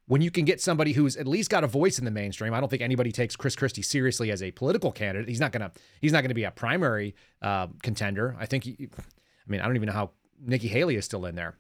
when 0.08 0.22
you 0.22 0.32
can 0.32 0.46
get 0.46 0.62
somebody 0.62 0.94
who's 0.94 1.18
at 1.18 1.28
least 1.28 1.50
got 1.50 1.64
a 1.64 1.68
voice 1.68 2.00
in 2.00 2.06
the 2.06 2.12
mainstream, 2.12 2.54
I 2.54 2.60
don't 2.60 2.70
think 2.70 2.82
anybody 2.82 3.12
takes 3.12 3.36
Chris 3.36 3.56
Christie 3.56 3.82
seriously 3.82 4.32
as 4.32 4.42
a 4.42 4.52
political 4.52 4.92
candidate. 4.92 5.28
He's 5.28 5.40
not 5.40 5.52
gonna 5.52 5.72
he's 6.02 6.14
not 6.14 6.22
gonna 6.22 6.34
be 6.34 6.46
a 6.46 6.52
primary 6.52 7.16
uh, 7.42 7.68
contender. 7.84 8.36
I 8.40 8.46
think. 8.46 8.64
He, 8.64 8.90
I 8.90 9.50
mean, 9.50 9.62
I 9.62 9.66
don't 9.66 9.76
even 9.76 9.88
know 9.88 9.94
how 9.94 10.12
Nikki 10.42 10.68
Haley 10.68 10.96
is 10.96 11.06
still 11.06 11.26
in 11.26 11.36
there. 11.36 11.58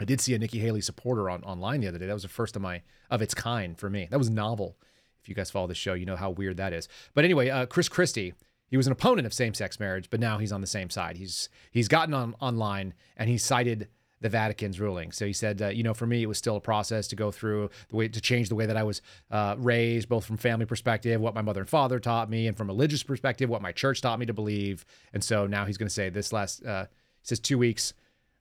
I 0.00 0.04
did 0.04 0.20
see 0.20 0.34
a 0.34 0.38
Nikki 0.38 0.58
Haley 0.58 0.80
supporter 0.80 1.30
on 1.30 1.42
online 1.44 1.80
the 1.80 1.88
other 1.88 1.98
day. 1.98 2.06
That 2.06 2.14
was 2.14 2.22
the 2.22 2.28
first 2.28 2.56
of 2.56 2.62
my 2.62 2.82
of 3.10 3.22
its 3.22 3.34
kind 3.34 3.78
for 3.78 3.88
me. 3.88 4.08
That 4.10 4.18
was 4.18 4.30
novel. 4.30 4.76
If 5.22 5.28
you 5.28 5.34
guys 5.34 5.50
follow 5.50 5.66
the 5.66 5.74
show, 5.74 5.94
you 5.94 6.04
know 6.04 6.16
how 6.16 6.30
weird 6.30 6.58
that 6.58 6.72
is. 6.72 6.88
But 7.14 7.24
anyway, 7.24 7.48
uh, 7.48 7.66
Chris 7.66 7.88
Christie 7.88 8.34
he 8.74 8.76
was 8.76 8.86
an 8.86 8.92
opponent 8.92 9.24
of 9.24 9.32
same-sex 9.32 9.78
marriage, 9.78 10.10
but 10.10 10.18
now 10.18 10.38
he's 10.38 10.50
on 10.50 10.60
the 10.60 10.66
same 10.66 10.90
side. 10.90 11.16
He's 11.16 11.48
he's 11.70 11.86
gotten 11.86 12.12
on 12.12 12.34
online 12.40 12.94
and 13.16 13.28
he 13.28 13.38
cited 13.38 13.88
the 14.24 14.30
Vatican's 14.30 14.80
ruling. 14.80 15.12
So 15.12 15.26
he 15.26 15.34
said, 15.34 15.60
uh, 15.60 15.68
you 15.68 15.82
know, 15.82 15.92
for 15.92 16.06
me, 16.06 16.22
it 16.22 16.26
was 16.26 16.38
still 16.38 16.56
a 16.56 16.60
process 16.60 17.06
to 17.08 17.14
go 17.14 17.30
through 17.30 17.68
the 17.90 17.96
way 17.96 18.08
to 18.08 18.20
change 18.22 18.48
the 18.48 18.54
way 18.54 18.64
that 18.64 18.74
I 18.74 18.82
was 18.82 19.02
uh, 19.30 19.54
raised, 19.58 20.08
both 20.08 20.24
from 20.24 20.38
family 20.38 20.64
perspective, 20.64 21.20
what 21.20 21.34
my 21.34 21.42
mother 21.42 21.60
and 21.60 21.68
father 21.68 22.00
taught 22.00 22.30
me, 22.30 22.46
and 22.46 22.56
from 22.56 22.68
religious 22.68 23.02
perspective, 23.02 23.50
what 23.50 23.60
my 23.60 23.70
church 23.70 24.00
taught 24.00 24.18
me 24.18 24.24
to 24.24 24.32
believe. 24.32 24.86
And 25.12 25.22
so 25.22 25.46
now 25.46 25.66
he's 25.66 25.76
going 25.76 25.88
to 25.88 25.94
say 25.94 26.08
this 26.08 26.32
last, 26.32 26.64
uh, 26.64 26.86
he 27.20 27.26
says 27.26 27.38
two 27.38 27.58
weeks, 27.58 27.92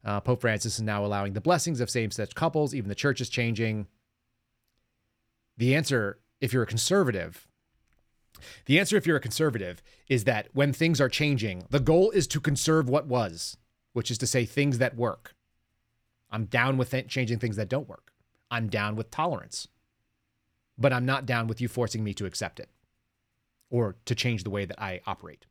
uh, 0.06 0.22
Pope 0.22 0.40
Francis 0.40 0.76
is 0.76 0.82
now 0.82 1.06
allowing 1.06 1.34
the 1.34 1.42
blessings 1.42 1.82
of 1.82 1.90
same-sex 1.90 2.34
couples. 2.34 2.74
Even 2.74 2.88
the 2.88 2.96
church 2.96 3.20
is 3.20 3.28
changing. 3.28 3.88
The 5.58 5.76
answer, 5.76 6.20
if 6.40 6.54
you're 6.54 6.64
a 6.64 6.66
conservative, 6.66 7.46
the 8.68 8.80
answer, 8.80 8.96
if 8.96 9.06
you're 9.06 9.18
a 9.18 9.20
conservative, 9.20 9.84
is 10.08 10.24
that 10.24 10.48
when 10.54 10.72
things 10.72 11.02
are 11.02 11.10
changing, 11.10 11.66
the 11.72 11.82
goal 11.82 12.10
is 12.12 12.26
to 12.28 12.40
conserve 12.40 12.88
what 12.88 13.06
was, 13.06 13.58
which 13.92 14.10
is 14.10 14.18
to 14.20 14.28
say 14.28 14.46
things 14.46 14.78
that 14.78 14.96
work. 14.96 15.36
I'm 16.34 16.46
down 16.46 16.78
with 16.78 16.92
th- 16.92 17.08
changing 17.08 17.40
things 17.40 17.56
that 17.56 17.70
don't 17.70 17.88
work. 17.88 18.12
I'm 18.52 18.68
down 18.68 18.96
with 18.96 19.12
tolerance, 19.12 19.68
but 20.78 20.92
I'm 20.92 21.06
not 21.06 21.26
down 21.26 21.48
with 21.48 21.62
you 21.62 21.68
forcing 21.68 22.04
me 22.04 22.14
to 22.16 22.26
accept 22.26 22.60
it 22.60 22.70
or 23.70 23.96
to 24.06 24.16
change 24.16 24.44
the 24.44 24.50
way 24.50 24.66
that 24.66 24.82
I 24.82 25.00
operate. 25.08 25.46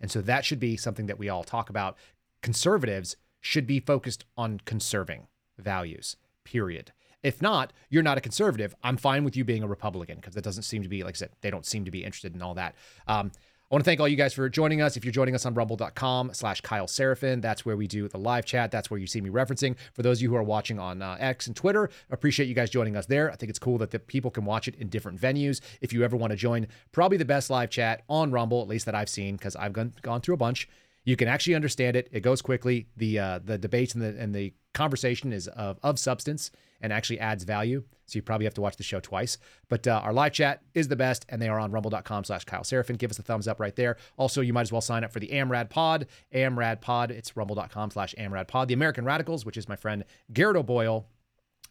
And 0.00 0.10
so 0.10 0.20
that 0.22 0.44
should 0.44 0.58
be 0.58 0.76
something 0.76 1.06
that 1.06 1.18
we 1.18 1.28
all 1.28 1.44
talk 1.44 1.70
about. 1.70 1.96
Conservatives 2.42 3.16
should 3.40 3.66
be 3.66 3.78
focused 3.78 4.24
on 4.36 4.60
conserving 4.64 5.28
values, 5.58 6.16
period. 6.44 6.92
If 7.22 7.40
not, 7.40 7.72
you're 7.88 8.02
not 8.02 8.18
a 8.18 8.22
conservative. 8.22 8.74
I'm 8.82 8.96
fine 8.96 9.24
with 9.24 9.36
you 9.36 9.44
being 9.44 9.62
a 9.62 9.68
Republican 9.68 10.16
because 10.16 10.34
that 10.34 10.42
doesn't 10.44 10.64
seem 10.64 10.82
to 10.82 10.88
be, 10.88 11.04
like 11.04 11.14
I 11.14 11.18
said, 11.18 11.30
they 11.40 11.50
don't 11.50 11.66
seem 11.66 11.84
to 11.84 11.90
be 11.90 12.04
interested 12.04 12.34
in 12.34 12.42
all 12.42 12.54
that. 12.54 12.74
Um, 13.06 13.30
I 13.72 13.74
want 13.74 13.86
to 13.86 13.90
thank 13.90 14.00
all 14.00 14.08
you 14.08 14.18
guys 14.18 14.34
for 14.34 14.50
joining 14.50 14.82
us. 14.82 14.98
If 14.98 15.04
you're 15.06 15.12
joining 15.12 15.34
us 15.34 15.46
on 15.46 15.54
rumble.com 15.54 16.34
slash 16.34 16.60
Kyle 16.60 16.86
Seraphin, 16.86 17.40
that's 17.40 17.64
where 17.64 17.74
we 17.74 17.86
do 17.86 18.06
the 18.06 18.18
live 18.18 18.44
chat. 18.44 18.70
That's 18.70 18.90
where 18.90 19.00
you 19.00 19.06
see 19.06 19.22
me 19.22 19.30
referencing. 19.30 19.76
For 19.94 20.02
those 20.02 20.18
of 20.18 20.22
you 20.24 20.28
who 20.28 20.36
are 20.36 20.42
watching 20.42 20.78
on 20.78 21.00
uh, 21.00 21.16
X 21.18 21.46
and 21.46 21.56
Twitter, 21.56 21.88
appreciate 22.10 22.50
you 22.50 22.54
guys 22.54 22.68
joining 22.68 22.98
us 22.98 23.06
there. 23.06 23.32
I 23.32 23.34
think 23.34 23.48
it's 23.48 23.58
cool 23.58 23.78
that 23.78 23.90
the 23.90 23.98
people 23.98 24.30
can 24.30 24.44
watch 24.44 24.68
it 24.68 24.74
in 24.74 24.90
different 24.90 25.18
venues. 25.18 25.62
If 25.80 25.94
you 25.94 26.04
ever 26.04 26.18
want 26.18 26.32
to 26.32 26.36
join, 26.36 26.66
probably 26.92 27.16
the 27.16 27.24
best 27.24 27.48
live 27.48 27.70
chat 27.70 28.02
on 28.10 28.30
Rumble, 28.30 28.60
at 28.60 28.68
least 28.68 28.84
that 28.84 28.94
I've 28.94 29.08
seen, 29.08 29.36
because 29.36 29.56
I've 29.56 29.72
gone, 29.72 29.94
gone 30.02 30.20
through 30.20 30.34
a 30.34 30.36
bunch. 30.36 30.68
You 31.04 31.16
can 31.16 31.26
actually 31.26 31.54
understand 31.54 31.96
it. 31.96 32.10
It 32.12 32.20
goes 32.20 32.42
quickly. 32.42 32.88
The 32.98 33.18
uh, 33.18 33.40
the 33.42 33.56
debates 33.56 33.94
and 33.94 34.02
the 34.02 34.14
and 34.20 34.34
the 34.34 34.52
conversation 34.74 35.32
is 35.32 35.48
of, 35.48 35.78
of 35.82 35.98
substance 35.98 36.50
and 36.80 36.92
actually 36.92 37.20
adds 37.20 37.44
value. 37.44 37.84
So 38.06 38.18
you 38.18 38.22
probably 38.22 38.44
have 38.44 38.54
to 38.54 38.60
watch 38.60 38.76
the 38.76 38.82
show 38.82 39.00
twice. 39.00 39.38
But 39.68 39.86
uh, 39.86 40.00
our 40.02 40.12
live 40.12 40.32
chat 40.32 40.62
is 40.74 40.88
the 40.88 40.96
best, 40.96 41.24
and 41.28 41.40
they 41.40 41.48
are 41.48 41.58
on 41.58 41.70
rumble.com 41.70 42.24
slash 42.24 42.44
Kyle 42.44 42.62
Seraphin. 42.62 42.98
Give 42.98 43.10
us 43.10 43.18
a 43.18 43.22
thumbs 43.22 43.48
up 43.48 43.60
right 43.60 43.74
there. 43.74 43.96
Also, 44.16 44.40
you 44.40 44.52
might 44.52 44.62
as 44.62 44.72
well 44.72 44.80
sign 44.80 45.04
up 45.04 45.12
for 45.12 45.20
the 45.20 45.28
AMRAD 45.28 45.70
pod. 45.70 46.06
AMRAD 46.34 46.80
pod, 46.80 47.10
it's 47.10 47.36
rumble.com 47.36 47.90
slash 47.90 48.14
AMRAD 48.18 48.48
pod. 48.48 48.68
The 48.68 48.74
American 48.74 49.04
Radicals, 49.04 49.46
which 49.46 49.56
is 49.56 49.68
my 49.68 49.76
friend 49.76 50.04
Garrett 50.32 50.56
O'Boyle 50.56 51.06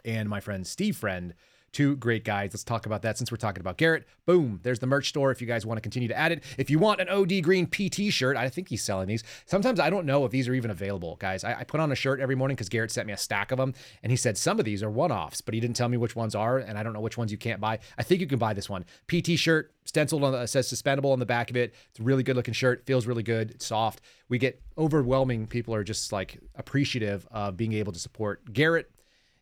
and 0.03 0.27
my 0.29 0.39
friend 0.39 0.65
Steve 0.65 0.97
Friend 0.97 1.33
Two 1.74 1.95
great 1.95 2.26
guys. 2.26 2.49
Let's 2.51 2.65
talk 2.65 2.86
about 2.86 3.01
that 3.03 3.17
since 3.17 3.32
we're 3.32 3.38
talking 3.38 3.61
about 3.61 3.78
Garrett. 3.78 4.05
Boom, 4.26 4.59
there's 4.63 4.80
the 4.80 4.88
merch 4.88 5.07
store 5.07 5.32
if 5.32 5.39
you 5.39 5.47
guys 5.47 5.65
want 5.65 5.78
to 5.78 5.82
continue 5.82 6.09
to 6.09 6.17
add 6.17 6.34
it. 6.34 6.43
If 6.57 6.69
you 6.69 6.80
want 6.80 6.99
an 6.99 7.07
OD 7.07 7.41
Green 7.41 7.65
PT 7.65 8.11
shirt, 8.11 8.36
I 8.36 8.49
think 8.49 8.67
he's 8.67 8.84
selling 8.84 9.07
these. 9.07 9.24
Sometimes 9.45 9.80
I 9.80 9.89
don't 9.89 10.05
know 10.05 10.26
if 10.26 10.32
these 10.32 10.49
are 10.49 10.53
even 10.53 10.69
available, 10.69 11.15
guys. 11.15 11.45
I, 11.45 11.59
I 11.59 11.63
put 11.63 11.80
on 11.80 11.89
a 11.89 11.95
shirt 11.95 12.19
every 12.19 12.36
morning 12.36 12.55
because 12.55 12.67
Garrett 12.67 12.91
sent 12.91 13.07
me 13.07 13.13
a 13.13 13.17
stack 13.17 13.51
of 13.51 13.57
them 13.57 13.74
and 14.03 14.11
he 14.11 14.17
said 14.17 14.38
some 14.38 14.59
of 14.59 14.65
these 14.65 14.84
are 14.84 14.89
one 14.89 15.13
offs, 15.13 15.39
but 15.39 15.53
he 15.53 15.61
didn't 15.61 15.78
tell 15.78 15.88
me 15.88 15.95
which 15.95 16.15
ones 16.15 16.36
are, 16.36 16.57
and 16.57 16.78
I 16.78 16.84
don't 16.84 16.91
know 16.91 16.99
which 16.99 17.17
ones 17.17 17.32
you 17.32 17.38
can't 17.38 17.61
buy. 17.61 17.80
I 17.97 18.03
think 18.03 18.19
you 18.19 18.28
can 18.28 18.39
buy 18.39 18.53
this 18.53 18.69
one. 18.69 18.84
PT 19.07 19.39
shirt, 19.39 19.74
stenciled 19.86 20.26
on 20.26 20.34
the, 20.34 20.47
says 20.47 20.67
suspendable 20.67 21.13
on 21.13 21.19
the 21.19 21.26
back 21.26 21.49
of 21.49 21.55
it. 21.55 21.74
It's 21.91 21.99
a 21.99 22.03
really 22.03 22.24
good 22.24 22.36
looking 22.36 22.53
shirt, 22.53 22.86
feels 22.86 23.07
really 23.07 23.24
good, 23.24 23.51
it's 23.51 23.65
soft. 23.65 24.01
We 24.28 24.38
get 24.38 24.61
overwhelming 24.78 25.47
people 25.47 25.74
are 25.74 25.86
just 25.86 26.11
like 26.11 26.38
appreciative 26.55 27.26
of 27.32 27.55
being 27.55 27.74
able 27.74 27.93
to 27.93 27.99
support 27.99 28.51
Garrett 28.51 28.91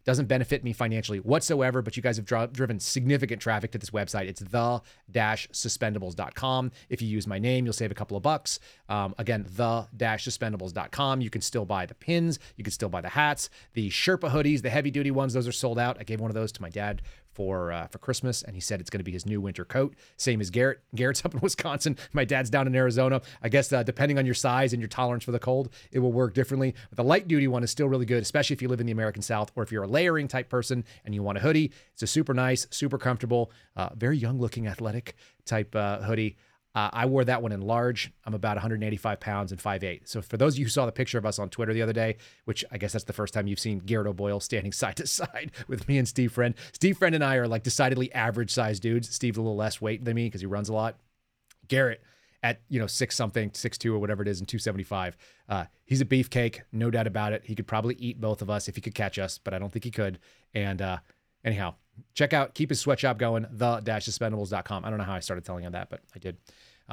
doesn't 0.09 0.25
benefit 0.25 0.63
me 0.63 0.73
financially 0.73 1.19
whatsoever, 1.19 1.83
but 1.83 1.95
you 1.95 2.01
guys 2.01 2.17
have 2.17 2.25
dri- 2.25 2.47
driven 2.51 2.79
significant 2.79 3.39
traffic 3.39 3.69
to 3.69 3.77
this 3.77 3.91
website. 3.91 4.27
It's 4.27 4.41
the-suspendables.com. 4.41 6.71
If 6.89 7.03
you 7.03 7.07
use 7.07 7.27
my 7.27 7.37
name, 7.37 7.63
you'll 7.63 7.73
save 7.73 7.91
a 7.91 7.93
couple 7.93 8.17
of 8.17 8.23
bucks. 8.23 8.59
Um, 8.89 9.13
again, 9.19 9.45
the-suspendables.com. 9.51 11.21
You 11.21 11.29
can 11.29 11.41
still 11.41 11.65
buy 11.65 11.85
the 11.85 11.93
pins. 11.93 12.39
You 12.55 12.63
can 12.63 12.73
still 12.73 12.89
buy 12.89 13.01
the 13.01 13.09
hats. 13.09 13.51
The 13.73 13.91
Sherpa 13.91 14.31
hoodies, 14.31 14.63
the 14.63 14.71
heavy 14.71 14.89
duty 14.89 15.11
ones, 15.11 15.33
those 15.33 15.47
are 15.47 15.51
sold 15.51 15.77
out. 15.77 15.97
I 15.99 16.03
gave 16.03 16.19
one 16.19 16.31
of 16.31 16.35
those 16.35 16.51
to 16.53 16.61
my 16.63 16.69
dad 16.69 17.03
for 17.39 17.71
uh, 17.71 17.87
for 17.87 17.99
Christmas, 17.99 18.43
and 18.43 18.53
he 18.53 18.59
said 18.59 18.81
it's 18.81 18.89
going 18.89 18.99
to 18.99 19.05
be 19.05 19.13
his 19.13 19.25
new 19.25 19.39
winter 19.39 19.63
coat. 19.63 19.95
Same 20.17 20.41
as 20.41 20.49
Garrett. 20.49 20.81
Garrett's 20.93 21.23
up 21.25 21.33
in 21.33 21.39
Wisconsin. 21.39 21.95
My 22.11 22.25
dad's 22.25 22.49
down 22.49 22.67
in 22.67 22.75
Arizona. 22.75 23.21
I 23.41 23.47
guess 23.47 23.71
uh, 23.71 23.81
depending 23.81 24.17
on 24.17 24.25
your 24.25 24.35
size 24.35 24.73
and 24.73 24.81
your 24.81 24.89
tolerance 24.89 25.23
for 25.23 25.31
the 25.31 25.39
cold, 25.39 25.69
it 25.93 25.99
will 25.99 26.11
work 26.11 26.33
differently. 26.33 26.75
But 26.89 26.97
the 26.97 27.05
light 27.05 27.29
duty 27.29 27.47
one 27.47 27.63
is 27.63 27.71
still 27.71 27.87
really 27.87 28.05
good, 28.05 28.21
especially 28.21 28.55
if 28.55 28.61
you 28.61 28.67
live 28.67 28.81
in 28.81 28.87
the 28.87 28.91
American 28.91 29.21
South 29.21 29.53
or 29.55 29.63
if 29.63 29.71
you're 29.71 29.83
a 29.83 29.87
layering 29.87 30.27
type 30.27 30.49
person 30.49 30.83
and 31.05 31.15
you 31.15 31.23
want 31.23 31.37
a 31.37 31.41
hoodie. 31.41 31.71
It's 31.93 32.03
a 32.03 32.07
super 32.07 32.33
nice, 32.33 32.67
super 32.71 32.97
comfortable, 32.97 33.51
uh, 33.77 33.91
very 33.95 34.17
young 34.17 34.37
looking, 34.37 34.67
athletic 34.67 35.15
type 35.45 35.73
uh, 35.77 35.99
hoodie. 36.01 36.35
Uh, 36.79 36.89
I 36.93 37.07
wore 37.07 37.25
that 37.25 37.41
one 37.41 37.51
in 37.51 37.59
large. 37.59 38.09
I'm 38.23 38.33
about 38.33 38.55
185 38.55 39.19
pounds 39.19 39.51
and 39.51 39.61
5'8. 39.61 40.07
So 40.07 40.21
for 40.21 40.37
those 40.37 40.53
of 40.53 40.59
you 40.59 40.65
who 40.65 40.69
saw 40.69 40.85
the 40.85 40.93
picture 40.93 41.17
of 41.17 41.25
us 41.25 41.37
on 41.37 41.49
Twitter 41.49 41.73
the 41.73 41.81
other 41.81 41.91
day, 41.91 42.15
which 42.45 42.63
I 42.71 42.77
guess 42.77 42.93
that's 42.93 43.03
the 43.03 43.11
first 43.11 43.33
time 43.33 43.47
you've 43.47 43.59
seen 43.59 43.79
Garrett 43.79 44.07
O'Boyle 44.07 44.39
standing 44.39 44.71
side 44.81 44.95
to 44.95 45.07
side 45.07 45.51
with 45.67 45.89
me 45.89 45.97
and 45.97 46.07
Steve 46.07 46.31
Friend. 46.31 46.55
Steve 46.71 46.97
Friend 46.97 47.13
and 47.13 47.23
I 47.23 47.35
are 47.35 47.49
like 47.49 47.63
decidedly 47.63 48.13
average 48.13 48.51
sized 48.51 48.81
dudes. 48.81 49.13
Steve's 49.13 49.37
a 49.37 49.41
little 49.41 49.57
less 49.57 49.81
weight 49.81 50.05
than 50.05 50.15
me 50.15 50.27
because 50.27 50.39
he 50.39 50.47
runs 50.47 50.69
a 50.69 50.73
lot. 50.73 50.95
Garrett 51.67 52.01
at 52.43 52.61
you 52.69 52.79
know 52.79 52.87
six 52.87 53.13
something, 53.13 53.51
six 53.53 53.77
two 53.77 53.93
or 53.93 53.99
whatever 53.99 54.21
it 54.21 54.29
is, 54.29 54.39
and 54.39 54.47
275. 54.47 55.17
Uh, 55.49 55.65
he's 55.85 55.99
a 55.99 56.05
beefcake, 56.05 56.61
no 56.71 56.89
doubt 56.89 57.07
about 57.07 57.33
it. 57.33 57.41
He 57.43 57.55
could 57.55 57.67
probably 57.67 57.95
eat 57.95 58.21
both 58.21 58.41
of 58.41 58.49
us 58.49 58.69
if 58.69 58.75
he 58.75 58.81
could 58.81 58.95
catch 58.95 59.19
us, 59.19 59.37
but 59.37 59.53
I 59.53 59.59
don't 59.59 59.69
think 59.69 59.83
he 59.83 59.91
could. 59.91 60.17
And 60.53 60.81
uh, 60.81 60.99
anyhow, 61.43 61.75
check 62.13 62.31
out 62.31 62.53
keep 62.53 62.69
his 62.69 62.79
sweatshop 62.79 63.17
going 63.17 63.45
the-suspendables.com 63.51 64.85
i 64.85 64.89
don't 64.89 64.99
know 64.99 65.03
how 65.03 65.13
i 65.13 65.19
started 65.19 65.43
telling 65.45 65.63
him 65.63 65.71
that 65.71 65.89
but 65.89 66.01
i 66.15 66.19
did 66.19 66.37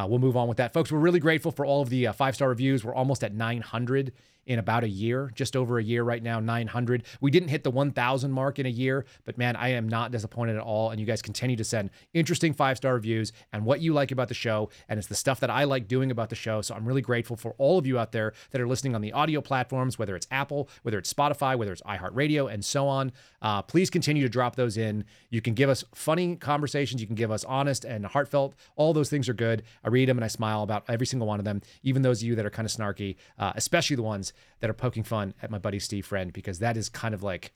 we'll 0.04 0.18
move 0.18 0.36
on 0.36 0.48
with 0.48 0.58
that. 0.58 0.72
Folks 0.72 0.92
we're 0.92 0.98
really 0.98 1.20
grateful 1.20 1.52
for 1.52 1.64
all 1.64 1.82
of 1.82 1.88
the 1.88 2.08
uh, 2.08 2.12
five 2.12 2.34
star 2.34 2.48
reviews. 2.48 2.84
We're 2.84 2.94
almost 2.94 3.24
at 3.24 3.32
900 3.32 4.12
in 4.46 4.58
about 4.58 4.84
a 4.84 4.88
year, 4.88 5.30
just 5.34 5.56
over 5.56 5.78
a 5.78 5.82
year 5.82 6.04
right 6.04 6.22
now, 6.22 6.40
900. 6.40 7.04
We 7.20 7.30
didn't 7.30 7.48
hit 7.48 7.64
the 7.64 7.70
1,000 7.70 8.30
mark 8.30 8.58
in 8.58 8.66
a 8.66 8.70
year, 8.70 9.04
but 9.24 9.36
man, 9.36 9.56
I 9.56 9.70
am 9.70 9.88
not 9.88 10.12
disappointed 10.12 10.56
at 10.56 10.62
all. 10.62 10.90
And 10.90 11.00
you 11.00 11.06
guys 11.06 11.20
continue 11.20 11.56
to 11.56 11.64
send 11.64 11.90
interesting 12.14 12.54
five 12.54 12.76
star 12.76 12.94
reviews 12.94 13.32
and 13.52 13.64
what 13.64 13.80
you 13.80 13.92
like 13.92 14.12
about 14.12 14.28
the 14.28 14.34
show. 14.34 14.70
And 14.88 14.98
it's 14.98 15.08
the 15.08 15.14
stuff 15.14 15.40
that 15.40 15.50
I 15.50 15.64
like 15.64 15.88
doing 15.88 16.10
about 16.10 16.30
the 16.30 16.36
show. 16.36 16.62
So 16.62 16.74
I'm 16.74 16.86
really 16.86 17.02
grateful 17.02 17.36
for 17.36 17.54
all 17.58 17.78
of 17.78 17.86
you 17.86 17.98
out 17.98 18.12
there 18.12 18.32
that 18.52 18.60
are 18.60 18.68
listening 18.68 18.94
on 18.94 19.00
the 19.00 19.12
audio 19.12 19.40
platforms, 19.40 19.98
whether 19.98 20.14
it's 20.14 20.28
Apple, 20.30 20.68
whether 20.82 20.98
it's 20.98 21.12
Spotify, 21.12 21.56
whether 21.58 21.72
it's 21.72 21.82
iHeartRadio, 21.82 22.52
and 22.52 22.64
so 22.64 22.86
on. 22.86 23.12
Uh, 23.42 23.62
please 23.62 23.90
continue 23.90 24.22
to 24.22 24.28
drop 24.28 24.54
those 24.54 24.76
in. 24.76 25.04
You 25.30 25.40
can 25.40 25.54
give 25.54 25.68
us 25.68 25.84
funny 25.94 26.36
conversations, 26.36 27.00
you 27.00 27.06
can 27.06 27.16
give 27.16 27.30
us 27.30 27.44
honest 27.44 27.84
and 27.84 28.06
heartfelt. 28.06 28.54
All 28.76 28.92
those 28.92 29.10
things 29.10 29.28
are 29.28 29.34
good. 29.34 29.64
I 29.82 29.88
read 29.88 30.08
them 30.08 30.18
and 30.18 30.24
I 30.24 30.28
smile 30.28 30.62
about 30.62 30.84
every 30.88 31.06
single 31.06 31.26
one 31.26 31.40
of 31.40 31.44
them, 31.44 31.62
even 31.82 32.02
those 32.02 32.22
of 32.22 32.28
you 32.28 32.34
that 32.36 32.46
are 32.46 32.50
kind 32.50 32.66
of 32.66 32.72
snarky, 32.72 33.16
uh, 33.38 33.52
especially 33.56 33.96
the 33.96 34.02
ones 34.02 34.32
that 34.60 34.70
are 34.70 34.74
poking 34.74 35.02
fun 35.02 35.34
at 35.42 35.50
my 35.50 35.58
buddy 35.58 35.78
Steve 35.78 36.06
Friend, 36.06 36.32
because 36.32 36.58
that 36.58 36.76
is 36.76 36.88
kind 36.88 37.14
of 37.14 37.22
like, 37.22 37.52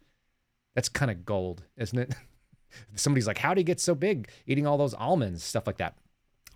that's 0.74 0.88
kind 0.88 1.10
of 1.10 1.24
gold, 1.24 1.64
isn't 1.76 1.98
it? 1.98 2.14
Somebody's 2.94 3.26
like, 3.26 3.38
how 3.38 3.54
do 3.54 3.60
you 3.60 3.64
get 3.64 3.80
so 3.80 3.94
big 3.94 4.28
eating 4.46 4.66
all 4.66 4.78
those 4.78 4.94
almonds, 4.94 5.42
stuff 5.42 5.66
like 5.66 5.78
that. 5.78 5.96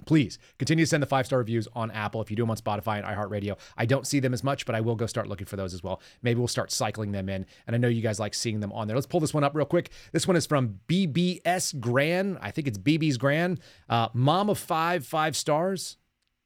Please 0.07 0.39
continue 0.59 0.85
to 0.85 0.89
send 0.89 1.03
the 1.03 1.07
five 1.07 1.25
star 1.25 1.39
reviews 1.39 1.69
on 1.73 1.91
Apple 1.93 2.21
if 2.21 2.31
you 2.31 2.37
do 2.37 2.43
them 2.43 2.51
on 2.51 2.57
Spotify 2.57 2.97
and 2.97 3.07
iHeartRadio. 3.07 3.57
I 3.77 3.87
don't 3.87 4.07
see 4.07 4.21
them 4.21 4.35
as 4.35 4.43
much, 4.43 4.67
but 4.67 4.75
I 4.75 4.81
will 4.81 4.97
go 4.97 5.07
start 5.07 5.29
looking 5.29 5.47
for 5.47 5.57
those 5.57 5.73
as 5.73 5.83
well. 5.83 6.03
Maybe 6.21 6.39
we'll 6.39 6.49
start 6.49 6.73
cycling 6.73 7.13
them 7.13 7.29
in. 7.29 7.47
And 7.67 7.75
I 7.75 7.79
know 7.79 7.89
you 7.89 8.03
guys 8.03 8.21
like 8.21 8.35
seeing 8.35 8.61
them 8.61 8.73
on 8.73 8.87
there. 8.87 8.97
Let's 8.97 9.07
pull 9.07 9.21
this 9.21 9.33
one 9.33 9.45
up 9.45 9.55
real 9.55 9.65
quick. 9.65 9.91
This 10.13 10.27
one 10.27 10.37
is 10.37 10.47
from 10.47 10.81
BBS 10.89 11.79
Gran. 11.81 12.39
I 12.43 12.51
think 12.51 12.67
it's 12.67 12.79
BB's 12.79 13.17
Gran. 13.17 13.59
Uh, 13.89 14.09
Mom 14.13 14.51
of 14.51 14.59
five, 14.59 15.07
five 15.07 15.37
stars. 15.37 15.97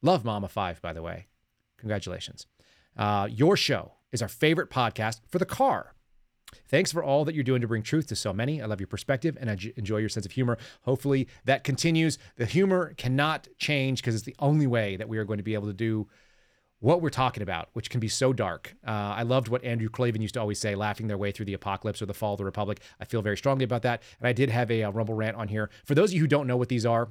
Love 0.03 0.25
Mom 0.25 0.45
of 0.45 0.53
five, 0.53 0.81
by 0.83 0.93
the 0.93 1.03
way. 1.03 1.27
Congratulations. 1.79 2.47
Uh, 2.99 3.29
your 3.31 3.57
show 3.57 3.93
is 4.13 4.21
our 4.21 4.29
favorite 4.29 4.71
podcast 4.71 5.21
for 5.29 5.39
the 5.39 5.47
car. 5.47 5.95
Thanks 6.67 6.93
for 6.93 7.03
all 7.03 7.25
that 7.25 7.35
you're 7.35 7.45
doing 7.45 7.61
to 7.61 7.69
bring 7.69 7.83
truth 7.83 8.07
to 8.09 8.17
so 8.17 8.33
many. 8.33 8.61
I 8.61 8.67
love 8.67 8.81
your 8.81 8.87
perspective 8.87 9.37
and 9.41 9.51
I 9.51 9.57
enjoy 9.77 9.99
your 9.99 10.09
sense 10.09 10.27
of 10.27 10.33
humor. 10.33 10.59
Hopefully 10.83 11.29
that 11.45 11.63
continues. 11.65 12.19
The 12.37 12.47
humor 12.47 12.95
cannot 12.97 13.49
change 13.59 14.01
because 14.01 14.15
it's 14.15 14.25
the 14.25 14.37
only 14.39 14.67
way 14.67 14.97
that 14.97 15.09
we 15.09 15.19
are 15.19 15.25
going 15.25 15.39
to 15.39 15.45
be 15.45 15.55
able 15.55 15.67
to 15.67 15.75
do 15.75 16.09
what 16.81 17.03
we're 17.03 17.11
talking 17.11 17.43
about, 17.43 17.69
which 17.73 17.91
can 17.91 18.01
be 18.01 18.09
so 18.09 18.33
dark. 18.33 18.77
Uh, 18.87 18.91
I 18.91 19.23
loved 19.23 19.49
what 19.49 19.65
Andrew 19.65 19.89
Klavan 19.89 20.23
used 20.23 20.35
to 20.35 20.41
always 20.41 20.61
say, 20.61 20.75
laughing 20.75 21.09
their 21.09 21.19
way 21.19 21.33
through 21.33 21.47
the 21.47 21.55
apocalypse 21.55 22.01
or 22.01 22.07
the 22.07 22.15
fall 22.15 22.35
of 22.35 22.39
the 22.39 22.45
republic. 22.45 22.81
I 23.01 23.05
feel 23.05 23.21
very 23.21 23.37
strongly 23.37 23.65
about 23.65 23.83
that. 23.83 24.03
And 24.21 24.29
I 24.29 24.33
did 24.33 24.49
have 24.51 24.71
a, 24.71 24.83
a 24.83 24.91
Rumble 24.91 25.15
rant 25.15 25.37
on 25.37 25.49
here. 25.49 25.71
For 25.85 25.95
those 25.95 26.11
of 26.11 26.15
you 26.15 26.21
who 26.21 26.29
don't 26.29 26.47
know 26.47 26.57
what 26.57 26.69
these 26.69 26.87
are, 26.87 27.09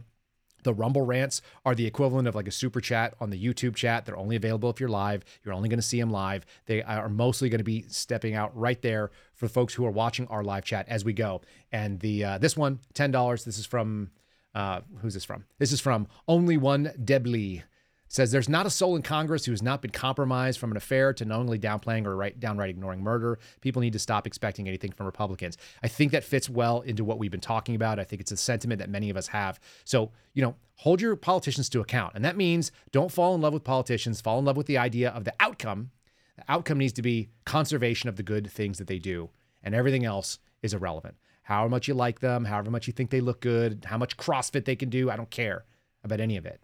the 0.64 0.74
Rumble 0.74 1.04
rants 1.04 1.42
are 1.66 1.76
the 1.76 1.86
equivalent 1.86 2.28
of 2.28 2.36
like 2.36 2.48
a 2.48 2.52
super 2.52 2.82
chat 2.82 3.16
on 3.20 3.30
the 3.30 3.42
YouTube 3.42 3.76
chat. 3.76 4.06
They're 4.06 4.18
only 4.18 4.36
available 4.36 4.70
if 4.70 4.80
you're 4.80 4.90
live. 4.90 5.24
You're 5.44 5.54
only 5.54 5.70
going 5.70 5.80
to 5.80 5.86
see 5.86 6.00
them 6.00 6.12
live. 6.12 6.46
They 6.66 6.82
are 6.84 7.10
mostly 7.10 7.50
going 7.50 7.60
to 7.60 7.64
be 7.64 7.86
stepping 7.88 8.36
out 8.36 8.58
right 8.58 8.82
there 8.82 9.12
for 9.34 9.48
folks 9.48 9.74
who 9.74 9.86
are 9.86 9.92
watching 9.92 10.28
our 10.28 10.44
live 10.44 10.66
chat 10.66 10.88
as 10.90 11.06
we 11.06 11.14
go. 11.14 11.42
And 11.72 12.00
the 12.00 12.24
uh, 12.24 12.38
this 12.38 12.58
one, 12.58 12.80
ten 12.94 13.12
dollars. 13.12 13.46
This 13.46 13.58
is 13.58 13.66
from 13.66 14.12
uh, 14.56 14.82
who's 15.02 15.14
this 15.14 15.26
from? 15.26 15.46
This 15.60 15.72
is 15.72 15.80
from 15.80 16.08
only 16.28 16.58
one 16.58 16.92
Debly 17.04 17.64
says 18.08 18.32
there's 18.32 18.50
not 18.50 18.66
a 18.66 18.70
soul 18.70 18.96
in 18.96 19.02
Congress 19.02 19.46
who 19.46 19.52
has 19.52 19.62
not 19.62 19.82
been 19.82 19.92
compromised 19.92 20.60
from 20.60 20.72
an 20.72 20.78
affair 20.78 21.14
to 21.14 21.26
knowingly 21.26 21.60
downplaying 21.60 22.06
or 22.06 22.16
right, 22.16 22.40
downright 22.40 22.70
ignoring 22.70 23.02
murder. 23.02 23.40
People 23.62 23.82
need 23.82 23.94
to 23.94 24.00
stop 24.00 24.26
expecting 24.26 24.68
anything 24.68 24.92
from 24.92 25.06
Republicans. 25.06 25.58
I 25.84 25.88
think 25.88 26.12
that 26.12 26.24
fits 26.24 26.50
well 26.50 26.82
into 26.82 27.04
what 27.04 27.20
we've 27.20 27.32
been 27.32 27.40
talking 27.40 27.76
about. 27.76 28.00
I 28.00 28.04
think 28.04 28.22
it's 28.22 28.32
a 28.32 28.38
sentiment 28.38 28.80
that 28.80 28.90
many 28.90 29.10
of 29.10 29.18
us 29.18 29.28
have. 29.28 29.60
So, 29.84 30.12
you 30.34 30.42
know, 30.42 30.56
hold 30.76 31.02
your 31.02 31.16
politicians 31.16 31.70
to 31.70 31.82
account. 31.82 32.14
And 32.16 32.24
that 32.24 32.38
means 32.38 32.72
don't 32.92 33.12
fall 33.12 33.36
in 33.36 33.42
love 33.42 33.54
with 33.54 33.64
politicians, 33.64 34.22
fall 34.22 34.40
in 34.40 34.46
love 34.46 34.58
with 34.58 34.68
the 34.68 34.78
idea 34.78 35.10
of 35.10 35.24
the 35.24 35.34
outcome. 35.40 35.92
The 36.38 36.44
outcome 36.48 36.78
needs 36.78 36.94
to 36.94 37.02
be 37.02 37.30
conservation 37.46 38.10
of 38.10 38.16
the 38.16 38.24
good 38.24 38.50
things 38.50 38.78
that 38.78 38.88
they 38.88 39.00
do, 39.00 39.32
and 39.64 39.74
everything 39.74 40.06
else 40.06 40.38
is 40.62 40.74
irrelevant. 40.74 41.16
However 41.42 41.70
much 41.70 41.88
you 41.88 41.94
like 41.94 42.20
them, 42.20 42.46
however 42.46 42.70
much 42.70 42.88
you 42.88 42.94
think 42.94 43.10
they 43.10 43.22
look 43.22 43.42
good, 43.42 43.86
how 43.86 43.98
much 43.98 44.18
CrossFit 44.18 44.66
they 44.66 44.76
can 44.76 44.90
do, 44.90 45.10
I 45.10 45.16
don't 45.16 45.32
care 45.32 45.66
about 46.04 46.20
any 46.20 46.38
of 46.38 46.46
it. 46.46 46.62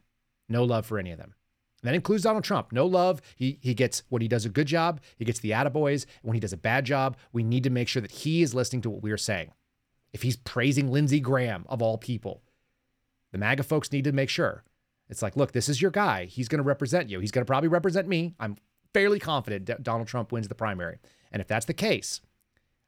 No 0.49 0.63
love 0.63 0.85
for 0.85 0.99
any 0.99 1.11
of 1.11 1.17
them. 1.17 1.33
That 1.83 1.95
includes 1.95 2.23
Donald 2.23 2.43
Trump. 2.45 2.71
No 2.71 2.85
love. 2.85 3.21
He 3.35 3.59
he 3.61 3.73
gets 3.73 4.03
when 4.09 4.21
he 4.21 4.27
does 4.27 4.45
a 4.45 4.49
good 4.49 4.67
job, 4.67 5.01
he 5.17 5.25
gets 5.25 5.39
the 5.39 5.51
attaboys. 5.51 6.05
When 6.21 6.33
he 6.33 6.39
does 6.39 6.53
a 6.53 6.57
bad 6.57 6.85
job, 6.85 7.17
we 7.33 7.43
need 7.43 7.63
to 7.65 7.69
make 7.69 7.87
sure 7.87 8.01
that 8.01 8.11
he 8.11 8.41
is 8.41 8.55
listening 8.55 8.81
to 8.83 8.89
what 8.89 9.03
we 9.03 9.11
are 9.11 9.17
saying. 9.17 9.51
If 10.13 10.21
he's 10.21 10.37
praising 10.37 10.91
Lindsey 10.91 11.19
Graham 11.19 11.65
of 11.67 11.81
all 11.81 11.97
people, 11.97 12.41
the 13.31 13.37
MAGA 13.37 13.63
folks 13.63 13.91
need 13.91 14.05
to 14.05 14.11
make 14.11 14.29
sure. 14.29 14.63
It's 15.09 15.21
like, 15.21 15.35
look, 15.35 15.51
this 15.51 15.67
is 15.67 15.81
your 15.81 15.91
guy. 15.91 16.25
He's 16.25 16.47
going 16.47 16.59
to 16.59 16.63
represent 16.63 17.09
you. 17.09 17.19
He's 17.19 17.31
going 17.31 17.43
to 17.43 17.49
probably 17.49 17.67
represent 17.67 18.07
me. 18.07 18.35
I'm 18.39 18.57
fairly 18.93 19.19
confident 19.19 19.65
that 19.65 19.83
Donald 19.83 20.07
Trump 20.07 20.31
wins 20.31 20.47
the 20.47 20.55
primary. 20.55 20.99
And 21.31 21.41
if 21.41 21.47
that's 21.47 21.65
the 21.65 21.73
case, 21.73 22.21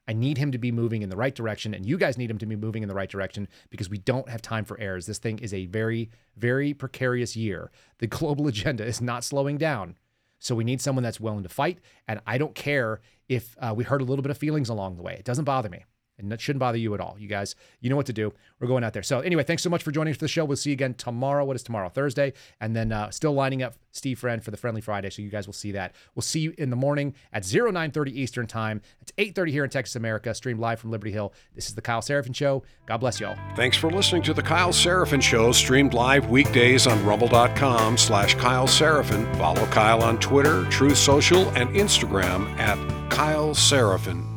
I 0.08 0.12
need 0.12 0.38
him 0.38 0.52
to 0.52 0.58
be 0.58 0.70
moving 0.70 1.02
in 1.02 1.08
the 1.08 1.16
right 1.16 1.34
direction, 1.34 1.74
and 1.74 1.84
you 1.84 1.98
guys 1.98 2.16
need 2.16 2.30
him 2.30 2.38
to 2.38 2.46
be 2.46 2.56
moving 2.56 2.82
in 2.82 2.88
the 2.88 2.94
right 2.94 3.10
direction 3.10 3.48
because 3.70 3.90
we 3.90 3.98
don't 3.98 4.28
have 4.28 4.40
time 4.40 4.64
for 4.64 4.78
errors. 4.78 5.06
This 5.06 5.18
thing 5.18 5.38
is 5.40 5.52
a 5.52 5.66
very, 5.66 6.10
very 6.36 6.74
precarious 6.74 7.36
year. 7.36 7.70
The 7.98 8.06
global 8.18 8.46
agenda 8.46 8.84
is 8.84 9.00
not 9.00 9.24
slowing 9.24 9.58
down. 9.58 9.96
So 10.38 10.54
we 10.54 10.64
need 10.64 10.80
someone 10.80 11.02
that's 11.02 11.18
willing 11.18 11.42
to 11.42 11.48
fight. 11.48 11.78
And 12.06 12.20
I 12.26 12.38
don't 12.38 12.54
care 12.54 13.00
if 13.28 13.56
uh, 13.60 13.74
we 13.74 13.84
hurt 13.84 14.02
a 14.02 14.04
little 14.04 14.22
bit 14.22 14.30
of 14.30 14.38
feelings 14.38 14.68
along 14.68 14.96
the 14.96 15.02
way. 15.02 15.14
It 15.14 15.24
doesn't 15.24 15.44
bother 15.44 15.68
me. 15.68 15.84
And 16.18 16.32
that 16.32 16.40
shouldn't 16.40 16.60
bother 16.60 16.78
you 16.78 16.94
at 16.94 17.00
all. 17.00 17.16
You 17.18 17.28
guys, 17.28 17.54
you 17.80 17.90
know 17.90 17.96
what 17.96 18.06
to 18.06 18.12
do. 18.12 18.32
We're 18.58 18.68
going 18.68 18.84
out 18.84 18.94
there. 18.94 19.02
So, 19.02 19.20
anyway, 19.20 19.42
thanks 19.42 19.62
so 19.62 19.68
much 19.68 19.82
for 19.82 19.90
joining 19.90 20.12
us 20.12 20.16
for 20.16 20.24
the 20.24 20.28
show. 20.28 20.44
We'll 20.44 20.56
see 20.56 20.70
you 20.70 20.74
again 20.74 20.94
tomorrow. 20.94 21.44
What 21.44 21.56
is 21.56 21.62
tomorrow? 21.62 21.88
Thursday. 21.88 22.32
And 22.60 22.74
then 22.74 22.90
uh, 22.90 23.10
still 23.10 23.34
lining 23.34 23.62
up 23.62 23.74
Steve 23.92 24.18
Friend 24.18 24.42
for 24.42 24.50
the 24.50 24.56
Friendly 24.56 24.80
Friday. 24.80 25.10
So, 25.10 25.20
you 25.20 25.28
guys 25.28 25.46
will 25.46 25.52
see 25.52 25.72
that. 25.72 25.94
We'll 26.14 26.22
see 26.22 26.40
you 26.40 26.54
in 26.56 26.70
the 26.70 26.76
morning 26.76 27.14
at 27.32 27.44
0930 27.44 28.18
Eastern 28.18 28.46
Time. 28.46 28.80
It's 29.00 29.12
830 29.18 29.52
here 29.52 29.64
in 29.64 29.70
Texas, 29.70 29.96
America, 29.96 30.34
streamed 30.34 30.60
live 30.60 30.80
from 30.80 30.90
Liberty 30.90 31.12
Hill. 31.12 31.34
This 31.54 31.68
is 31.68 31.74
the 31.74 31.82
Kyle 31.82 32.00
Seraphin 32.00 32.34
Show. 32.34 32.62
God 32.86 32.98
bless 32.98 33.20
y'all. 33.20 33.36
Thanks 33.54 33.76
for 33.76 33.90
listening 33.90 34.22
to 34.22 34.34
the 34.34 34.42
Kyle 34.42 34.72
Seraphin 34.72 35.22
Show, 35.22 35.52
streamed 35.52 35.92
live 35.92 36.30
weekdays 36.30 36.86
on 36.86 37.04
rumble.com 37.04 37.98
slash 37.98 38.34
Kyle 38.36 38.66
Seraphin. 38.66 39.36
Follow 39.36 39.66
Kyle 39.66 40.02
on 40.02 40.18
Twitter, 40.18 40.64
Truth 40.70 40.98
Social, 40.98 41.48
and 41.50 41.68
Instagram 41.70 42.48
at 42.58 42.76
Kyle 43.10 43.54
Seraphin. 43.54 44.35